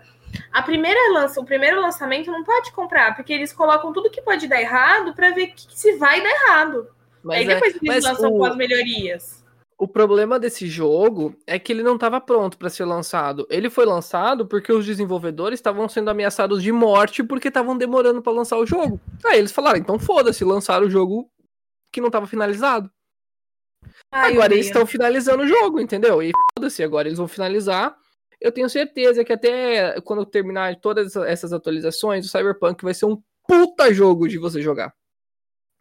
a 0.52 0.62
primeira 0.62 1.12
lança, 1.12 1.40
o 1.40 1.44
primeiro 1.44 1.80
lançamento 1.80 2.30
não 2.30 2.44
pode 2.44 2.72
comprar, 2.72 3.16
porque 3.16 3.32
eles 3.32 3.52
colocam 3.52 3.92
tudo 3.92 4.10
que 4.10 4.22
pode 4.22 4.46
dar 4.46 4.60
errado 4.60 5.14
pra 5.14 5.30
ver 5.30 5.48
que, 5.48 5.66
que 5.66 5.78
se 5.78 5.96
vai 5.96 6.22
dar 6.22 6.30
errado. 6.30 6.88
Mas, 7.22 7.38
Aí 7.38 7.44
é- 7.44 7.54
depois 7.54 7.74
eles 7.82 8.04
lançam 8.04 8.32
o- 8.32 8.38
com 8.38 8.44
as 8.44 8.56
melhorias. 8.56 9.44
O 9.76 9.86
problema 9.86 10.40
desse 10.40 10.66
jogo 10.66 11.36
é 11.46 11.56
que 11.58 11.72
ele 11.72 11.84
não 11.84 11.94
estava 11.94 12.20
pronto 12.20 12.58
para 12.58 12.68
ser 12.68 12.84
lançado. 12.84 13.46
Ele 13.48 13.70
foi 13.70 13.84
lançado 13.86 14.44
porque 14.46 14.72
os 14.72 14.84
desenvolvedores 14.84 15.58
estavam 15.58 15.88
sendo 15.88 16.10
ameaçados 16.10 16.62
de 16.62 16.72
morte 16.72 17.22
porque 17.22 17.46
estavam 17.46 17.76
demorando 17.78 18.20
para 18.20 18.32
lançar 18.32 18.56
o 18.58 18.66
jogo. 18.66 19.00
Aí 19.24 19.38
eles 19.38 19.52
falaram, 19.52 19.78
então 19.78 19.96
foda-se, 19.98 20.44
lançaram 20.44 20.86
o 20.86 20.90
jogo 20.90 21.30
que 21.92 22.00
não 22.00 22.08
estava 22.08 22.26
finalizado. 22.26 22.90
Ai, 24.10 24.32
agora 24.32 24.52
eu 24.52 24.56
eles 24.56 24.66
estão 24.66 24.86
finalizando 24.86 25.42
o 25.42 25.46
jogo, 25.46 25.80
entendeu? 25.80 26.22
E 26.22 26.32
foda-se, 26.54 26.82
agora 26.82 27.08
eles 27.08 27.18
vão 27.18 27.28
finalizar. 27.28 27.96
Eu 28.40 28.52
tenho 28.52 28.68
certeza 28.68 29.24
que 29.24 29.32
até 29.32 30.00
quando 30.02 30.24
terminar 30.24 30.76
todas 30.76 31.16
essas 31.16 31.52
atualizações, 31.52 32.24
o 32.24 32.28
Cyberpunk 32.28 32.84
vai 32.84 32.94
ser 32.94 33.06
um 33.06 33.20
puta 33.46 33.92
jogo 33.92 34.28
de 34.28 34.38
você 34.38 34.62
jogar. 34.62 34.94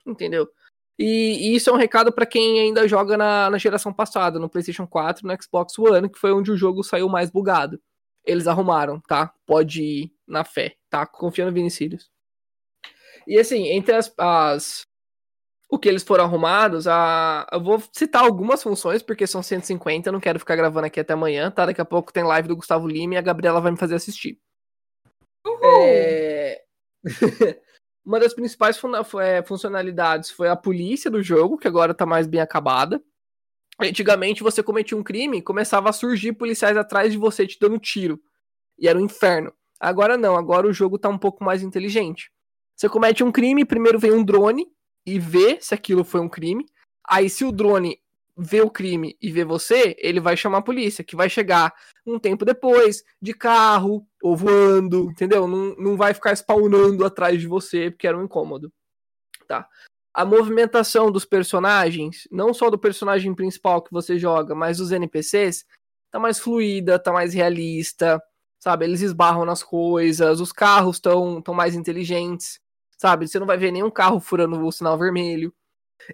Entendeu? 0.05 0.49
E, 0.97 1.49
e 1.51 1.55
isso 1.55 1.69
é 1.69 1.73
um 1.73 1.77
recado 1.77 2.11
pra 2.11 2.25
quem 2.25 2.59
ainda 2.59 2.87
joga 2.87 3.15
na, 3.15 3.49
na 3.51 3.57
geração 3.57 3.93
passada, 3.93 4.39
no 4.39 4.49
PlayStation 4.49 4.87
4, 4.87 5.27
no 5.27 5.43
Xbox 5.43 5.77
One, 5.77 6.09
que 6.09 6.17
foi 6.17 6.31
onde 6.31 6.51
o 6.51 6.57
jogo 6.57 6.83
saiu 6.83 7.07
mais 7.07 7.29
bugado. 7.29 7.79
Eles 8.25 8.47
arrumaram, 8.47 8.99
tá? 9.01 9.31
Pode 9.45 9.83
ir 9.83 10.13
na 10.25 10.43
fé, 10.43 10.75
tá? 10.89 11.05
Confia 11.05 11.45
no 11.45 11.51
Vinicius. 11.51 12.09
E 13.27 13.37
assim, 13.37 13.67
entre 13.67 13.93
as, 13.93 14.11
as- 14.17 14.86
o 15.69 15.77
que 15.77 15.89
eles 15.89 16.03
foram 16.03 16.23
arrumados, 16.23 16.87
a... 16.87 17.45
eu 17.51 17.61
vou 17.61 17.81
citar 17.91 18.23
algumas 18.23 18.63
funções, 18.63 19.03
porque 19.03 19.27
são 19.27 19.43
150, 19.43 20.07
eu 20.07 20.13
não 20.13 20.19
quero 20.19 20.39
ficar 20.39 20.55
gravando 20.55 20.87
aqui 20.87 20.99
até 20.99 21.13
amanhã, 21.13 21.51
tá? 21.51 21.65
Daqui 21.65 21.81
a 21.81 21.85
pouco 21.85 22.13
tem 22.13 22.23
live 22.23 22.47
do 22.47 22.55
Gustavo 22.55 22.87
Lima 22.87 23.15
e 23.15 23.17
a 23.17 23.21
Gabriela 23.21 23.59
vai 23.59 23.71
me 23.71 23.77
fazer 23.77 23.95
assistir. 23.95 24.39
É... 25.63 26.63
Uma 28.05 28.21
das 28.21 28.33
principais 28.33 28.77
funa- 28.77 29.05
é, 29.21 29.43
funcionalidades 29.43 30.31
foi 30.31 30.47
a 30.47 30.55
polícia 30.55 31.11
do 31.11 31.21
jogo, 31.21 31.57
que 31.57 31.67
agora 31.67 31.93
tá 31.93 32.05
mais 32.05 32.25
bem 32.25 32.39
acabada. 32.39 33.03
Antigamente, 33.77 34.41
você 34.41 34.63
cometia 34.63 34.97
um 34.97 35.03
crime, 35.03 35.41
começava 35.41 35.89
a 35.89 35.93
surgir 35.93 36.31
policiais 36.31 36.77
atrás 36.77 37.11
de 37.11 37.17
você 37.17 37.45
te 37.45 37.59
dando 37.59 37.77
tiro. 37.77 38.19
E 38.79 38.87
era 38.87 38.97
um 38.97 39.01
inferno. 39.01 39.53
Agora 39.77 40.17
não, 40.17 40.37
agora 40.37 40.65
o 40.65 40.73
jogo 40.73 40.97
tá 40.97 41.09
um 41.09 41.17
pouco 41.17 41.43
mais 41.43 41.61
inteligente. 41.61 42.31
Você 42.75 42.87
comete 42.87 43.23
um 43.23 43.31
crime, 43.31 43.65
primeiro 43.65 43.99
vem 43.99 44.13
um 44.13 44.23
drone 44.23 44.65
e 45.07 45.17
vê 45.17 45.57
se 45.61 45.73
aquilo 45.73 46.03
foi 46.03 46.19
um 46.19 46.27
crime. 46.27 46.65
Aí, 47.07 47.29
se 47.29 47.45
o 47.45 47.51
drone 47.51 47.97
vê 48.37 48.61
o 48.61 48.69
crime 48.69 49.17
e 49.21 49.31
vê 49.31 49.45
você, 49.45 49.95
ele 49.97 50.19
vai 50.19 50.35
chamar 50.35 50.59
a 50.59 50.61
polícia, 50.61 51.03
que 51.03 51.15
vai 51.15 51.29
chegar 51.29 51.73
um 52.05 52.19
tempo 52.19 52.43
depois, 52.43 53.03
de 53.21 53.33
carro 53.33 54.05
ou 54.21 54.35
voando, 54.35 55.09
entendeu? 55.09 55.47
Não, 55.47 55.75
não 55.77 55.97
vai 55.97 56.13
ficar 56.13 56.33
spawnando 56.33 57.05
atrás 57.05 57.39
de 57.39 57.47
você, 57.47 57.89
porque 57.89 58.05
era 58.05 58.17
um 58.17 58.25
incômodo. 58.25 58.71
Tá. 59.47 59.67
A 60.13 60.25
movimentação 60.25 61.09
dos 61.11 61.23
personagens, 61.23 62.27
não 62.29 62.53
só 62.53 62.69
do 62.69 62.77
personagem 62.77 63.33
principal 63.33 63.81
que 63.81 63.91
você 63.91 64.19
joga, 64.19 64.53
mas 64.53 64.77
dos 64.77 64.91
NPCs, 64.91 65.65
tá 66.11 66.19
mais 66.19 66.37
fluida, 66.37 66.99
tá 66.99 67.13
mais 67.13 67.33
realista, 67.33 68.21
sabe? 68.59 68.85
Eles 68.85 69.01
esbarram 69.01 69.45
nas 69.45 69.63
coisas, 69.63 70.41
os 70.41 70.51
carros 70.51 70.97
estão 70.97 71.41
tão 71.41 71.53
mais 71.53 71.75
inteligentes, 71.75 72.59
sabe? 72.97 73.27
Você 73.27 73.39
não 73.39 73.47
vai 73.47 73.57
ver 73.57 73.71
nenhum 73.71 73.91
carro 73.91 74.19
furando 74.19 74.65
o 74.65 74.71
sinal 74.71 74.97
vermelho. 74.97 75.53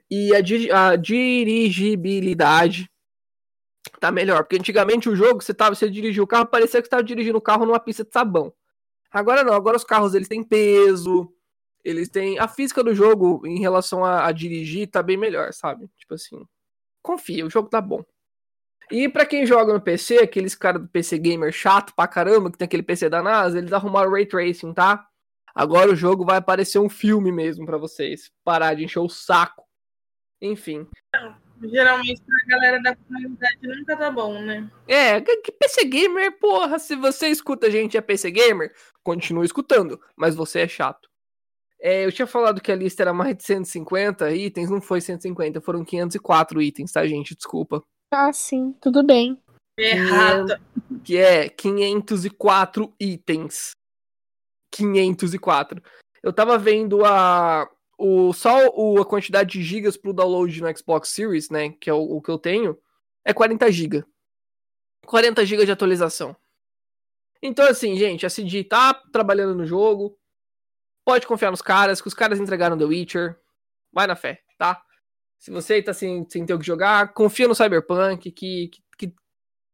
E 0.10 0.34
a, 0.36 0.42
di- 0.42 0.72
a 0.72 0.96
dirigibilidade 0.96 2.90
tá 4.00 4.12
melhor, 4.12 4.44
porque 4.44 4.58
antigamente 4.58 5.10
o 5.10 5.16
jogo, 5.16 5.42
você, 5.42 5.54
tava, 5.54 5.76
você 5.76 5.90
dirigia 5.90 6.24
o 6.24 6.28
carro, 6.28 6.46
parecia 6.48 6.82
que 6.82 6.86
você 6.88 6.90
tava 6.92 7.04
dirigindo 7.04 7.38
o 7.38 7.42
carro 7.42 7.66
numa 7.66 7.80
pista 7.80 8.04
de 8.04 8.12
sabão. 8.12 8.54
Agora 9.12 9.44
não, 9.44 9.54
agora 9.54 9.78
os 9.78 9.84
carros 9.84 10.16
eles 10.16 10.28
têm 10.28 10.44
peso, 10.44 11.34
eles 11.84 12.10
têm. 12.10 12.40
A 12.40 12.48
física 12.48 12.84
do 12.84 12.96
jogo 12.96 13.46
em 13.48 13.60
relação 13.60 14.06
a, 14.06 14.28
a 14.28 14.32
dirigir 14.32 14.88
tá 14.90 15.04
bem 15.04 15.18
melhor, 15.18 15.54
sabe? 15.54 15.90
Tipo 15.98 16.16
assim. 16.16 16.46
Confia, 17.04 17.46
o 17.46 17.50
jogo 17.50 17.70
tá 17.70 17.82
bom. 17.82 18.04
E 18.92 19.10
pra 19.10 19.26
quem 19.26 19.46
joga 19.46 19.74
no 19.74 19.82
PC, 19.82 20.20
aqueles 20.20 20.56
caras 20.56 20.82
do 20.82 20.88
PC 20.88 21.18
gamer 21.18 21.52
chato 21.52 21.94
pra 21.96 22.08
caramba, 22.08 22.52
que 22.52 22.58
tem 22.58 22.66
aquele 22.66 22.84
PC 22.84 23.10
da 23.10 23.24
NASA, 23.24 23.58
eles 23.58 23.74
arrumaram 23.74 24.10
o 24.10 24.14
Ray 24.14 24.26
Tracing, 24.26 24.74
tá? 24.74 25.08
Agora 25.54 25.92
o 25.92 25.96
jogo 25.96 26.26
vai 26.26 26.42
parecer 26.42 26.80
um 26.80 26.90
filme 26.90 27.32
mesmo 27.32 27.66
pra 27.66 27.78
vocês. 27.78 28.32
Parar 28.44 28.74
de 28.74 28.84
encher 28.84 29.00
o 29.00 29.10
saco. 29.10 29.64
Enfim. 30.42 30.88
Geralmente 31.62 32.22
pra 32.22 32.46
galera 32.48 32.82
da 32.82 32.96
comunidade 32.96 33.60
nunca 33.62 33.96
tá 33.96 34.12
bom, 34.12 34.42
né? 34.42 34.70
É, 34.88 35.22
que 35.22 35.52
PC 35.52 35.86
gamer, 35.86 36.38
porra, 36.40 36.80
se 36.80 36.96
você 36.96 37.28
escuta 37.28 37.68
a 37.68 37.70
gente 37.70 37.96
é 37.96 38.02
PC 38.02 38.32
gamer, 38.32 38.74
continua 39.04 39.46
escutando, 39.46 40.00
mas 40.16 40.36
você 40.36 40.62
é 40.62 40.68
chato. 40.68 41.10
É, 41.80 42.06
eu 42.06 42.12
tinha 42.12 42.26
falado 42.26 42.62
que 42.62 42.72
a 42.72 42.76
lista 42.76 43.04
era 43.04 43.14
mais 43.14 43.36
de 43.36 43.44
150 43.44 44.32
itens, 44.32 44.70
não 44.70 44.82
foi 44.82 45.02
150, 45.02 45.62
foram 45.62 45.84
504 45.86 46.62
itens, 46.62 46.92
tá, 46.92 47.06
gente? 47.06 47.36
Desculpa. 47.36 47.84
Ah, 48.12 48.32
sim, 48.32 48.74
tudo 48.82 49.04
bem. 49.04 49.42
Errado. 49.78 50.60
Que 51.04 51.18
é 51.18 51.50
504 51.50 52.94
itens. 53.00 53.72
504. 54.74 55.82
Eu 56.22 56.34
tava 56.34 56.58
vendo 56.58 57.06
a 57.06 57.70
o 57.98 58.34
só 58.34 58.68
o, 58.76 59.00
a 59.00 59.06
quantidade 59.06 59.52
de 59.52 59.64
gigas 59.64 59.96
pro 59.96 60.14
download 60.14 60.62
no 60.62 60.78
Xbox 60.78 61.10
Series, 61.10 61.50
né, 61.50 61.70
que 61.70 61.90
é 61.90 61.94
o, 61.94 62.02
o 62.02 62.22
que 62.22 62.30
eu 62.30 62.38
tenho, 62.38 62.78
é 63.24 63.34
40 63.34 63.72
GB. 63.72 64.04
40 65.06 65.46
GB 65.46 65.66
de 65.66 65.72
atualização. 65.72 66.36
Então 67.42 67.66
assim, 67.68 67.96
gente, 67.96 68.26
a 68.26 68.30
CD 68.30 68.64
tá 68.64 68.94
trabalhando 69.12 69.56
no 69.56 69.66
jogo. 69.66 70.18
Pode 71.06 71.28
confiar 71.28 71.52
nos 71.52 71.62
caras, 71.62 72.02
que 72.02 72.08
os 72.08 72.14
caras 72.14 72.40
entregaram 72.40 72.78
The 72.78 72.86
Witcher. 72.86 73.38
Vai 73.92 74.08
na 74.08 74.16
fé, 74.16 74.42
tá? 74.58 74.82
Se 75.38 75.52
você 75.52 75.82
tá 75.82 75.94
sem, 75.94 76.26
sem 76.30 76.46
ter 76.46 76.54
o 76.54 76.60
que 76.60 76.66
jogar, 76.66 77.14
confia 77.14 77.48
no 77.48 77.54
Cyberpunk, 77.54 78.32
que, 78.32 78.70
que, 78.70 78.82
que 78.98 79.14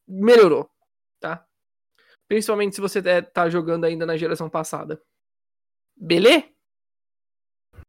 melhorou? 0.08 0.70
Principalmente 2.30 2.76
se 2.76 2.82
você 2.82 3.00
é- 3.00 3.22
tá 3.24 3.50
jogando 3.50 3.84
ainda 3.86 4.06
na 4.06 4.16
geração 4.16 4.48
passada. 4.50 5.02
Beleza? 5.98 6.46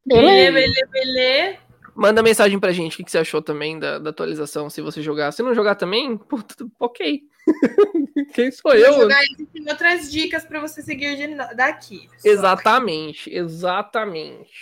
Belê, 0.04 0.50
belê, 0.50 0.86
belê. 0.86 1.58
Manda 1.94 2.22
mensagem 2.22 2.58
pra 2.58 2.72
gente 2.72 2.94
o 2.94 2.96
que, 2.96 3.04
que 3.04 3.10
você 3.10 3.18
achou 3.18 3.42
também 3.42 3.78
da, 3.78 3.98
da 3.98 4.10
atualização, 4.10 4.70
se 4.70 4.80
você 4.80 5.02
jogar. 5.02 5.30
Se 5.32 5.42
não 5.42 5.54
jogar 5.54 5.74
também, 5.74 6.16
pô, 6.16 6.42
tudo- 6.42 6.72
ok. 6.80 7.22
Quem 8.34 8.50
sou 8.50 8.70
Vou 8.72 8.80
eu? 8.80 8.92
jogar 8.94 9.20
tem 9.52 9.68
outras 9.68 10.10
dicas 10.10 10.44
pra 10.46 10.58
você 10.60 10.80
seguir 10.82 11.36
daqui. 11.54 12.08
Exatamente, 12.24 13.28
exatamente. 13.32 14.60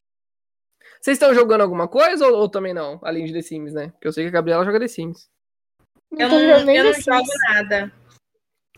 Vocês 1.01 1.15
estão 1.17 1.33
jogando 1.33 1.61
alguma 1.61 1.87
coisa 1.87 2.27
ou, 2.27 2.37
ou 2.37 2.49
também 2.49 2.75
não? 2.75 2.99
Além 3.05 3.25
de 3.27 3.33
The 3.33 3.43
Sims, 3.43 3.73
né? 3.73 3.91
Porque 3.91 4.09
eu 4.09 4.13
sei 4.13 4.25
que 4.25 4.29
a 4.29 4.33
Gabriela 4.33 4.65
joga 4.65 4.81
The 4.81 4.89
Sims. 4.89 5.31
Eu 6.19 6.29
tô 6.29 6.35
não, 6.35 6.75
eu 6.75 6.85
não 6.85 6.93
jogo 6.95 7.29
nada. 7.49 7.93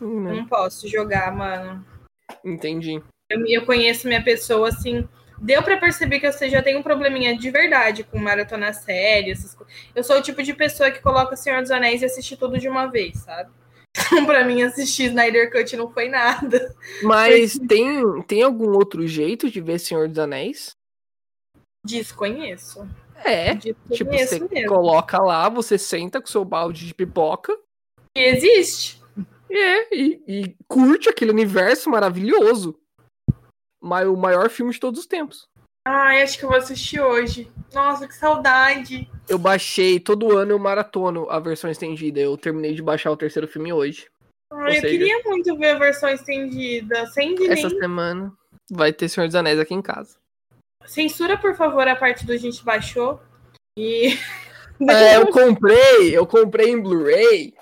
Hum, 0.01 0.15
Eu 0.15 0.21
né? 0.21 0.33
não 0.33 0.45
posso 0.47 0.87
jogar, 0.87 1.31
mano. 1.35 1.85
Entendi. 2.43 3.01
Eu, 3.29 3.45
eu 3.47 3.65
conheço 3.65 4.07
minha 4.07 4.23
pessoa, 4.23 4.69
assim. 4.69 5.07
Deu 5.37 5.63
pra 5.63 5.77
perceber 5.77 6.19
que 6.19 6.31
você 6.31 6.49
já 6.49 6.61
tem 6.61 6.75
um 6.77 6.83
probleminha 6.83 7.35
de 7.37 7.49
verdade 7.49 8.03
com 8.03 8.19
maratona 8.19 8.73
série, 8.73 9.31
essas 9.31 9.55
coisas. 9.55 9.73
Eu 9.95 10.03
sou 10.03 10.17
o 10.17 10.21
tipo 10.21 10.43
de 10.43 10.53
pessoa 10.53 10.91
que 10.91 11.01
coloca 11.01 11.35
Senhor 11.35 11.61
dos 11.61 11.71
Anéis 11.71 12.01
e 12.01 12.05
assiste 12.05 12.37
tudo 12.37 12.59
de 12.59 12.69
uma 12.69 12.85
vez, 12.87 13.17
sabe? 13.19 13.49
Então, 13.97 14.25
pra 14.25 14.45
mim, 14.45 14.61
assistir 14.61 15.05
Snyder 15.05 15.51
Cut 15.51 15.75
não 15.75 15.91
foi 15.91 16.09
nada. 16.09 16.75
Mas 17.01 17.57
tem, 17.67 18.21
tem 18.23 18.43
algum 18.43 18.69
outro 18.75 19.07
jeito 19.07 19.49
de 19.49 19.59
ver 19.59 19.79
Senhor 19.79 20.07
dos 20.07 20.19
Anéis? 20.19 20.75
Desconheço. 21.85 22.87
É. 23.25 23.55
Tipo, 23.55 23.79
Desconheço 23.89 24.37
você 24.37 24.47
mesmo. 24.53 24.69
coloca 24.69 25.17
lá, 25.21 25.49
você 25.49 25.77
senta 25.77 26.21
com 26.21 26.27
seu 26.27 26.45
balde 26.45 26.85
de 26.85 26.93
pipoca 26.93 27.57
E 28.15 28.21
existe. 28.21 29.00
É, 29.57 29.87
e, 29.95 30.21
e 30.27 30.55
curte 30.67 31.09
aquele 31.09 31.31
universo 31.31 31.89
maravilhoso. 31.89 32.77
Mas 33.81 34.07
o 34.07 34.15
maior 34.15 34.49
filme 34.49 34.71
de 34.71 34.79
todos 34.79 34.99
os 34.99 35.05
tempos. 35.07 35.49
Ai, 35.87 36.21
acho 36.21 36.37
que 36.37 36.45
eu 36.45 36.49
vou 36.49 36.57
assistir 36.57 37.01
hoje. 37.01 37.51
Nossa, 37.73 38.07
que 38.07 38.13
saudade. 38.15 39.09
Eu 39.27 39.39
baixei, 39.39 39.99
todo 39.99 40.37
ano 40.37 40.51
eu 40.51 40.59
maratono 40.59 41.29
a 41.29 41.39
versão 41.39 41.69
estendida. 41.69 42.19
Eu 42.19 42.37
terminei 42.37 42.75
de 42.75 42.81
baixar 42.83 43.09
o 43.11 43.17
terceiro 43.17 43.47
filme 43.47 43.73
hoje. 43.73 44.07
Ai, 44.53 44.77
eu 44.77 44.81
seja- 44.81 44.87
queria 44.87 45.21
muito 45.25 45.57
ver 45.57 45.69
a 45.69 45.79
versão 45.79 46.09
estendida. 46.09 47.07
Sem 47.07 47.33
de 47.33 47.47
Essa 47.49 47.69
nem... 47.69 47.79
semana 47.79 48.31
vai 48.69 48.93
ter 48.93 49.09
Senhor 49.09 49.25
dos 49.25 49.35
Anéis 49.35 49.59
aqui 49.59 49.73
em 49.73 49.81
casa. 49.81 50.17
Censura, 50.85 51.37
por 51.37 51.55
favor, 51.55 51.87
a 51.87 51.95
parte 51.95 52.25
do 52.25 52.37
gente 52.37 52.63
baixou. 52.63 53.19
E. 53.77 54.17
É, 54.89 55.17
eu 55.17 55.27
comprei, 55.31 56.15
eu 56.15 56.27
comprei 56.27 56.69
em 56.69 56.81
Blu-ray. 56.81 57.53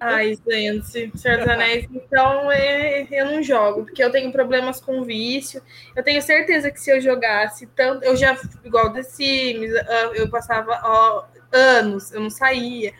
Ai, 0.00 0.38
gente, 0.48 1.18
Senhor 1.18 1.38
dos 1.38 1.48
Anéis, 1.48 1.86
então 1.92 2.50
é, 2.50 3.06
eu 3.10 3.26
não 3.26 3.42
jogo, 3.42 3.84
porque 3.84 4.02
eu 4.02 4.10
tenho 4.10 4.32
problemas 4.32 4.80
com 4.80 5.02
vício. 5.02 5.62
Eu 5.94 6.02
tenho 6.02 6.20
certeza 6.22 6.70
que 6.70 6.80
se 6.80 6.90
eu 6.90 7.00
jogasse 7.00 7.66
tanto. 7.68 8.04
Eu 8.04 8.16
já, 8.16 8.36
igual 8.64 8.92
The 8.92 9.02
Sims, 9.02 9.74
ah, 9.74 10.10
eu 10.14 10.28
passava 10.30 10.80
ó, 10.82 11.24
anos, 11.52 12.12
eu 12.12 12.20
não 12.20 12.30
saía. 12.30 12.92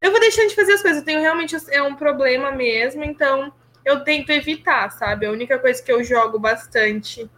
Eu 0.00 0.10
vou 0.10 0.20
deixando 0.20 0.48
de 0.48 0.54
fazer 0.54 0.74
as 0.74 0.82
coisas, 0.82 1.00
eu 1.00 1.04
tenho 1.04 1.20
realmente 1.20 1.56
é 1.70 1.82
um 1.82 1.94
problema 1.96 2.52
mesmo, 2.52 3.02
então 3.02 3.52
eu 3.84 4.00
tento 4.04 4.30
evitar, 4.30 4.90
sabe? 4.90 5.26
A 5.26 5.30
única 5.30 5.58
coisa 5.58 5.82
que 5.82 5.90
eu 5.90 6.02
jogo 6.04 6.38
bastante. 6.38 7.30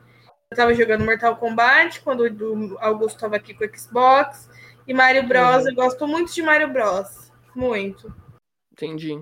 Eu 0.51 0.57
tava 0.57 0.72
jogando 0.74 1.05
Mortal 1.05 1.36
Kombat 1.36 2.01
quando 2.01 2.22
o 2.22 2.78
Augusto 2.80 3.20
tava 3.20 3.36
aqui 3.36 3.53
com 3.53 3.64
o 3.64 3.78
Xbox. 3.78 4.49
E 4.86 4.94
Mario 4.94 5.24
Bros, 5.24 5.64
Uhum. 5.64 5.68
eu 5.68 5.74
gosto 5.74 6.07
muito 6.07 6.32
de 6.34 6.42
Mario 6.42 6.68
Bros. 6.72 7.30
Muito. 7.55 8.11
Entendi. 8.82 9.20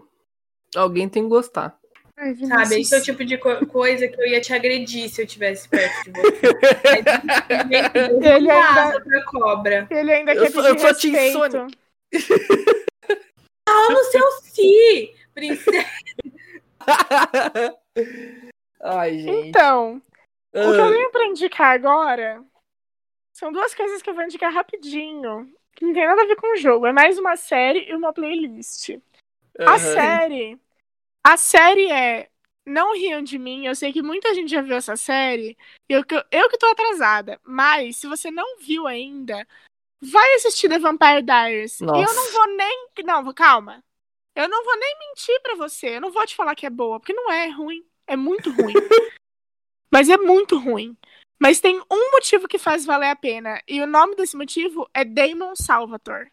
Alguém 0.77 1.09
tem 1.09 1.23
que 1.23 1.29
gostar. 1.31 1.79
Ai, 2.19 2.35
Sabe? 2.35 2.81
Esse 2.81 2.95
é 2.95 2.99
o 2.99 3.03
tipo 3.03 3.25
de 3.25 3.37
co- 3.39 3.67
coisa 3.67 4.09
que 4.09 4.21
eu 4.21 4.27
ia 4.27 4.41
te 4.41 4.53
agredir 4.53 5.09
se 5.11 5.21
eu 5.23 5.27
tivesse 5.27 5.69
perto 5.69 6.05
de 6.05 6.21
você. 6.21 6.41
Ele 8.27 8.47
não 8.47 8.57
ainda- 8.57 8.83
asa 8.89 9.01
pra 9.01 9.25
cobra. 9.25 9.87
Ele 9.91 10.13
ainda 10.13 10.35
Eu 10.35 10.43
quer 10.45 10.53
pedir 10.53 10.69
eu 10.69 10.77
Team 10.77 11.13
respeito. 11.13 11.33
Sonic. 11.33 11.79
Pau 13.67 13.91
no 13.91 14.05
seu 14.05 14.31
si, 14.43 15.15
princesa. 15.35 15.87
Ai, 18.83 19.19
gente. 19.19 19.49
Então, 19.49 19.97
o 19.97 20.01
que 20.53 20.59
eu 20.59 20.85
Ah, 20.85 20.91
tenho 20.93 21.11
pra 21.11 21.27
indicar 21.27 21.75
agora 21.75 22.43
são 23.35 23.51
duas 23.53 23.75
coisas 23.75 24.01
que 24.03 24.09
eu 24.09 24.15
vou 24.15 24.25
indicar 24.25 24.53
rapidinho. 24.53 25.51
Que 25.75 25.85
não 25.85 25.93
tem 25.93 26.07
nada 26.07 26.23
a 26.23 26.27
ver 26.27 26.37
com 26.37 26.55
o 26.55 26.57
jogo. 26.57 26.87
É 26.87 26.93
mais 26.93 27.19
uma 27.19 27.37
série 27.37 27.91
e 27.91 27.95
uma 27.95 28.13
playlist. 28.13 28.97
A 29.61 29.73
aham. 29.75 29.79
série. 29.79 30.61
A 31.25 31.37
série 31.37 31.91
é. 31.91 32.29
Não 32.65 32.95
riam 32.95 33.23
de 33.23 33.39
mim, 33.39 33.65
eu 33.65 33.77
sei 33.77 33.93
que 33.93 34.03
muita 34.03 34.35
gente 34.35 34.51
já 34.51 34.61
viu 34.61 34.75
essa 34.77 34.97
série. 34.97 35.57
Eu, 35.89 36.05
que- 36.05 36.27
eu 36.33 36.49
que 36.51 36.59
tô 36.59 36.67
atrasada. 36.67 37.41
Mas, 37.45 37.97
se 37.97 38.09
você 38.09 38.29
não 38.29 38.59
viu 38.59 38.89
ainda, 38.89 39.47
vai 40.01 40.35
assistir 40.35 40.69
The 40.69 40.81
Vampire 40.81 41.23
Diaries. 41.23 41.81
E 41.81 41.85
eu 41.85 42.15
não 42.15 42.33
vou 42.33 42.57
nem. 42.57 42.89
Não, 43.05 43.33
calma. 43.33 43.85
Eu 44.35 44.49
não 44.49 44.65
vou 44.65 44.77
nem 44.79 44.99
mentir 44.99 45.41
pra 45.43 45.55
você. 45.55 45.97
Eu 45.97 46.01
não 46.01 46.11
vou 46.11 46.27
te 46.27 46.35
falar 46.35 46.55
que 46.57 46.67
é 46.67 46.71
boa, 46.71 46.99
porque 46.99 47.13
não 47.13 47.31
é, 47.33 47.47
é 47.47 47.51
ruim. 47.51 47.85
É 48.07 48.17
muito 48.17 48.51
ruim. 48.51 48.75
Mas 49.91 50.09
é 50.09 50.17
muito 50.17 50.59
ruim. 50.59 50.97
Mas 51.39 51.61
tem 51.61 51.79
um 51.91 52.11
motivo 52.13 52.49
que 52.49 52.59
faz 52.59 52.85
valer 52.85 53.11
a 53.11 53.17
pena. 53.17 53.63
E 53.69 53.81
o 53.81 53.87
nome 53.87 54.17
desse 54.17 54.37
motivo 54.37 54.89
é 54.93 55.05
Damon 55.05 55.55
Salvatore. 55.55 56.31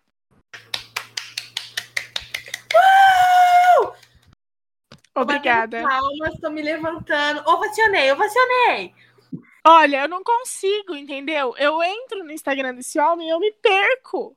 Obrigada. 5.15 5.81
Palmas, 5.83 6.39
tô 6.39 6.49
me 6.49 6.61
levantando. 6.61 7.47
Ovacionei, 7.47 8.11
ovacionei. 8.11 8.93
Olha, 9.65 10.01
eu 10.01 10.07
não 10.09 10.23
consigo, 10.23 10.95
entendeu? 10.95 11.53
Eu 11.57 11.81
entro 11.81 12.23
no 12.23 12.31
Instagram 12.31 12.73
desse 12.75 12.99
homem 12.99 13.27
e 13.27 13.31
eu 13.31 13.39
me 13.39 13.51
perco. 13.51 14.35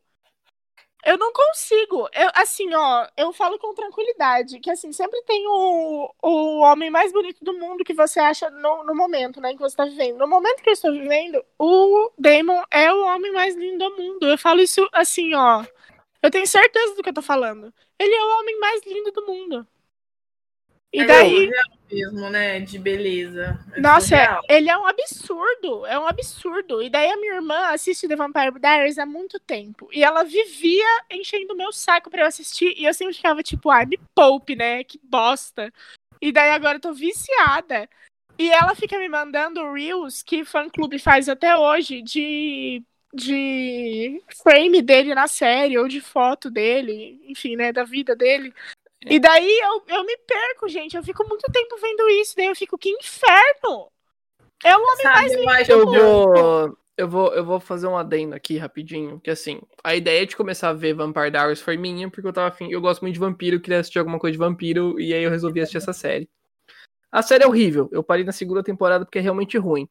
Eu 1.05 1.17
não 1.17 1.33
consigo. 1.33 2.09
Eu, 2.13 2.31
assim, 2.35 2.73
ó, 2.75 3.07
eu 3.17 3.33
falo 3.33 3.59
com 3.59 3.75
tranquilidade 3.75 4.59
que, 4.61 4.71
assim, 4.71 4.93
sempre 4.93 5.23
tem 5.23 5.47
o, 5.47 6.13
o 6.23 6.61
homem 6.61 6.91
mais 6.91 7.13
bonito 7.13 7.45
do 7.45 7.55
mundo 7.55 7.85
que 7.85 7.95
você 7.95 8.19
acha 8.19 8.51
no, 8.51 8.85
no 8.85 8.95
momento, 8.95 9.41
né, 9.41 9.53
que 9.53 9.59
você 9.59 9.77
tá 9.77 9.85
vivendo. 9.85 10.19
No 10.19 10.29
momento 10.29 10.63
que 10.63 10.69
eu 10.69 10.73
estou 10.75 10.93
vivendo, 10.93 11.45
o 11.59 12.11
Damon 12.19 12.63
é 12.71 12.93
o 12.93 13.05
homem 13.07 13.33
mais 13.33 13.55
lindo 13.55 13.89
do 13.89 13.97
mundo. 13.97 14.27
Eu 14.29 14.37
falo 14.37 14.61
isso, 14.61 14.89
assim, 14.93 15.33
ó. 15.35 15.65
Eu 16.23 16.31
tenho 16.31 16.47
certeza 16.47 16.95
do 16.97 17.03
que 17.03 17.09
eu 17.09 17.15
tô 17.15 17.23
falando. 17.23 17.73
Ele 17.99 18.15
é 18.15 18.25
o 18.25 18.41
homem 18.41 18.59
mais 18.59 18.85
lindo 18.85 19.13
do 19.13 19.27
mundo. 19.27 19.67
E 20.97 21.01
É 21.01 21.05
daí. 21.05 21.51
mesmo, 21.93 22.31
né? 22.31 22.59
De 22.61 22.79
beleza. 22.79 23.63
É 23.75 23.81
Nossa, 23.81 24.07
surreal. 24.07 24.43
ele 24.49 24.71
é 24.71 24.79
um 24.79 24.87
absurdo, 24.87 25.85
é 25.85 25.99
um 25.99 26.07
absurdo. 26.07 26.83
E 26.83 26.89
daí 26.89 27.11
a 27.11 27.19
minha 27.19 27.35
irmã 27.35 27.67
assiste 27.67 28.09
The 28.09 28.17
Vampire 28.17 28.59
Diaries 28.59 28.99
há 28.99 29.05
muito 29.05 29.39
tempo. 29.39 29.91
E 29.93 30.03
ela 30.03 30.25
vivia 30.25 30.87
enchendo 31.11 31.53
o 31.53 31.57
meu 31.57 31.71
saco 31.71 32.09
pra 32.09 32.23
eu 32.23 32.27
assistir. 32.27 32.73
E 32.79 32.87
eu 32.87 32.95
sempre 32.95 33.13
ficava 33.15 33.43
tipo, 33.43 33.69
ai, 33.69 33.85
me 33.85 34.01
poupe, 34.15 34.57
né? 34.57 34.83
Que 34.85 34.99
bosta. 35.05 35.71
E 36.23 36.33
daí 36.33 36.49
agora 36.49 36.79
eu 36.79 36.81
tô 36.81 36.95
viciada. 36.95 37.87
E 38.39 38.51
ela 38.51 38.75
fica 38.75 38.99
me 38.99 39.09
mandando 39.11 39.71
reels 39.71 40.23
que 40.23 40.47
fã 40.47 40.71
clube 40.71 40.99
faz 40.99 41.29
até 41.29 41.55
hoje 41.59 42.01
de, 42.01 42.83
de 43.13 44.23
frame 44.43 44.81
dele 44.81 45.15
na 45.15 45.27
série, 45.27 45.77
ou 45.77 45.87
de 45.87 46.01
foto 46.01 46.51
dele, 46.51 47.21
enfim, 47.29 47.55
né, 47.55 47.71
da 47.71 47.85
vida 47.85 48.17
dele. 48.17 48.53
E 49.03 49.19
daí 49.19 49.59
eu, 49.61 49.83
eu 49.89 50.05
me 50.05 50.17
perco, 50.19 50.69
gente. 50.69 50.97
Eu 50.97 51.03
fico 51.03 51.27
muito 51.29 51.51
tempo 51.53 51.77
vendo 51.77 52.09
isso. 52.09 52.35
Daí 52.37 52.47
eu 52.47 52.57
fico, 52.57 52.79
que 52.79 52.91
inferno! 52.91 53.91
É 54.65 54.77
o 54.77 54.81
homem 54.81 55.05
mais 55.05 55.67
Sabe, 55.67 55.71
eu 55.71 55.85
lindo 55.85 55.93
do 55.93 55.97
Eu 55.97 56.35
vou, 56.35 56.79
eu 56.97 57.09
vou, 57.09 57.35
eu 57.35 57.45
vou 57.45 57.61
fazer 57.61 57.87
um 57.87 57.97
adendo 57.97 58.35
aqui 58.35 58.57
rapidinho, 58.57 59.21
que 59.21 59.31
assim, 59.31 59.61
a 59.85 59.95
ideia 59.95 60.27
de 60.27 60.35
começar 60.35 60.71
a 60.71 60.73
ver 60.73 60.95
Vampire 60.95 61.31
Diaries 61.31 61.61
foi 61.61 61.77
minha, 61.77 62.11
porque 62.11 62.27
eu 62.27 62.33
tava 62.33 62.49
afim, 62.49 62.71
eu 62.71 62.81
gosto 62.81 63.03
muito 63.03 63.15
de 63.15 63.21
vampiro, 63.21 63.61
queria 63.61 63.81
assistir 63.81 63.99
alguma 63.99 64.19
coisa 64.19 64.33
de 64.33 64.39
vampiro, 64.39 64.99
e 64.99 65.13
aí 65.13 65.23
eu 65.23 65.31
resolvi 65.31 65.61
assistir 65.61 65.77
essa 65.77 65.93
série. 65.93 66.29
A 67.13 67.23
série 67.23 67.45
é 67.45 67.47
horrível, 67.47 67.89
eu 67.93 68.03
parei 68.03 68.25
na 68.25 68.33
segunda 68.33 68.63
temporada 68.63 69.05
porque 69.05 69.19
é 69.19 69.23
realmente 69.23 69.59
ruim. 69.59 69.89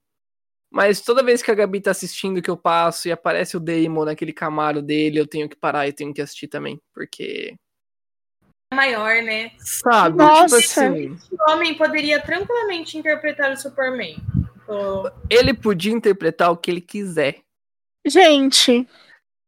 Mas 0.72 0.99
toda 0.99 1.24
vez 1.24 1.41
que 1.43 1.51
a 1.51 1.56
Gabi 1.56 1.80
tá 1.80 1.91
assistindo 1.91 2.41
que 2.41 2.49
eu 2.49 2.58
passo 2.58 3.08
e 3.08 3.12
aparece 3.12 3.56
o 3.56 3.60
Damon 3.60 4.06
naquele 4.06 4.34
camaro 4.34 4.82
dele, 4.82 5.20
eu 5.20 5.28
tenho 5.28 5.47
que 5.47 5.56
parar 5.56 5.88
e 5.88 5.93
tenho 5.93 6.14
que 6.14 6.22
assistir 6.22 6.47
também, 6.47 6.82
porque 6.93 7.56
maior, 8.74 9.22
né? 9.22 9.51
sabe, 9.59 10.18
Nossa. 10.18 10.59
tipo 10.61 10.80
assim, 10.80 11.13
Esse 11.13 11.36
homem 11.49 11.76
poderia 11.76 12.22
tranquilamente 12.22 12.97
interpretar 12.97 13.51
o 13.51 13.57
Superman. 13.57 14.18
Então, 14.63 15.11
ele 15.30 15.53
podia 15.53 15.93
interpretar 15.93 16.51
o 16.51 16.57
que 16.57 16.72
ele 16.72 16.82
quiser. 16.82 17.41
Gente, 18.05 18.88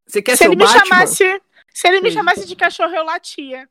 Você 0.07 0.21
quer 0.21 0.31
se 0.33 0.37
ser 0.39 0.45
ele 0.45 0.55
o 0.55 0.57
me 0.57 0.63
Batman? 0.65 0.85
chamasse. 0.85 1.41
Se 1.73 1.87
ele 1.87 2.01
me 2.01 2.11
chamasse 2.11 2.47
de 2.47 2.55
cachorro, 2.55 2.93
eu 2.95 3.03
latia. 3.03 3.67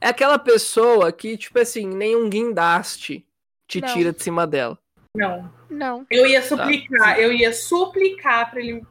É 0.00 0.08
aquela 0.08 0.38
pessoa 0.38 1.12
que, 1.12 1.36
tipo 1.36 1.58
assim, 1.58 1.86
nenhum 1.86 2.30
guindaste 2.30 3.26
te 3.68 3.80
Não. 3.80 3.88
tira 3.92 4.12
de 4.12 4.22
cima 4.22 4.46
dela. 4.46 4.78
não. 5.14 5.58
Não. 5.70 6.04
Eu 6.10 6.26
ia 6.26 6.42
suplicar, 6.42 7.20
eu 7.20 7.32
ia 7.32 7.52
suplicar 7.52 8.50
pra 8.50 8.60
ele 8.60 8.84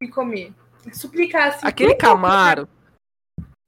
me 0.00 0.08
comer. 0.08 0.50
Suplicar 0.92 1.48
assim. 1.48 1.66
Aquele. 1.66 1.94
Camaro, 1.94 2.66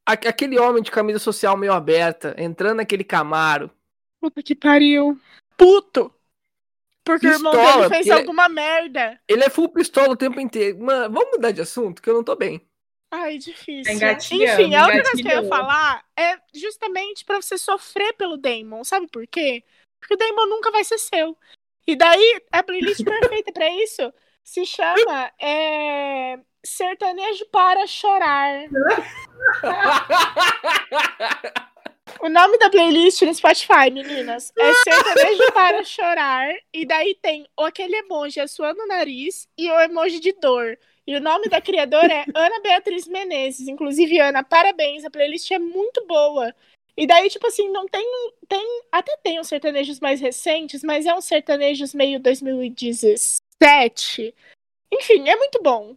aquele 0.07 0.59
homem 0.59 0.82
de 0.82 0.90
camisa 0.90 1.18
social 1.18 1.57
meio 1.57 1.72
aberta, 1.72 2.34
entrando 2.38 2.76
naquele 2.76 3.05
Camaro. 3.05 3.70
Puta 4.20 4.42
que 4.42 4.55
pariu. 4.55 5.18
Puto. 5.57 6.12
Porque 7.05 7.26
o 7.26 7.32
irmão 7.32 7.52
Pistola, 7.52 7.76
dele 7.76 7.88
fez 7.94 8.07
ele- 8.07 8.14
alguma 8.14 8.48
merda. 8.48 9.20
Ele 9.28 9.44
é 9.44 9.50
full 9.50 9.68
pistola 9.68 10.11
o 10.12 10.16
tempo 10.16 10.40
inteiro. 10.40 10.78
Mano, 10.82 11.12
vamos 11.12 11.32
mudar 11.32 11.50
de 11.50 11.61
assunto, 11.61 12.00
que 12.00 12.09
eu 12.09 12.14
não 12.14 12.24
tô 12.24 12.34
bem. 12.34 12.66
Ai, 13.11 13.36
difícil. 13.38 13.92
Engatilhando, 13.92 14.62
Enfim, 14.62 14.74
a 14.74 14.86
outra 14.86 15.02
coisa 15.02 15.22
que 15.22 15.28
eu 15.28 15.42
ia 15.42 15.48
falar 15.48 16.05
é 16.18 16.38
justamente 16.55 17.24
pra 17.24 17.40
você 17.40 17.59
sofrer 17.59 18.14
pelo 18.14 18.36
Damon. 18.38 18.82
Sabe 18.84 19.07
por 19.07 19.26
quê? 19.26 19.62
Porque 20.00 20.14
o 20.14 20.16
Damon 20.16 20.46
nunca 20.46 20.70
vai 20.70 20.82
ser 20.82 20.98
seu. 20.98 21.36
E 21.86 21.94
daí, 21.94 22.40
a 22.50 22.62
playlist 22.62 23.05
perfeita 23.42 23.52
pra 23.52 23.68
isso 23.82 24.12
se 24.42 24.64
chama 24.64 25.30
é, 25.38 26.38
Sertanejo 26.65 27.47
para 27.51 27.87
Chorar. 27.87 28.65
O 32.21 32.29
nome 32.29 32.57
da 32.59 32.71
playlist 32.71 33.23
no 33.23 33.35
Spotify, 33.35 33.91
meninas, 33.93 34.53
é 34.57 34.73
Sertanejo 34.73 35.53
para 35.53 35.83
Chorar. 35.85 36.55
E 36.73 36.87
daí 36.87 37.19
tem 37.21 37.45
aquele 37.57 37.97
emoji 37.97 38.39
assoando 38.41 38.81
o 38.83 38.87
nariz 38.87 39.49
e 39.59 39.69
o 39.71 39.81
emoji 39.81 40.21
de 40.21 40.33
dor. 40.33 40.79
E 41.07 41.15
o 41.17 41.21
nome 41.21 41.51
da 41.51 41.61
criadora 41.61 42.11
é 42.11 42.25
Ana 42.35 42.62
Beatriz 42.62 43.07
Menezes. 43.07 43.69
Inclusive, 43.69 44.19
Ana, 44.21 44.43
parabéns. 44.43 45.05
A 45.05 45.11
playlist 45.11 45.51
é 45.51 45.59
muito 45.59 46.07
boa. 46.07 46.55
E 46.97 47.07
daí, 47.07 47.29
tipo 47.29 47.47
assim, 47.47 47.71
não 47.71 47.87
tem. 47.87 48.03
tem 48.49 48.67
até 48.91 49.15
tem 49.23 49.39
uns 49.39 49.49
sertanejos 49.49 50.01
mais 50.01 50.19
recentes, 50.21 50.83
mas 50.83 51.05
é 51.05 51.15
uns 51.15 51.27
sertanejos 51.27 51.93
meio 51.93 52.19
2017. 52.21 54.35
Enfim, 54.93 55.29
é 55.29 55.37
muito 55.37 55.61
bom. 55.62 55.95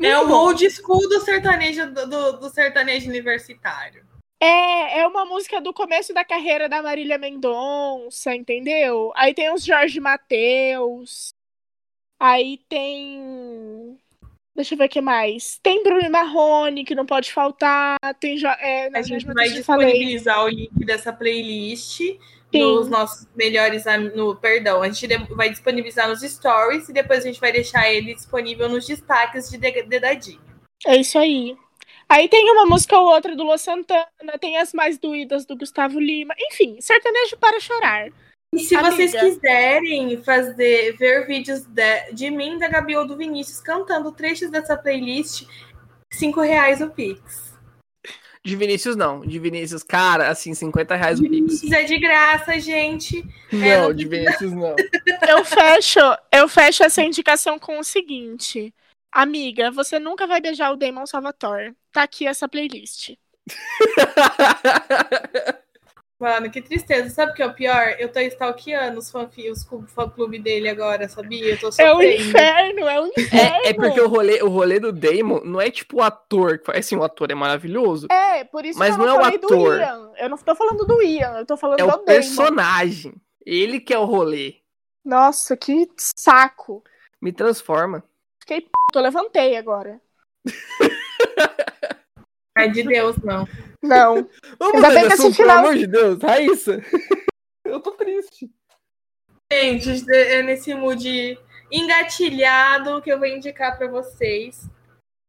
É 0.00 0.18
o 0.18 0.30
old 0.30 0.70
school 0.70 1.08
do 1.08 1.20
sertanejo 1.20 1.92
do, 1.92 2.32
do- 2.38 2.50
sertanejo 2.50 3.08
universitário. 3.08 4.06
É, 4.40 5.00
é 5.00 5.06
uma 5.06 5.24
música 5.24 5.60
do 5.60 5.72
começo 5.74 6.14
da 6.14 6.24
carreira 6.24 6.68
da 6.68 6.80
Marília 6.82 7.18
Mendonça, 7.18 8.34
entendeu? 8.34 9.12
Aí 9.16 9.34
tem 9.34 9.52
os 9.52 9.64
Jorge 9.64 9.98
Mateus. 9.98 11.30
Aí 12.20 12.58
tem. 12.68 13.98
Deixa 14.54 14.74
eu 14.74 14.78
ver 14.78 14.86
o 14.86 14.88
que 14.88 15.00
mais. 15.00 15.58
Tem 15.62 15.82
Bruno 15.82 16.08
Marrone, 16.10 16.84
que 16.84 16.94
não 16.94 17.06
pode 17.06 17.32
faltar. 17.32 17.96
Tem. 18.20 18.36
Jo... 18.36 18.46
É, 18.48 18.88
A 18.96 19.02
gente 19.02 19.24
vai 19.26 19.46
eu 19.48 19.64
falei. 19.64 19.86
disponibilizar 19.92 20.44
o 20.44 20.48
link 20.48 20.84
dessa 20.84 21.12
playlist 21.12 22.00
nos 22.52 22.88
nossos 22.88 23.26
melhores 23.36 23.84
no 24.14 24.34
perdão, 24.36 24.82
a 24.82 24.88
gente 24.88 25.06
vai 25.34 25.50
disponibilizar 25.50 26.08
nos 26.08 26.20
stories 26.22 26.88
e 26.88 26.92
depois 26.92 27.24
a 27.24 27.28
gente 27.28 27.40
vai 27.40 27.52
deixar 27.52 27.90
ele 27.92 28.14
disponível 28.14 28.68
nos 28.68 28.86
destaques 28.86 29.50
de 29.50 29.58
de- 29.58 29.82
dedadinho. 29.82 30.40
É 30.86 30.96
isso 30.96 31.18
aí. 31.18 31.56
Aí 32.08 32.26
tem 32.28 32.50
uma 32.50 32.64
música 32.64 32.98
ou 32.98 33.06
outra 33.12 33.36
do 33.36 33.42
Luan 33.44 33.58
Santana, 33.58 34.06
tem 34.40 34.56
as 34.56 34.72
mais 34.72 34.96
doídas 34.96 35.44
do 35.44 35.56
Gustavo 35.56 36.00
Lima. 36.00 36.34
Enfim, 36.50 36.80
sertanejo 36.80 37.36
para 37.36 37.60
chorar. 37.60 38.08
E 38.54 38.60
se 38.60 38.74
Amiga. 38.74 38.92
vocês 38.92 39.14
quiserem 39.14 40.16
fazer 40.22 40.96
ver 40.96 41.26
vídeos 41.26 41.64
de, 41.66 42.12
de 42.12 42.30
mim, 42.30 42.58
da 42.58 42.66
Gabi 42.66 42.96
ou 42.96 43.06
do 43.06 43.14
Vinícius 43.14 43.60
cantando 43.60 44.10
trechos 44.10 44.48
dessa 44.50 44.74
playlist, 44.74 45.46
cinco 46.10 46.40
reais 46.40 46.80
o 46.80 46.88
Pix. 46.88 47.47
De 48.48 48.56
Vinícius, 48.56 48.96
não. 48.96 49.20
De 49.20 49.38
Vinícius, 49.38 49.82
cara, 49.82 50.30
assim, 50.30 50.54
50 50.54 50.96
reais 50.96 51.20
o 51.20 51.22
Pix. 51.22 51.34
Vinícius 51.34 51.70
é 51.70 51.82
de 51.82 51.98
graça, 51.98 52.58
gente. 52.58 53.22
É, 53.52 53.76
Não, 53.76 53.88
não 53.88 53.94
de 53.94 54.08
Vinícius, 54.08 54.52
não. 54.52 54.74
Eu 55.28 55.44
fecho, 55.44 56.00
eu 56.32 56.48
fecho 56.48 56.82
essa 56.82 57.02
indicação 57.02 57.58
com 57.58 57.78
o 57.78 57.84
seguinte. 57.84 58.74
Amiga, 59.12 59.70
você 59.70 59.98
nunca 59.98 60.26
vai 60.26 60.40
beijar 60.40 60.72
o 60.72 60.76
Damon 60.76 61.04
Salvatore. 61.04 61.74
Tá 61.92 62.04
aqui 62.04 62.26
essa 62.26 62.48
playlist. 62.48 63.16
Mano, 66.20 66.50
que 66.50 66.60
tristeza. 66.60 67.08
Sabe 67.10 67.30
o 67.30 67.34
que 67.34 67.42
é 67.42 67.46
o 67.46 67.54
pior? 67.54 67.94
Eu 67.98 68.10
tô 68.10 68.18
stalkeando 68.18 68.98
os 68.98 69.08
fã, 69.08 69.30
os 69.52 69.62
cu- 69.62 69.86
fã-clube 69.86 70.40
dele 70.40 70.68
agora, 70.68 71.08
sabia? 71.08 71.52
Eu 71.52 71.58
tô 71.60 71.66
É 71.78 71.92
o 71.92 71.94
sofrendo. 71.94 72.22
inferno, 72.22 72.88
é 72.88 73.00
o 73.00 73.06
inferno. 73.06 73.60
É, 73.64 73.68
é 73.68 73.72
porque 73.72 74.00
o 74.00 74.08
rolê, 74.08 74.42
o 74.42 74.48
rolê 74.48 74.80
do 74.80 74.90
Damon 74.92 75.40
não 75.44 75.60
é 75.60 75.70
tipo 75.70 75.98
o 75.98 76.02
ator. 76.02 76.58
que 76.58 76.66
faz- 76.66 76.78
Assim, 76.80 76.96
o 76.96 77.04
ator 77.04 77.30
é 77.30 77.36
maravilhoso. 77.36 78.08
É, 78.10 78.42
por 78.42 78.64
isso 78.64 78.76
Mas 78.78 78.96
que 78.96 79.00
eu 79.00 79.06
não 79.06 79.14
não 79.14 79.14
é 79.14 79.18
o 79.20 79.22
falei 79.22 79.38
do 79.38 79.46
ator. 79.46 79.78
Ian. 79.78 80.10
Eu 80.16 80.28
não 80.28 80.36
tô 80.38 80.54
falando 80.56 80.84
do 80.84 81.00
Ian, 81.02 81.38
eu 81.38 81.46
tô 81.46 81.56
falando 81.56 81.78
É 81.80 81.82
do 81.84 81.88
o 81.88 81.92
Damon. 81.92 82.04
personagem. 82.04 83.14
Ele 83.46 83.78
que 83.78 83.94
é 83.94 83.98
o 83.98 84.04
rolê. 84.04 84.56
Nossa, 85.04 85.56
que 85.56 85.88
saco. 85.96 86.82
Me 87.22 87.32
transforma. 87.32 88.02
Fiquei 88.40 88.60
p... 88.62 88.68
eu 88.94 89.00
levantei 89.00 89.56
agora. 89.56 90.00
Ai, 92.56 92.70
de 92.72 92.82
Deus, 92.82 93.16
não. 93.18 93.46
Não. 93.82 94.28
Vamos 94.58 94.74
Ainda 94.76 94.90
bem 94.90 95.06
que 95.06 95.12
assunto, 95.14 95.34
final- 95.36 95.56
pelo 95.56 95.68
amor 95.68 95.76
de 95.78 95.86
Deus. 95.86 96.22
Raíssa. 96.22 96.82
Eu 97.64 97.80
tô 97.80 97.92
triste. 97.92 98.50
Gente, 99.52 100.10
é 100.10 100.42
nesse 100.42 100.74
mood 100.74 101.38
engatilhado 101.70 103.00
que 103.02 103.10
eu 103.10 103.18
vou 103.18 103.26
indicar 103.26 103.76
pra 103.76 103.86
vocês 103.86 104.66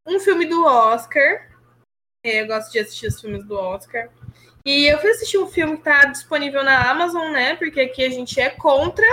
um 0.08 0.20
filme 0.20 0.46
do 0.46 0.64
Oscar. 0.64 1.50
É, 2.26 2.42
eu 2.42 2.48
gosto 2.48 2.72
de 2.72 2.80
assistir 2.80 3.08
os 3.08 3.20
filmes 3.20 3.44
do 3.46 3.56
Oscar. 3.56 4.10
E 4.66 4.86
eu 4.88 5.00
fui 5.00 5.10
assistir 5.12 5.38
um 5.38 5.48
filme 5.48 5.78
que 5.78 5.84
tá 5.84 6.06
disponível 6.06 6.64
na 6.64 6.90
Amazon, 6.90 7.32
né? 7.32 7.56
Porque 7.56 7.82
aqui 7.82 8.04
a 8.06 8.10
gente 8.10 8.40
é 8.40 8.50
contra 8.50 9.06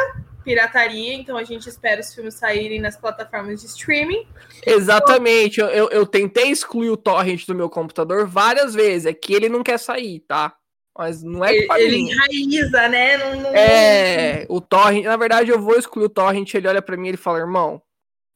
pirataria, 0.47 1.13
então 1.13 1.37
a 1.37 1.43
gente 1.43 1.69
espera 1.69 2.01
os 2.01 2.15
filmes 2.15 2.35
saírem 2.35 2.81
nas 2.81 2.97
plataformas 2.97 3.61
de 3.61 3.67
streaming. 3.67 4.25
Exatamente. 4.65 5.59
Eu, 5.59 5.67
eu, 5.67 5.89
eu 5.91 6.07
tentei 6.07 6.53
excluir 6.53 6.89
o 6.89 6.97
torrent 6.97 7.45
do 7.47 7.55
meu 7.55 7.69
computador 7.69 8.29
várias 8.29 8.73
vezes. 8.73 9.07
É 9.07 9.13
que 9.13 9.35
ele 9.35 9.49
não 9.49 9.65
quer 9.65 9.77
sair, 9.77 10.21
tá? 10.21 10.57
Mas 10.97 11.21
não 11.25 11.45
é 11.45 11.53
Ele, 11.53 11.67
ele 11.73 11.97
enraiza, 11.97 12.89
né? 12.89 13.19
Não, 13.19 13.41
não- 13.41 13.55
É, 13.57 14.47
o 14.49 14.61
torrent. 14.61 15.05
Na 15.05 15.17
verdade, 15.17 15.51
eu 15.51 15.61
vou 15.61 15.77
excluir 15.77 16.05
o 16.05 16.09
torrent. 16.09 16.55
Ele 16.55 16.69
olha 16.69 16.81
pra 16.81 16.97
mim 16.97 17.07
e 17.07 17.11
ele 17.11 17.17
fala: 17.17 17.41
irmão, 17.41 17.83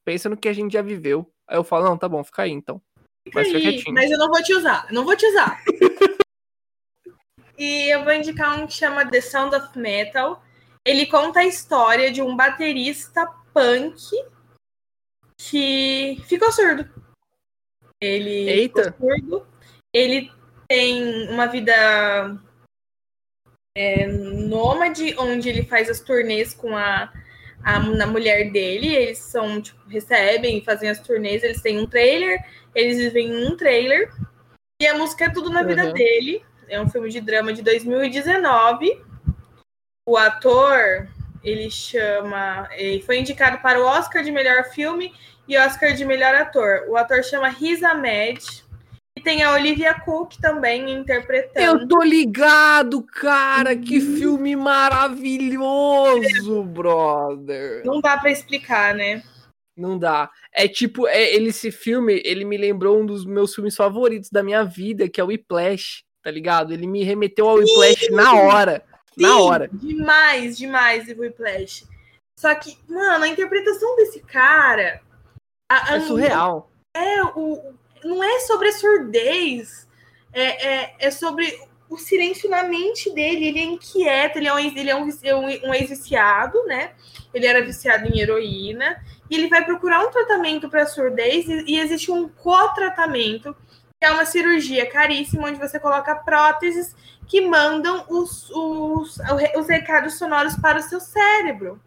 pensa 0.04 0.28
no 0.28 0.36
que 0.36 0.48
a 0.48 0.52
gente 0.52 0.72
já 0.72 0.82
viveu. 0.82 1.30
Aí 1.48 1.56
eu 1.56 1.62
falo: 1.62 1.84
não, 1.84 1.96
tá 1.96 2.08
bom, 2.08 2.24
fica 2.24 2.42
aí 2.42 2.50
então. 2.50 2.82
Mas 3.32 3.46
fica 3.46 3.58
aí, 3.58 3.62
quietinho. 3.62 3.94
mas 3.94 4.10
eu 4.10 4.18
não 4.18 4.28
vou 4.28 4.42
te 4.42 4.52
usar, 4.52 4.86
não 4.90 5.04
vou 5.04 5.16
te 5.16 5.24
usar. 5.26 5.62
e 7.56 7.88
eu 7.94 8.02
vou 8.02 8.12
indicar 8.12 8.58
um 8.58 8.66
que 8.66 8.72
chama 8.74 9.08
The 9.08 9.20
Sound 9.20 9.54
of 9.54 9.78
Metal. 9.78 10.42
Ele 10.86 11.06
conta 11.06 11.40
a 11.40 11.46
história 11.46 12.10
de 12.10 12.22
um 12.22 12.34
baterista 12.36 13.26
punk 13.52 14.00
que 15.38 16.22
ficou 16.26 16.50
surdo. 16.52 16.88
Ele 18.00 18.48
Eita. 18.50 18.84
ficou 18.84 19.08
surdo. 19.10 19.46
Ele 19.94 20.32
tem 20.68 21.28
uma 21.28 21.46
vida 21.46 22.40
é, 23.76 24.06
nômade, 24.06 25.14
onde 25.18 25.48
ele 25.48 25.64
faz 25.64 25.90
as 25.90 26.00
turnês 26.00 26.54
com 26.54 26.76
a, 26.76 27.12
a, 27.62 27.76
a 27.76 28.06
mulher 28.06 28.50
dele. 28.50 28.94
Eles 28.94 29.18
são, 29.18 29.60
tipo, 29.60 29.86
recebem 29.88 30.62
fazem 30.64 30.88
as 30.88 31.00
turnês. 31.00 31.42
Eles 31.42 31.60
têm 31.60 31.78
um 31.78 31.86
trailer, 31.86 32.38
eles 32.74 32.98
vivem 32.98 33.28
em 33.28 33.46
um 33.48 33.56
trailer. 33.56 34.10
E 34.80 34.86
a 34.86 34.96
música 34.96 35.26
é 35.26 35.30
tudo 35.30 35.50
na 35.50 35.62
vida 35.62 35.86
Uhum. 35.86 35.92
dele. 35.92 36.42
É 36.68 36.80
um 36.80 36.88
filme 36.88 37.10
de 37.10 37.20
drama 37.20 37.52
de 37.52 37.60
2019. 37.62 39.09
O 40.06 40.16
ator, 40.16 41.08
ele 41.42 41.70
chama. 41.70 42.68
Ele 42.72 43.02
foi 43.02 43.18
indicado 43.18 43.58
para 43.58 43.80
o 43.80 43.84
Oscar 43.84 44.22
de 44.22 44.32
melhor 44.32 44.64
filme 44.64 45.12
e 45.48 45.58
Oscar 45.58 45.94
de 45.94 46.04
melhor 46.04 46.34
ator. 46.34 46.84
O 46.88 46.96
ator 46.96 47.24
chama 47.24 47.48
Riz 47.48 47.82
Ahmed. 47.82 48.64
E 49.18 49.20
tem 49.20 49.42
a 49.42 49.52
Olivia 49.52 49.92
Cook 49.92 50.34
também 50.40 50.92
interpretando. 50.92 51.82
Eu 51.82 51.88
tô 51.88 52.02
ligado, 52.02 53.02
cara. 53.02 53.76
Que 53.76 54.00
filme 54.00 54.54
maravilhoso, 54.54 56.62
brother. 56.62 57.82
Não 57.84 58.00
dá 58.00 58.16
pra 58.16 58.30
explicar, 58.30 58.94
né? 58.94 59.22
Não 59.76 59.98
dá. 59.98 60.30
É 60.54 60.68
tipo, 60.68 61.08
é, 61.08 61.34
ele, 61.34 61.48
esse 61.48 61.72
filme, 61.72 62.22
ele 62.24 62.44
me 62.44 62.56
lembrou 62.56 63.00
um 63.00 63.06
dos 63.06 63.24
meus 63.24 63.54
filmes 63.54 63.74
favoritos 63.74 64.30
da 64.30 64.42
minha 64.42 64.62
vida, 64.62 65.08
que 65.08 65.20
é 65.20 65.24
o 65.24 65.28
Whiplash, 65.28 66.04
tá 66.22 66.30
ligado? 66.30 66.72
Ele 66.72 66.86
me 66.86 67.02
remeteu 67.02 67.48
ao 67.48 67.56
Whiplash 67.56 68.10
na 68.10 68.34
hora. 68.34 68.84
Na 69.20 69.28
Sim, 69.34 69.40
hora. 69.40 69.68
Demais, 69.72 70.56
demais, 70.56 71.06
The 71.06 71.12
Whiplash. 71.14 71.84
Só 72.38 72.54
que, 72.54 72.76
mano, 72.88 73.24
a 73.24 73.28
interpretação 73.28 73.96
desse 73.96 74.20
cara. 74.20 75.00
a- 75.70 75.92
a- 75.92 75.96
É 75.96 76.00
surreal. 76.00 76.70
É, 76.96 77.22
o, 77.22 77.74
não 78.04 78.24
é 78.24 78.40
sobre 78.40 78.68
a 78.68 78.72
surdez, 78.72 79.86
é, 80.32 80.68
é, 80.74 80.94
é 80.98 81.10
sobre 81.10 81.56
o 81.88 81.96
silêncio 81.96 82.48
na 82.50 82.64
mente 82.64 83.12
dele. 83.12 83.46
Ele 83.48 83.58
é 83.60 83.64
inquieto, 83.64 84.36
ele 84.38 84.48
é 84.48 84.54
um, 84.54 84.58
ele 84.58 84.90
é 84.90 84.96
um, 84.96 85.04
vici- 85.04 85.32
um, 85.32 85.44
um 85.68 85.74
ex-viciado, 85.74 86.64
né? 86.64 86.92
Ele 87.34 87.46
era 87.46 87.62
viciado 87.62 88.06
em 88.06 88.18
heroína. 88.20 89.00
E 89.30 89.36
ele 89.36 89.48
vai 89.48 89.64
procurar 89.64 90.04
um 90.04 90.10
tratamento 90.10 90.68
para 90.68 90.86
surdez 90.86 91.46
e, 91.48 91.64
e 91.68 91.78
existe 91.78 92.10
um 92.10 92.28
co-tratamento, 92.28 93.54
é 94.02 94.10
uma 94.10 94.24
cirurgia 94.24 94.88
caríssima, 94.90 95.48
onde 95.48 95.58
você 95.58 95.78
coloca 95.78 96.14
próteses 96.14 96.94
que 97.26 97.40
mandam 97.42 98.04
os, 98.08 98.48
os, 98.50 99.18
os 99.56 99.68
recados 99.68 100.14
sonoros 100.14 100.56
para 100.56 100.78
o 100.78 100.82
seu 100.82 100.98
cérebro. 100.98 101.80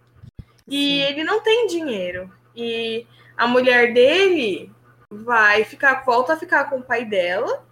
E 0.67 1.01
ele 1.01 1.23
não 1.23 1.41
tem 1.41 1.67
dinheiro. 1.67 2.31
E 2.55 3.05
a 3.35 3.47
mulher 3.47 3.93
dele 3.93 4.71
vai 5.11 5.63
ficar, 5.65 6.03
volta 6.05 6.33
a 6.33 6.37
ficar 6.37 6.65
com 6.69 6.77
o 6.77 6.83
pai 6.83 7.03
dela, 7.03 7.65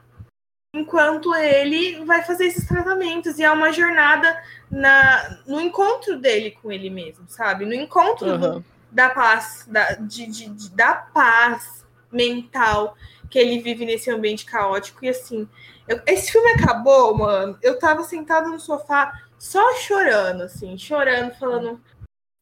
enquanto 0.76 1.34
ele 1.36 2.04
vai 2.04 2.24
fazer 2.24 2.46
esses 2.48 2.68
tratamentos. 2.68 3.38
E 3.38 3.44
é 3.44 3.52
uma 3.52 3.72
jornada 3.72 4.42
na, 4.70 5.38
no 5.46 5.62
encontro 5.62 6.18
dele 6.18 6.52
com 6.52 6.72
ele 6.72 6.90
mesmo, 6.90 7.26
sabe? 7.30 7.64
No 7.66 7.74
encontro 7.76 8.38
do- 8.38 8.46
Aham. 8.48 8.64
da 8.92 9.10
paz, 9.12 9.66
da, 9.70 9.94
de, 9.94 10.26
de- 10.26 10.50
de- 10.50 10.70
da 10.72 10.94
paz 10.96 11.86
mental 12.12 12.96
que 13.30 13.40
ele 13.40 13.60
vive 13.60 13.86
nesse 13.86 14.10
ambiente 14.12 14.46
caótico. 14.46 15.04
E 15.06 15.10
assim, 15.10 15.48
eu- 15.88 16.02
esse 16.06 16.32
filme 16.32 16.52
acabou, 16.52 17.18
mano. 17.18 17.58
Eu 17.62 17.80
tava 17.80 18.04
sentada 18.04 18.50
no 18.50 18.60
sofá 18.60 19.12
só 19.38 19.74
chorando, 19.76 20.44
assim, 20.44 20.78
chorando, 20.78 21.34
falando. 21.36 21.82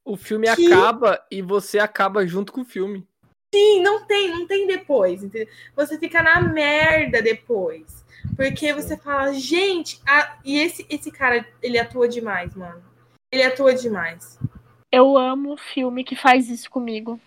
O 0.05 0.17
filme 0.17 0.47
Que- 0.55 0.73
acaba 0.73 1.23
e 1.29 1.41
você 1.41 1.77
acaba 1.79 2.25
junto 2.25 2.51
com 2.51 2.61
o 2.61 2.65
filme. 2.65 3.07
Sim, 3.53 3.81
não 3.81 4.05
tem, 4.05 4.29
não 4.29 4.47
tem 4.47 4.65
depois. 4.67 5.23
entendeu? 5.23 5.47
Você 5.75 5.97
fica 5.97 6.21
na 6.21 6.39
merda 6.41 7.21
depois. 7.21 8.03
Porque 8.35 8.73
você 8.73 8.97
fala, 8.97 9.33
gente, 9.33 10.01
a- 10.07 10.37
e 10.43 10.59
esse, 10.59 10.85
esse 10.89 11.11
cara, 11.11 11.45
ele 11.61 11.77
atua 11.79 12.07
demais, 12.07 12.53
mano. 12.55 12.83
Ele 13.31 13.43
atua 13.43 13.73
demais. 13.73 14.39
Eu 14.91 15.15
amo 15.17 15.55
filme 15.55 16.03
que 16.03 16.15
faz 16.15 16.49
isso 16.49 16.69
comigo. 16.69 17.19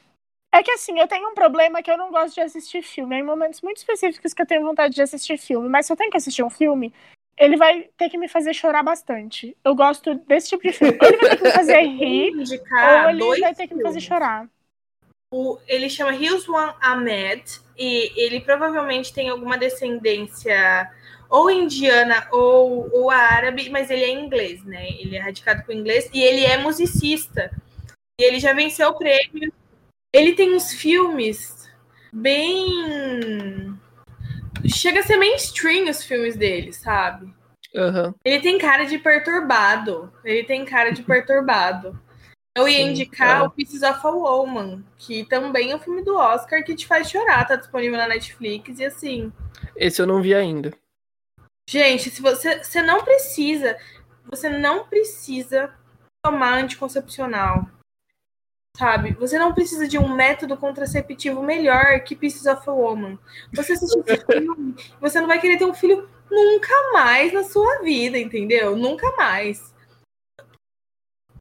É 0.55 0.63
que 0.63 0.71
assim, 0.71 0.99
eu 1.01 1.09
tenho 1.09 1.31
um 1.31 1.35
problema 1.35 1.83
que 1.83 1.91
eu 1.91 1.97
não 1.97 2.11
gosto 2.11 2.35
de 2.35 2.43
assistir 2.43 2.83
filme. 2.83 3.17
É 3.17 3.21
em 3.21 3.23
momentos 3.23 3.63
muito 3.63 3.79
específicos 3.79 4.35
que 4.35 4.43
eu 4.43 4.47
tenho 4.47 4.63
vontade 4.63 4.95
de 4.95 5.01
assistir 5.01 5.39
filme. 5.39 5.69
Mas 5.69 5.87
se 5.87 5.93
eu 5.93 5.97
tenho 5.97 6.11
que 6.11 6.17
assistir 6.19 6.43
um 6.43 6.51
filme, 6.51 6.93
ele 7.39 7.57
vai 7.57 7.89
ter 7.97 8.11
que 8.11 8.19
me 8.19 8.29
fazer 8.29 8.53
chorar 8.53 8.83
bastante. 8.83 9.57
Eu 9.65 9.75
gosto 9.75 10.15
desse 10.15 10.51
tipo 10.51 10.63
de 10.63 10.73
filme. 10.73 10.99
Ou 11.01 11.09
ele 11.09 11.17
vai 11.17 11.31
ter 11.31 11.37
que 11.39 11.43
me 11.45 11.53
fazer 11.53 11.81
rir, 11.89 12.33
ou 12.35 13.09
ele 13.11 13.41
vai 13.41 13.55
ter 13.55 13.67
que 13.67 13.75
me 13.75 13.83
fazer 13.83 14.01
chorar. 14.01 14.47
O- 15.33 15.59
ele 15.67 15.89
chama 15.89 16.15
Hilswan 16.15 16.75
Ahmed 16.83 17.43
e 17.79 18.13
ele 18.23 18.41
provavelmente 18.41 19.15
tem 19.15 19.31
alguma 19.31 19.57
descendência 19.57 20.91
ou 21.31 21.51
indiana 21.51 22.29
ou, 22.31 22.91
ou 22.93 23.11
árabe, 23.11 23.71
mas 23.71 23.89
ele 23.91 24.05
é 24.05 24.11
inglês, 24.11 24.63
né? 24.63 24.91
Ele 24.91 25.17
é 25.17 25.21
radicado 25.21 25.65
com 25.65 25.73
inglês 25.73 26.11
e 26.13 26.21
ele 26.21 26.45
é 26.45 26.59
musicista. 26.59 27.51
E 28.21 28.25
ele 28.25 28.39
já 28.39 28.53
venceu 28.53 28.91
o 28.91 28.99
prêmio. 28.99 29.51
Ele 30.13 30.35
tem 30.35 30.55
uns 30.55 30.73
filmes 30.73 31.71
bem. 32.13 33.79
Chega 34.67 35.01
a 35.01 35.03
ser 35.03 35.17
mainstream 35.17 35.89
os 35.89 36.05
filmes 36.05 36.37
dele, 36.37 36.73
sabe? 36.73 37.33
Aham. 37.75 38.15
Ele 38.25 38.41
tem 38.41 38.59
cara 38.59 38.85
de 38.85 38.99
perturbado. 38.99 40.13
Ele 40.25 40.45
tem 40.45 40.65
cara 40.65 40.91
de 40.91 41.03
perturbado. 41.03 41.99
Eu 42.55 42.69
ia 42.69 42.85
Sim, 42.85 42.91
indicar 42.91 43.41
é. 43.41 43.47
o 43.47 43.51
Pieces 43.51 43.83
of 43.83 44.07
a 44.07 44.11
Woman, 44.11 44.85
que 44.99 45.25
também 45.25 45.71
é 45.71 45.77
um 45.77 45.81
filme 45.81 46.05
do 46.05 46.17
Oscar 46.17 46.63
que 46.63 46.75
te 46.75 46.87
faz 46.87 47.11
chorar, 47.11 47.47
tá 47.47 47.57
disponível 47.57 47.97
na 47.97 48.07
Netflix 48.07 48.79
e 48.79 48.85
assim. 48.85 49.33
Esse 49.75 50.03
eu 50.03 50.07
não 50.07 50.21
vi 50.21 50.35
ainda. 50.35 50.71
Gente, 51.67 52.11
se 52.11 52.21
você, 52.21 52.63
você 52.63 52.83
não 52.83 53.03
precisa, 53.03 53.79
você 54.29 54.51
não 54.51 54.87
precisa 54.87 55.73
tomar 56.23 56.59
anticoncepcional. 56.59 57.67
Sabe? 58.77 59.13
Você 59.15 59.39
não 59.39 59.53
precisa 59.53 59.87
de 59.87 59.99
um 59.99 60.09
método 60.15 60.57
contraceptivo 60.57 61.43
melhor 61.43 62.01
que 62.01 62.17
Pieces 62.17 62.47
of 62.47 62.69
a 62.69 62.73
Woman. 62.73 63.19
Você 63.53 63.75
assiste 63.75 64.03
filme, 64.27 64.75
você 65.01 65.21
não 65.21 65.29
vai 65.29 65.39
querer 65.41 65.59
ter 65.59 65.67
um 65.67 65.75
filho 65.75 66.09
nunca 66.31 66.93
mais 66.93 67.33
na 67.33 67.45
sua 67.45 67.83
vida, 67.83 68.19
entendeu? 68.19 68.75
Nunca 68.75 69.15
mais. 69.17 69.73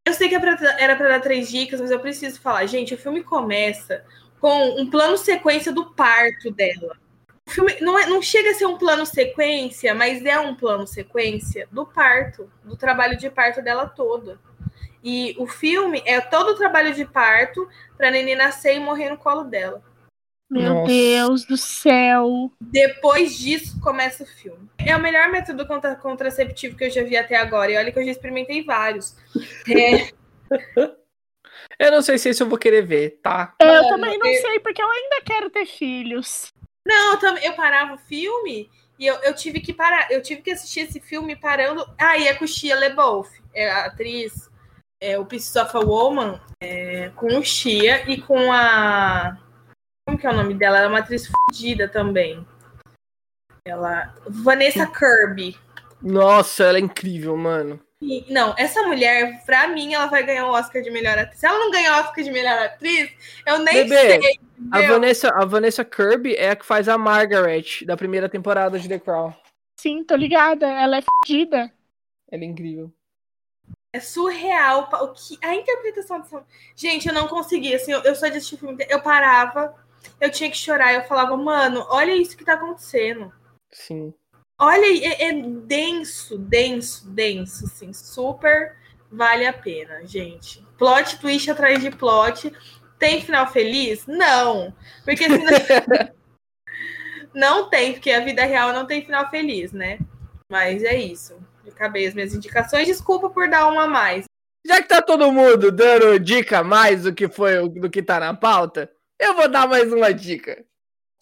Eu 0.05 0.13
sei 0.13 0.27
que 0.27 0.36
é 0.36 0.41
era 0.79 0.95
pra 0.95 1.07
dar 1.07 1.21
três 1.21 1.49
dicas, 1.49 1.79
mas 1.79 1.91
eu 1.91 1.99
preciso 1.99 2.41
falar. 2.41 2.65
Gente, 2.65 2.93
o 2.93 2.97
filme 2.97 3.23
começa 3.23 4.03
com 4.39 4.82
um 4.82 4.89
plano 4.89 5.17
sequência 5.17 5.71
do 5.71 5.93
parto 5.93 6.51
dela. 6.51 6.97
O 7.47 7.51
filme 7.51 7.79
não, 7.79 7.97
é, 7.97 8.07
não 8.07 8.21
chega 8.21 8.51
a 8.51 8.53
ser 8.53 8.65
um 8.65 8.77
plano 8.77 9.05
sequência, 9.05 9.93
mas 9.93 10.25
é 10.25 10.39
um 10.39 10.55
plano 10.55 10.86
sequência 10.86 11.67
do 11.71 11.86
parto, 11.86 12.51
do 12.63 12.75
trabalho 12.75 13.17
de 13.17 13.29
parto 13.29 13.61
dela 13.61 13.88
toda. 13.88 14.39
E 15.03 15.35
o 15.39 15.47
filme 15.47 16.01
é 16.05 16.19
todo 16.21 16.49
o 16.49 16.55
trabalho 16.55 16.93
de 16.93 17.05
parto 17.05 17.67
para 17.97 18.09
a 18.09 18.11
neném 18.11 18.35
nascer 18.35 18.75
e 18.75 18.79
morrer 18.79 19.09
no 19.09 19.17
colo 19.17 19.43
dela. 19.43 19.83
Meu 20.49 20.73
Nossa. 20.73 20.87
Deus 20.91 21.45
do 21.45 21.55
céu. 21.55 22.51
Depois 22.59 23.37
disso 23.37 23.79
começa 23.79 24.23
o 24.23 24.27
filme. 24.27 24.69
É 24.85 24.95
o 24.95 24.99
melhor 25.01 25.29
método 25.29 25.65
contra 25.65 25.95
contraceptivo 25.95 26.75
que 26.75 26.83
eu 26.83 26.89
já 26.89 27.03
vi 27.03 27.15
até 27.15 27.37
agora. 27.37 27.71
E 27.71 27.77
olha 27.77 27.91
que 27.91 27.97
eu 27.99 28.03
já 28.05 28.11
experimentei 28.11 28.63
vários. 28.63 29.15
É, 29.69 30.11
Eu 31.79 31.91
não 31.91 32.01
sei 32.01 32.17
se 32.17 32.29
esse 32.29 32.43
eu 32.43 32.49
vou 32.49 32.57
querer 32.57 32.85
ver, 32.85 33.19
tá? 33.23 33.55
Eu 33.59 33.67
Mano, 33.67 33.89
também 33.89 34.17
não 34.17 34.27
eu- 34.27 34.41
sei, 34.41 34.59
porque 34.59 34.81
eu 34.81 34.89
ainda 34.89 35.21
quero 35.25 35.49
ter 35.49 35.65
filhos. 35.65 36.51
Não, 36.85 37.13
eu, 37.13 37.19
também, 37.19 37.45
eu 37.45 37.53
parava 37.53 37.93
o 37.93 37.97
filme 37.97 38.69
e 38.99 39.05
eu, 39.07 39.15
eu 39.23 39.33
tive 39.33 39.59
que 39.61 39.73
parar. 39.73 40.11
Eu 40.11 40.21
tive 40.21 40.41
que 40.41 40.51
assistir 40.51 40.81
esse 40.81 40.99
filme 40.99 41.35
parando. 41.35 41.87
Ah, 41.97 42.17
e 42.17 42.27
é 42.27 42.33
com 42.35 42.45
Shia 42.45 42.77
LaBeouf, 42.79 43.29
é 43.53 43.69
a 43.69 43.85
atriz, 43.85 44.49
é, 45.01 45.17
o 45.17 45.25
Pieces 45.25 45.55
of 45.55 45.75
a 45.75 45.79
Woman, 45.79 46.39
é, 46.61 47.09
com 47.15 47.39
o 47.39 47.43
Shia 47.43 48.09
e 48.09 48.21
com 48.21 48.51
a. 48.51 49.35
Como 50.05 50.17
que 50.17 50.27
é 50.27 50.29
o 50.29 50.35
nome 50.35 50.53
dela? 50.53 50.77
Ela 50.77 50.85
é 50.85 50.89
uma 50.89 50.99
atriz 50.99 51.27
fodida 51.27 51.87
também. 51.89 52.45
Ela. 53.65 54.13
Vanessa 54.27 54.85
Kirby. 54.85 55.57
Nossa, 56.01 56.65
ela 56.65 56.77
é 56.77 56.81
incrível, 56.81 57.35
mano. 57.35 57.79
E- 58.01 58.25
não, 58.31 58.55
essa 58.57 58.81
mulher, 58.83 59.43
pra 59.45 59.67
mim, 59.67 59.93
ela 59.93 60.07
vai 60.07 60.23
ganhar 60.23 60.47
o 60.47 60.51
Oscar 60.51 60.81
de 60.81 60.89
melhor 60.89 61.17
atriz. 61.17 61.39
Se 61.39 61.45
ela 61.45 61.59
não 61.59 61.71
ganhar 61.71 61.97
o 61.97 62.01
Oscar 62.01 62.23
de 62.23 62.31
melhor 62.31 62.57
atriz, 62.57 63.11
eu 63.45 63.59
nem 63.59 63.87
Bebê, 63.87 64.21
sei. 64.21 64.39
A? 64.71 64.81
Vanessa, 64.81 65.29
a 65.29 65.45
Vanessa 65.45 65.85
Kirby 65.85 66.35
é 66.35 66.51
a 66.51 66.55
que 66.55 66.65
faz 66.65 66.89
a 66.89 66.97
Margaret 66.97 67.85
da 67.85 67.95
primeira 67.95 68.27
temporada 68.27 68.79
de 68.79 68.87
The 68.87 68.99
Crown. 68.99 69.33
Sim, 69.79 70.03
tô 70.03 70.15
ligada. 70.15 70.67
Ela 70.67 70.97
é 70.97 71.01
fodida. 71.01 71.71
Ela 72.31 72.43
é 72.43 72.47
incrível. 72.47 72.91
É 73.93 73.99
surreal 73.99 74.89
o 75.01 75.07
que 75.09 75.37
a 75.41 75.53
interpretação 75.53 76.21
dessa. 76.21 76.45
Gente, 76.75 77.07
eu 77.07 77.13
não 77.13 77.27
conseguia. 77.27 77.75
Assim, 77.75 77.91
eu, 77.91 78.01
eu 78.03 78.15
só 78.15 78.27
de 78.27 78.37
assistir 78.37 78.55
o 78.55 78.57
filme. 78.57 78.85
Eu 78.89 79.01
parava, 79.01 79.75
eu 80.19 80.31
tinha 80.31 80.49
que 80.49 80.57
chorar. 80.57 80.93
Eu 80.93 81.03
falava, 81.03 81.35
mano, 81.35 81.85
olha 81.89 82.15
isso 82.15 82.37
que 82.37 82.45
tá 82.45 82.53
acontecendo. 82.53 83.33
Sim. 83.69 84.13
Olha, 84.57 84.85
é, 84.85 85.29
é 85.29 85.33
denso, 85.33 86.37
denso, 86.37 87.09
denso, 87.09 87.65
assim, 87.65 87.91
super 87.91 88.77
vale 89.11 89.45
a 89.45 89.51
pena, 89.51 90.05
gente. 90.05 90.65
Plot 90.77 91.19
twist 91.19 91.49
atrás 91.51 91.81
de 91.81 91.91
plot. 91.91 92.53
Tem 92.97 93.21
final 93.21 93.47
feliz? 93.47 94.05
Não. 94.05 94.73
Porque 95.03 95.23
senão... 95.23 95.51
não 97.33 97.69
tem, 97.69 97.93
porque 97.93 98.11
a 98.11 98.23
vida 98.23 98.45
real 98.45 98.71
não 98.71 98.85
tem 98.85 99.03
final 99.03 99.29
feliz, 99.29 99.71
né? 99.71 99.99
Mas 100.49 100.83
é 100.83 100.95
isso. 100.95 101.37
Acabei 101.68 102.07
as 102.07 102.14
minhas 102.14 102.34
indicações. 102.34 102.88
Desculpa 102.88 103.30
por 103.30 103.49
dar 103.49 103.68
uma 103.68 103.84
a 103.84 103.88
mais. 103.88 104.26
Já 104.66 104.82
que 104.82 104.88
tá 104.88 105.01
todo 105.01 105.32
mundo 105.32 105.72
dando 105.72 106.20
dica 106.20 106.59
a 106.59 106.64
mais 106.64 107.03
do 107.03 107.14
que 107.14 107.28
foi 107.28 107.68
do 107.70 107.89
que 107.89 108.01
tá 108.03 108.20
na 108.20 108.34
pauta, 108.34 108.91
eu 109.20 109.36
vou 109.36 109.47
dar 109.47 109.68
mais 109.68 109.91
uma 109.91 110.14
dica. 110.14 110.64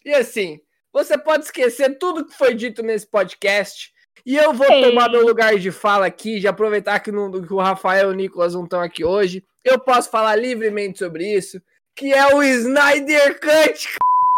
E 0.03 0.13
assim, 0.13 0.59
você 0.91 1.17
pode 1.17 1.45
esquecer 1.45 1.97
tudo 1.97 2.25
que 2.25 2.35
foi 2.37 2.53
dito 2.53 2.83
nesse 2.83 3.07
podcast. 3.07 3.91
E 4.25 4.35
eu 4.35 4.53
vou 4.53 4.69
Ei. 4.69 4.83
tomar 4.83 5.09
meu 5.09 5.25
lugar 5.25 5.57
de 5.57 5.71
fala 5.71 6.05
aqui, 6.05 6.39
de 6.39 6.47
aproveitar 6.47 6.99
que, 6.99 7.11
não- 7.11 7.31
que 7.31 7.53
o 7.53 7.59
Rafael 7.59 8.09
e 8.09 8.13
o 8.13 8.15
Nicolas 8.15 8.53
não 8.53 8.65
estão 8.65 8.81
aqui 8.81 9.05
hoje. 9.05 9.41
Eu 9.63 9.79
posso 9.79 10.09
falar 10.09 10.35
livremente 10.35 10.99
sobre 10.99 11.25
isso, 11.33 11.61
que 11.95 12.11
é 12.13 12.33
o 12.35 12.43
Snyder 12.43 13.39
Cut, 13.39 13.87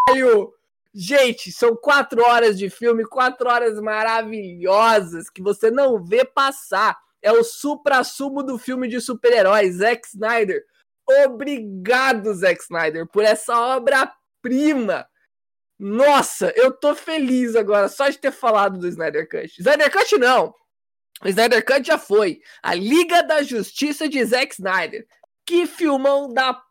caralho! 0.07 0.53
Gente, 0.93 1.51
são 1.51 1.75
quatro 1.75 2.21
horas 2.21 2.57
de 2.57 2.69
filme, 2.69 3.05
quatro 3.05 3.49
horas 3.49 3.79
maravilhosas 3.79 5.29
que 5.29 5.41
você 5.41 5.71
não 5.71 6.03
vê 6.03 6.25
passar. 6.25 6.97
É 7.21 7.31
o 7.31 7.43
supra-sumo 7.43 8.43
do 8.43 8.57
filme 8.57 8.87
de 8.87 8.99
super-heróis, 8.99 9.75
Zack 9.75 10.07
Snyder. 10.07 10.65
Obrigado, 11.23 12.33
Zack 12.33 12.61
Snyder, 12.61 13.07
por 13.07 13.23
essa 13.23 13.57
obra-prima. 13.57 15.07
Nossa, 15.79 16.53
eu 16.55 16.71
tô 16.71 16.93
feliz 16.93 17.55
agora 17.55 17.87
só 17.87 18.09
de 18.09 18.17
ter 18.17 18.31
falado 18.31 18.77
do 18.77 18.87
Snyder 18.87 19.27
Cut. 19.29 19.59
Snyder 19.59 19.91
Cut 19.91 20.17
não. 20.17 20.53
O 21.23 21.27
Snyder 21.27 21.65
Cut 21.65 21.87
já 21.87 21.97
foi. 21.97 22.41
A 22.61 22.75
Liga 22.75 23.23
da 23.23 23.41
Justiça 23.41 24.09
de 24.09 24.23
Zack 24.25 24.53
Snyder. 24.53 25.07
Que 25.45 25.65
filmão 25.65 26.31
da 26.31 26.61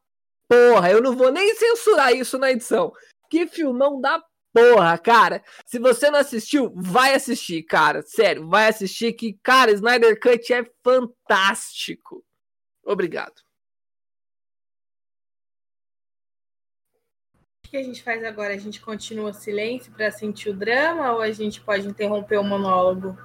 porra. 0.48 0.90
Eu 0.90 1.00
não 1.00 1.16
vou 1.16 1.32
nem 1.32 1.54
censurar 1.54 2.12
isso 2.12 2.38
na 2.38 2.50
edição. 2.52 2.92
Que 3.30 3.46
filmão 3.46 4.00
da 4.00 4.20
porra, 4.52 4.98
cara. 4.98 5.42
Se 5.64 5.78
você 5.78 6.10
não 6.10 6.18
assistiu, 6.18 6.72
vai 6.74 7.14
assistir, 7.14 7.62
cara. 7.62 8.02
Sério, 8.02 8.48
vai 8.48 8.68
assistir 8.68 9.12
que, 9.12 9.38
cara, 9.42 9.70
Snyder 9.70 10.18
Cut 10.18 10.52
é 10.52 10.64
fantástico. 10.82 12.24
Obrigado. 12.84 13.40
O 17.64 17.70
que 17.70 17.76
a 17.76 17.82
gente 17.84 18.02
faz 18.02 18.24
agora? 18.24 18.52
A 18.52 18.58
gente 18.58 18.80
continua 18.80 19.32
silêncio 19.32 19.92
para 19.92 20.10
sentir 20.10 20.50
o 20.50 20.54
drama 20.54 21.12
ou 21.12 21.20
a 21.20 21.30
gente 21.30 21.60
pode 21.60 21.86
interromper 21.86 22.38
o 22.38 22.42
monólogo? 22.42 23.16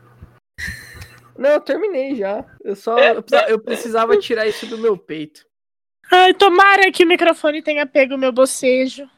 Não, 1.36 1.50
eu 1.50 1.62
terminei 1.62 2.16
já. 2.16 2.46
Eu 2.64 2.76
só 2.76 3.00
eu 3.00 3.24
precisava, 3.24 3.50
eu 3.50 3.60
precisava 3.60 4.18
tirar 4.20 4.46
isso 4.46 4.68
do 4.68 4.78
meu 4.78 4.96
peito. 4.96 5.44
Ai, 6.12 6.36
tomara 6.36 6.92
que 6.92 7.04
o 7.04 7.08
microfone 7.08 7.64
tenha 7.64 7.88
pego 7.88 8.14
o 8.14 8.20
meu 8.20 8.32
bocejo. 8.32 9.10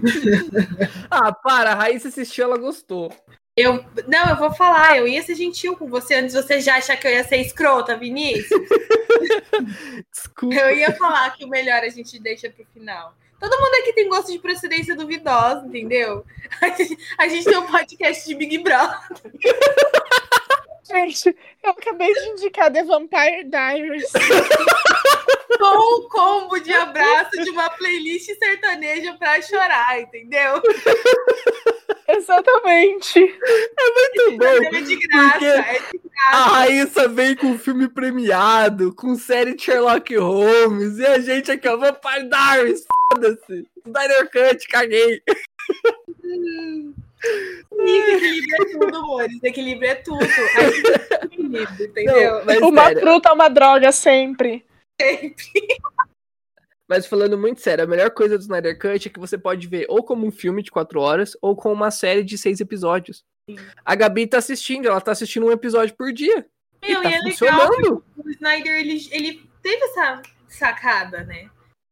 Ah, 1.10 1.32
para, 1.32 1.70
a 1.72 1.74
Raíssa 1.74 2.08
assistiu, 2.08 2.44
ela 2.44 2.58
gostou. 2.58 3.12
Eu, 3.56 3.84
não, 4.08 4.30
eu 4.30 4.36
vou 4.36 4.52
falar, 4.52 4.96
eu 4.96 5.06
ia 5.06 5.22
ser 5.22 5.36
gentil 5.36 5.76
com 5.76 5.86
você 5.86 6.16
antes 6.16 6.34
de 6.34 6.42
você 6.42 6.60
já 6.60 6.76
achar 6.76 6.96
que 6.96 7.06
eu 7.06 7.12
ia 7.12 7.22
ser 7.22 7.36
escrota, 7.36 7.96
Vinícius. 7.96 8.48
Desculpa. 10.10 10.56
Eu 10.56 10.76
ia 10.76 10.92
falar 10.92 11.30
que 11.36 11.44
o 11.44 11.48
melhor 11.48 11.82
a 11.82 11.88
gente 11.88 12.18
deixa 12.18 12.50
pro 12.50 12.66
final. 12.74 13.14
Todo 13.38 13.60
mundo 13.60 13.74
aqui 13.80 13.92
tem 13.92 14.08
gosto 14.08 14.32
de 14.32 14.38
procedência 14.38 14.96
duvidosa, 14.96 15.66
entendeu? 15.66 16.24
A 16.60 16.70
gente, 16.70 16.98
a 17.18 17.28
gente 17.28 17.44
tem 17.44 17.58
um 17.58 17.66
podcast 17.66 18.26
de 18.26 18.34
Big 18.34 18.58
Brother. 18.58 18.98
Gente, 20.86 21.34
eu 21.62 21.70
acabei 21.70 22.12
de 22.12 22.28
indicar 22.28 22.70
The 22.70 22.84
Vampire 22.84 23.44
Diaries. 23.44 24.12
Com 25.58 26.04
um 26.04 26.08
combo 26.08 26.58
de 26.60 26.72
abraço 26.72 27.30
de 27.42 27.50
uma 27.50 27.70
playlist 27.70 28.30
sertaneja 28.38 29.14
pra 29.14 29.40
chorar, 29.42 30.00
entendeu? 30.00 30.60
Exatamente. 32.08 33.20
Muito 33.20 34.38
bom. 34.38 34.76
É 34.76 34.80
de 34.80 34.96
graça, 34.96 35.30
porque- 35.32 35.46
é 35.46 35.78
de 35.92 36.04
A 36.28 36.42
Raíssa 36.44 37.08
vem 37.08 37.34
com 37.36 37.58
filme 37.58 37.88
premiado, 37.88 38.94
com 38.94 39.14
série 39.16 39.54
de 39.54 39.62
Sherlock 39.64 40.14
Holmes, 40.16 40.98
e 40.98 41.06
a 41.06 41.18
gente 41.18 41.50
aqui, 41.50 41.68
ó, 41.68 41.76
Vampire 41.76 42.28
Diaries, 42.28 42.84
foda-se. 43.12 43.66
Snyder 43.86 44.30
Cut, 44.30 44.68
caguei. 44.68 45.22
Desequilíbrio 47.72 48.54
é 48.54 48.64
tudo, 48.72 48.96
amor. 48.96 49.28
Desequilíbrio 49.28 49.88
é 49.90 49.94
tudo. 49.96 50.24
A 50.24 50.26
gente 50.26 50.82
tem 50.82 51.24
equilíbrio, 51.24 51.86
entendeu? 51.86 52.34
Não, 52.38 52.44
mas 52.44 52.58
Uma 52.62 52.84
sério, 52.84 53.00
fruta 53.00 53.28
é 53.28 53.32
uma 53.32 53.48
droga 53.48 53.92
sempre. 53.92 54.64
Mas 56.88 57.06
falando 57.06 57.38
muito 57.38 57.60
sério, 57.60 57.84
a 57.84 57.86
melhor 57.86 58.10
coisa 58.10 58.36
do 58.36 58.42
Snyder 58.42 58.78
Cut 58.78 59.08
é 59.08 59.10
que 59.10 59.18
você 59.18 59.38
pode 59.38 59.66
ver 59.66 59.86
ou 59.88 60.04
como 60.04 60.26
um 60.26 60.30
filme 60.30 60.62
de 60.62 60.70
quatro 60.70 61.00
horas, 61.00 61.36
ou 61.40 61.56
com 61.56 61.72
uma 61.72 61.90
série 61.90 62.22
de 62.22 62.36
seis 62.36 62.60
episódios. 62.60 63.24
A 63.84 63.94
Gabi 63.94 64.26
tá 64.26 64.38
assistindo, 64.38 64.88
ela 64.88 65.00
tá 65.00 65.12
assistindo 65.12 65.46
um 65.46 65.52
episódio 65.52 65.94
por 65.96 66.12
dia. 66.12 66.46
Meu, 66.82 67.02
tá 67.02 67.10
e 67.10 67.14
é 67.14 67.22
funcionando. 67.22 68.04
o 68.16 68.30
Snyder, 68.30 68.78
ele, 68.78 69.08
ele 69.10 69.50
teve 69.62 69.82
essa 69.84 70.22
sacada, 70.48 71.24
né? 71.24 71.50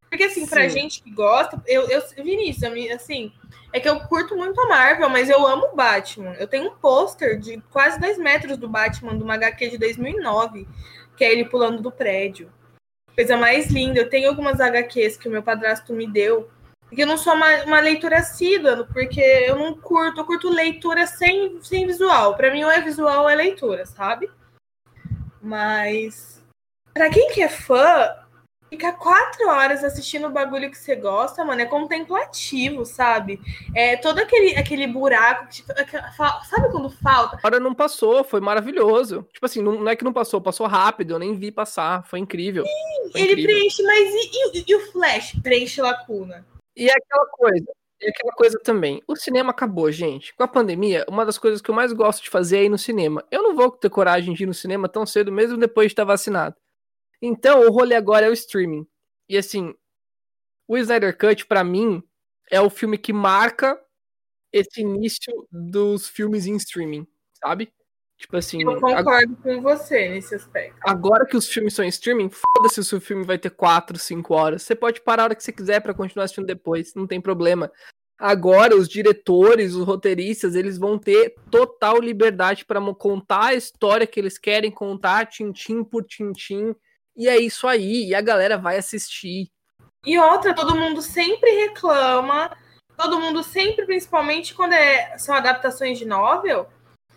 Porque, 0.09 0.25
assim, 0.25 0.45
pra 0.45 0.69
Sim. 0.69 0.81
gente 0.81 1.01
que 1.01 1.09
gosta, 1.09 1.61
eu, 1.65 1.89
eu 1.89 2.01
Vinícius, 2.23 2.71
assim, 2.91 3.33
é 3.71 3.79
que 3.79 3.89
eu 3.89 3.99
curto 4.01 4.35
muito 4.35 4.61
a 4.61 4.67
Marvel, 4.67 5.09
mas 5.09 5.27
eu 5.27 5.45
amo 5.45 5.69
o 5.73 5.75
Batman. 5.75 6.35
Eu 6.35 6.47
tenho 6.47 6.69
um 6.69 6.75
pôster 6.75 7.39
de 7.39 7.59
quase 7.71 7.99
dois 7.99 8.19
metros 8.19 8.55
do 8.57 8.69
Batman, 8.69 9.17
de 9.17 9.23
uma 9.23 9.33
HQ 9.33 9.71
de 9.71 9.77
2009, 9.79 10.67
que 11.17 11.23
é 11.23 11.31
ele 11.31 11.45
pulando 11.45 11.81
do 11.81 11.91
prédio. 11.91 12.51
Coisa 13.15 13.37
mais 13.37 13.67
linda. 13.67 13.99
Eu 13.99 14.09
tenho 14.09 14.29
algumas 14.29 14.59
HQs 14.59 15.17
que 15.17 15.27
o 15.27 15.31
meu 15.31 15.43
padrasto 15.43 15.93
me 15.93 16.07
deu, 16.07 16.49
que 16.93 17.01
eu 17.01 17.07
não 17.07 17.17
sou 17.17 17.33
uma, 17.33 17.63
uma 17.63 17.79
leitura 17.79 18.17
assídua, 18.17 18.87
porque 18.91 19.21
eu 19.21 19.55
não 19.55 19.75
curto, 19.75 20.21
eu 20.21 20.25
curto 20.25 20.49
leitura 20.49 21.05
sem, 21.07 21.59
sem 21.61 21.85
visual. 21.85 22.35
Pra 22.35 22.51
mim, 22.51 22.63
ou 22.63 22.71
é 22.71 22.81
visual 22.81 23.23
ou 23.23 23.29
é 23.29 23.35
leitura, 23.35 23.85
sabe? 23.85 24.29
Mas 25.41 26.41
pra 26.93 27.09
quem 27.09 27.31
que 27.31 27.41
é 27.41 27.49
fã, 27.49 28.15
ficar 28.73 28.93
quatro 28.93 29.47
horas 29.47 29.83
assistindo 29.83 30.25
o 30.27 30.31
bagulho 30.31 30.69
que 30.71 30.77
você 30.77 30.95
gosta, 30.95 31.45
mano, 31.45 31.61
é 31.61 31.65
contemplativo, 31.65 32.85
sabe? 32.85 33.39
É 33.75 33.95
todo 33.97 34.19
aquele, 34.19 34.55
aquele 34.55 34.87
buraco. 34.87 35.47
tipo, 35.49 35.71
aquela- 35.73 36.11
fa- 36.13 36.41
sabe 36.49 36.69
quando 36.71 36.89
falta? 36.89 37.37
A 37.43 37.47
hora 37.47 37.59
não 37.59 37.73
passou, 37.73 38.23
foi 38.23 38.39
maravilhoso. 38.41 39.27
Tipo 39.31 39.45
assim, 39.45 39.61
não, 39.61 39.73
não 39.81 39.89
é 39.91 39.95
que 39.95 40.03
não 40.03 40.13
passou, 40.13 40.41
passou 40.41 40.65
rápido, 40.67 41.11
eu 41.13 41.19
nem 41.19 41.35
vi 41.35 41.51
passar, 41.51 42.03
foi 42.05 42.19
incrível. 42.19 42.63
Foi 43.11 43.21
Ele 43.21 43.33
incrível. 43.33 43.55
preenche, 43.55 43.83
mas 43.83 44.09
e, 44.13 44.57
e- 44.59 44.65
e 44.67 44.75
o 44.75 44.91
Flash 44.91 45.33
preenche 45.43 45.81
lacuna? 45.81 46.45
E 46.75 46.89
é 46.89 46.93
aquela 46.93 47.25
coisa, 47.27 47.65
e 48.01 48.09
aquela 48.09 48.31
coisa 48.33 48.59
também. 48.63 49.01
O 49.07 49.15
cinema 49.15 49.51
acabou, 49.51 49.91
gente. 49.91 50.33
Com 50.35 50.43
a 50.43 50.47
pandemia, 50.47 51.05
uma 51.07 51.23
das 51.25 51.37
coisas 51.37 51.61
que 51.61 51.69
eu 51.69 51.75
mais 51.75 51.93
gosto 51.93 52.23
de 52.23 52.29
fazer 52.29 52.57
é 52.57 52.63
ir 52.63 52.69
no 52.69 52.77
cinema. 52.77 53.23
Eu 53.29 53.43
não 53.43 53.55
vou 53.55 53.69
ter 53.69 53.89
coragem 53.89 54.33
de 54.33 54.43
ir 54.43 54.47
no 54.47 54.53
cinema 54.53 54.89
tão 54.89 55.05
cedo, 55.05 55.31
mesmo 55.31 55.57
depois 55.57 55.87
de 55.87 55.93
estar 55.93 56.03
vacinado. 56.03 56.55
Então, 57.25 57.61
o 57.65 57.71
rolê 57.71 57.95
agora 57.95 58.25
é 58.25 58.29
o 58.29 58.33
streaming. 58.33 58.85
E 59.29 59.37
assim, 59.37 59.73
o 60.67 60.77
Snyder 60.77 61.17
Cut, 61.17 61.45
pra 61.45 61.63
mim, 61.63 62.03
é 62.51 62.59
o 62.59 62.69
filme 62.69 62.97
que 62.97 63.13
marca 63.13 63.79
esse 64.51 64.81
início 64.81 65.47
dos 65.49 66.05
filmes 66.05 66.45
em 66.45 66.57
streaming, 66.57 67.07
sabe? 67.33 67.71
Tipo 68.17 68.35
assim. 68.35 68.61
Eu 68.61 68.77
concordo 68.77 69.37
com 69.37 69.61
você 69.61 70.09
nesse 70.09 70.35
aspecto. 70.35 70.77
Agora 70.81 71.25
que 71.25 71.37
os 71.37 71.47
filmes 71.47 71.73
são 71.73 71.85
em 71.85 71.87
streaming, 71.87 72.29
foda-se 72.29 72.75
se 72.75 72.79
o 72.81 72.83
seu 72.83 72.99
filme 72.99 73.23
vai 73.23 73.37
ter 73.37 73.51
4, 73.51 73.97
5 73.97 74.33
horas. 74.33 74.63
Você 74.63 74.75
pode 74.75 74.99
parar 74.99 75.23
a 75.23 75.25
hora 75.27 75.35
que 75.35 75.43
você 75.43 75.53
quiser 75.53 75.79
para 75.79 75.93
continuar 75.93 76.25
assistindo 76.25 76.45
depois, 76.45 76.93
não 76.93 77.07
tem 77.07 77.21
problema. 77.21 77.71
Agora, 78.19 78.75
os 78.75 78.89
diretores, 78.89 79.73
os 79.75 79.85
roteiristas, 79.85 80.55
eles 80.55 80.77
vão 80.77 80.99
ter 80.99 81.35
total 81.49 81.99
liberdade 81.99 82.65
para 82.65 82.81
contar 82.93 83.45
a 83.45 83.53
história 83.53 84.05
que 84.05 84.19
eles 84.19 84.37
querem 84.37 84.69
contar, 84.69 85.25
tintim 85.25 85.85
por 85.85 86.03
tintim. 86.03 86.75
E 87.15 87.27
é 87.27 87.37
isso 87.37 87.67
aí, 87.67 88.07
e 88.07 88.15
a 88.15 88.21
galera 88.21 88.57
vai 88.57 88.77
assistir. 88.77 89.49
E 90.05 90.17
outra, 90.17 90.53
todo 90.53 90.75
mundo 90.75 91.01
sempre 91.01 91.49
reclama, 91.65 92.55
todo 92.97 93.19
mundo 93.19 93.43
sempre, 93.43 93.85
principalmente 93.85 94.53
quando 94.53 94.73
é, 94.73 95.17
são 95.17 95.35
adaptações 95.35 95.97
de 95.97 96.05
novel, 96.05 96.67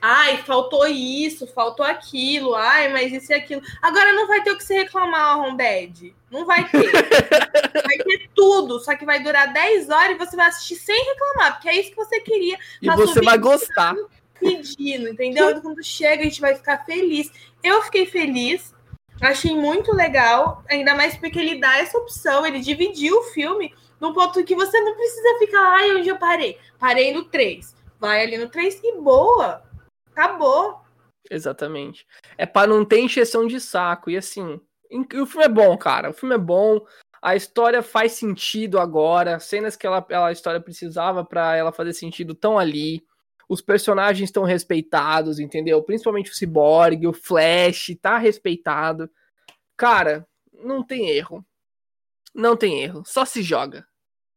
Ai, 0.00 0.36
faltou 0.38 0.86
isso, 0.86 1.46
faltou 1.46 1.84
aquilo. 1.84 2.54
Ai, 2.54 2.92
mas 2.92 3.12
isso 3.12 3.32
e 3.32 3.34
aquilo. 3.34 3.62
Agora 3.82 4.12
não 4.12 4.26
vai 4.26 4.42
ter 4.42 4.52
o 4.52 4.56
que 4.56 4.64
se 4.64 4.74
reclamar, 4.74 5.38
Rombed. 5.38 6.14
Não 6.30 6.44
vai 6.44 6.68
ter. 6.68 6.92
vai 7.72 7.98
ter 7.98 8.30
tudo, 8.34 8.78
só 8.80 8.94
que 8.94 9.04
vai 9.06 9.22
durar 9.22 9.52
10 9.52 9.88
horas 9.90 10.10
e 10.10 10.18
você 10.18 10.36
vai 10.36 10.48
assistir 10.48 10.76
sem 10.76 11.04
reclamar, 11.06 11.54
porque 11.54 11.68
é 11.68 11.80
isso 11.80 11.90
que 11.90 11.96
você 11.96 12.20
queria. 12.20 12.58
E 12.82 12.88
você 12.90 13.20
vai 13.20 13.38
gostar. 13.38 13.94
Pedindo, 14.38 15.08
entendeu? 15.08 15.60
Quando 15.62 15.82
chega, 15.82 16.20
a 16.20 16.24
gente 16.24 16.42
vai 16.42 16.54
ficar 16.54 16.84
feliz. 16.84 17.32
Eu 17.62 17.82
fiquei 17.82 18.04
feliz, 18.04 18.74
achei 19.20 19.54
muito 19.56 19.94
legal, 19.94 20.62
ainda 20.68 20.94
mais 20.94 21.16
porque 21.16 21.38
ele 21.38 21.60
dá 21.60 21.78
essa 21.78 21.96
opção, 21.98 22.46
ele 22.46 22.60
dividiu 22.60 23.18
o 23.18 23.24
filme 23.24 23.74
num 24.00 24.12
ponto 24.12 24.44
que 24.44 24.54
você 24.54 24.78
não 24.80 24.94
precisa 24.94 25.38
ficar, 25.38 25.60
ai, 25.60 25.96
onde 25.96 26.08
eu 26.08 26.18
parei? 26.18 26.58
Parei 26.78 27.12
no 27.12 27.24
3. 27.24 27.74
Vai 27.98 28.22
ali 28.22 28.36
no 28.36 28.48
3 28.48 28.80
e 28.84 29.00
boa 29.00 29.62
Acabou. 30.16 30.80
Exatamente. 31.30 32.06
É 32.38 32.46
para 32.46 32.66
não 32.66 32.84
ter 32.84 33.00
encheção 33.00 33.46
de 33.46 33.60
saco. 33.60 34.08
E 34.10 34.16
assim, 34.16 34.58
o 34.90 35.26
filme 35.26 35.44
é 35.44 35.48
bom, 35.48 35.76
cara. 35.76 36.10
O 36.10 36.14
filme 36.14 36.34
é 36.34 36.38
bom. 36.38 36.80
A 37.20 37.36
história 37.36 37.82
faz 37.82 38.12
sentido 38.12 38.78
agora. 38.78 39.38
Cenas 39.38 39.76
que 39.76 39.86
ela, 39.86 40.04
ela 40.08 40.28
a 40.28 40.32
história 40.32 40.60
precisava 40.60 41.22
para 41.22 41.54
ela 41.54 41.70
fazer 41.70 41.92
sentido 41.92 42.32
estão 42.32 42.58
ali. 42.58 43.04
Os 43.48 43.60
personagens 43.60 44.28
estão 44.28 44.42
respeitados, 44.44 45.38
entendeu? 45.38 45.82
Principalmente 45.82 46.30
o 46.30 46.34
Cyborg, 46.34 47.06
o 47.06 47.12
Flash, 47.12 47.96
tá 48.00 48.18
respeitado. 48.18 49.08
Cara, 49.76 50.26
não 50.52 50.82
tem 50.82 51.10
erro. 51.10 51.44
Não 52.34 52.56
tem 52.56 52.82
erro. 52.82 53.02
Só 53.06 53.24
se 53.24 53.42
joga 53.42 53.86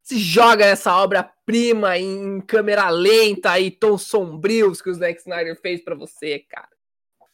se 0.10 0.18
joga 0.18 0.66
essa 0.66 0.96
obra-prima 0.96 1.96
em 1.96 2.42
câmera 2.42 2.90
lenta 2.90 3.60
e 3.60 3.70
tons 3.70 4.08
sombrios 4.08 4.82
que 4.82 4.90
o 4.90 4.94
Zack 4.96 5.20
Snyder 5.20 5.56
fez 5.62 5.84
para 5.84 5.94
você, 5.94 6.40
cara. 6.40 6.68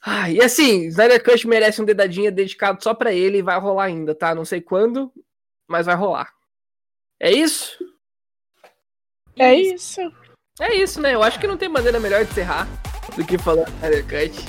Ah, 0.01 0.29
e 0.29 0.41
assim, 0.41 0.87
Snyder 0.87 1.23
Cut 1.23 1.47
merece 1.47 1.81
um 1.81 1.85
dedadinho 1.85 2.29
dedicado 2.33 2.83
só 2.83 2.93
para 2.93 3.13
ele 3.13 3.37
e 3.37 3.41
vai 3.41 3.57
rolar 3.57 3.85
ainda, 3.85 4.13
tá? 4.13 4.35
Não 4.35 4.43
sei 4.43 4.59
quando, 4.59 5.09
mas 5.65 5.85
vai 5.85 5.95
rolar. 5.95 6.33
É 7.17 7.31
isso? 7.31 7.77
É 9.37 9.55
isso. 9.55 10.01
É 10.57 10.73
isso, 10.73 11.01
né? 11.01 11.13
Eu 11.13 11.21
acho 11.21 11.37
que 11.37 11.47
não 11.47 11.57
tem 11.57 11.67
maneira 11.67 11.99
melhor 11.99 12.23
de 12.23 12.31
encerrar 12.31 12.65
do 13.13 13.25
que 13.25 13.37
falar 13.37 13.65
Cut. 14.07 14.45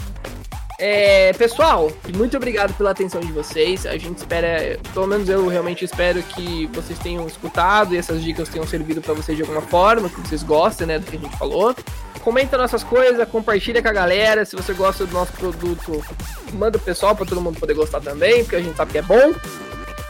É, 0.79 1.33
pessoal, 1.33 1.91
muito 2.15 2.37
obrigado 2.37 2.73
pela 2.75 2.93
atenção 2.93 3.21
de 3.21 3.33
vocês. 3.33 3.85
A 3.85 3.99
gente 3.99 4.19
espera, 4.19 4.79
pelo 4.95 5.09
menos 5.09 5.29
eu 5.29 5.49
realmente 5.49 5.85
espero 5.85 6.23
que 6.23 6.69
vocês 6.69 6.97
tenham 7.01 7.27
escutado 7.27 7.93
e 7.93 7.99
essas 7.99 8.23
dicas 8.23 8.49
tenham 8.49 8.65
servido 8.65 9.03
para 9.03 9.15
vocês 9.15 9.37
de 9.37 9.43
alguma 9.43 9.63
forma, 9.63 10.09
que 10.09 10.21
vocês 10.21 10.45
gostem, 10.45 10.87
né, 10.87 11.01
do 11.01 11.07
que 11.07 11.17
a 11.17 11.19
gente 11.19 11.37
falou. 11.37 11.75
Comenta 12.23 12.57
nossas 12.57 12.85
coisas, 12.85 13.29
compartilha 13.29 13.83
com 13.83 13.89
a 13.89 13.93
galera. 13.93 14.45
Se 14.45 14.55
você 14.55 14.75
gosta 14.75 15.07
do 15.07 15.13
nosso 15.13 15.33
produto, 15.33 16.05
manda 16.53 16.79
o 16.79 16.81
pessoal 16.81 17.17
para 17.17 17.27
todo 17.27 17.41
mundo 17.41 17.59
poder 17.59 17.75
gostar 17.75 18.01
também, 18.01 18.45
porque 18.45 18.57
a 18.57 18.63
gente 18.63 18.77
sabe 18.77 18.93
que 18.93 18.99
é 18.99 19.03
bom. 19.03 19.35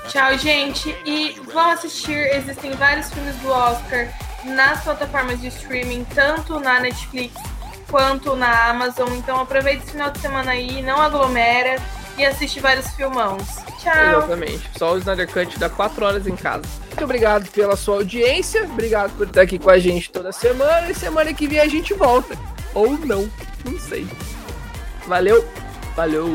Tchau, 0.08 0.36
gente. 0.36 0.94
E 1.06 1.40
vão 1.54 1.70
assistir, 1.70 2.18
existem 2.34 2.72
vários 2.72 3.10
filmes 3.10 3.34
do 3.36 3.48
Oscar 3.48 4.12
nas 4.46 4.82
plataformas 4.82 5.40
de 5.40 5.48
streaming, 5.48 6.04
tanto 6.14 6.58
na 6.60 6.80
Netflix 6.80 7.34
quanto 7.90 8.34
na 8.36 8.70
Amazon. 8.70 9.08
Então 9.16 9.40
aproveite 9.40 9.82
esse 9.82 9.92
final 9.92 10.10
de 10.10 10.18
semana 10.18 10.52
aí, 10.52 10.82
não 10.82 11.00
aglomera 11.00 11.76
e 12.18 12.24
assiste 12.24 12.60
vários 12.60 12.88
filmãos. 12.92 13.42
Tchau. 13.78 14.18
Exatamente. 14.18 14.70
Só 14.76 14.94
o 14.94 14.98
Snyder 14.98 15.30
Cut 15.30 15.58
dá 15.58 15.68
4 15.68 16.04
horas 16.04 16.26
em 16.26 16.34
casa. 16.34 16.64
Muito 16.86 17.04
obrigado 17.04 17.50
pela 17.50 17.76
sua 17.76 17.96
audiência. 17.96 18.64
Obrigado 18.64 19.12
por 19.16 19.26
estar 19.26 19.42
aqui 19.42 19.58
com 19.58 19.70
a 19.70 19.78
gente 19.78 20.10
toda 20.10 20.32
semana. 20.32 20.90
E 20.90 20.94
semana 20.94 21.32
que 21.32 21.46
vem 21.46 21.60
a 21.60 21.68
gente 21.68 21.92
volta. 21.94 22.36
Ou 22.74 22.98
não. 22.98 23.30
Não 23.64 23.78
sei. 23.78 24.06
Valeu. 25.06 25.46
Valeu. 25.94 26.34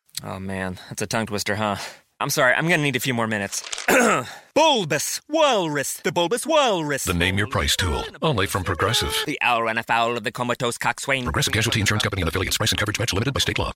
Oh 0.23 0.39
man, 0.39 0.79
that's 0.89 1.01
a 1.01 1.07
tongue 1.07 1.25
twister, 1.25 1.55
huh? 1.55 1.77
I'm 2.19 2.29
sorry, 2.29 2.53
I'm 2.53 2.67
gonna 2.67 2.83
need 2.83 2.95
a 2.95 2.99
few 2.99 3.13
more 3.13 3.27
minutes. 3.27 3.63
bulbous 4.53 5.21
Walrus, 5.27 5.93
the 6.03 6.11
Bulbous 6.11 6.45
Walrus. 6.45 7.03
The 7.03 7.13
name 7.13 7.37
your 7.37 7.47
price 7.47 7.75
tool, 7.75 8.03
only 8.21 8.45
from 8.45 8.63
Progressive. 8.63 9.15
The 9.25 9.39
owl 9.41 9.63
ran 9.63 9.77
afoul 9.79 10.17
of 10.17 10.23
the 10.23 10.31
comatose 10.31 10.77
coxswain. 10.77 11.23
Progressive 11.23 11.53
Casualty 11.53 11.79
Insurance 11.79 12.03
Company 12.03 12.21
and 12.21 12.29
affiliates. 12.29 12.57
Price 12.57 12.71
and 12.71 12.79
coverage 12.79 12.99
match 12.99 13.13
limited 13.13 13.33
by 13.33 13.39
state 13.39 13.57
law. 13.57 13.69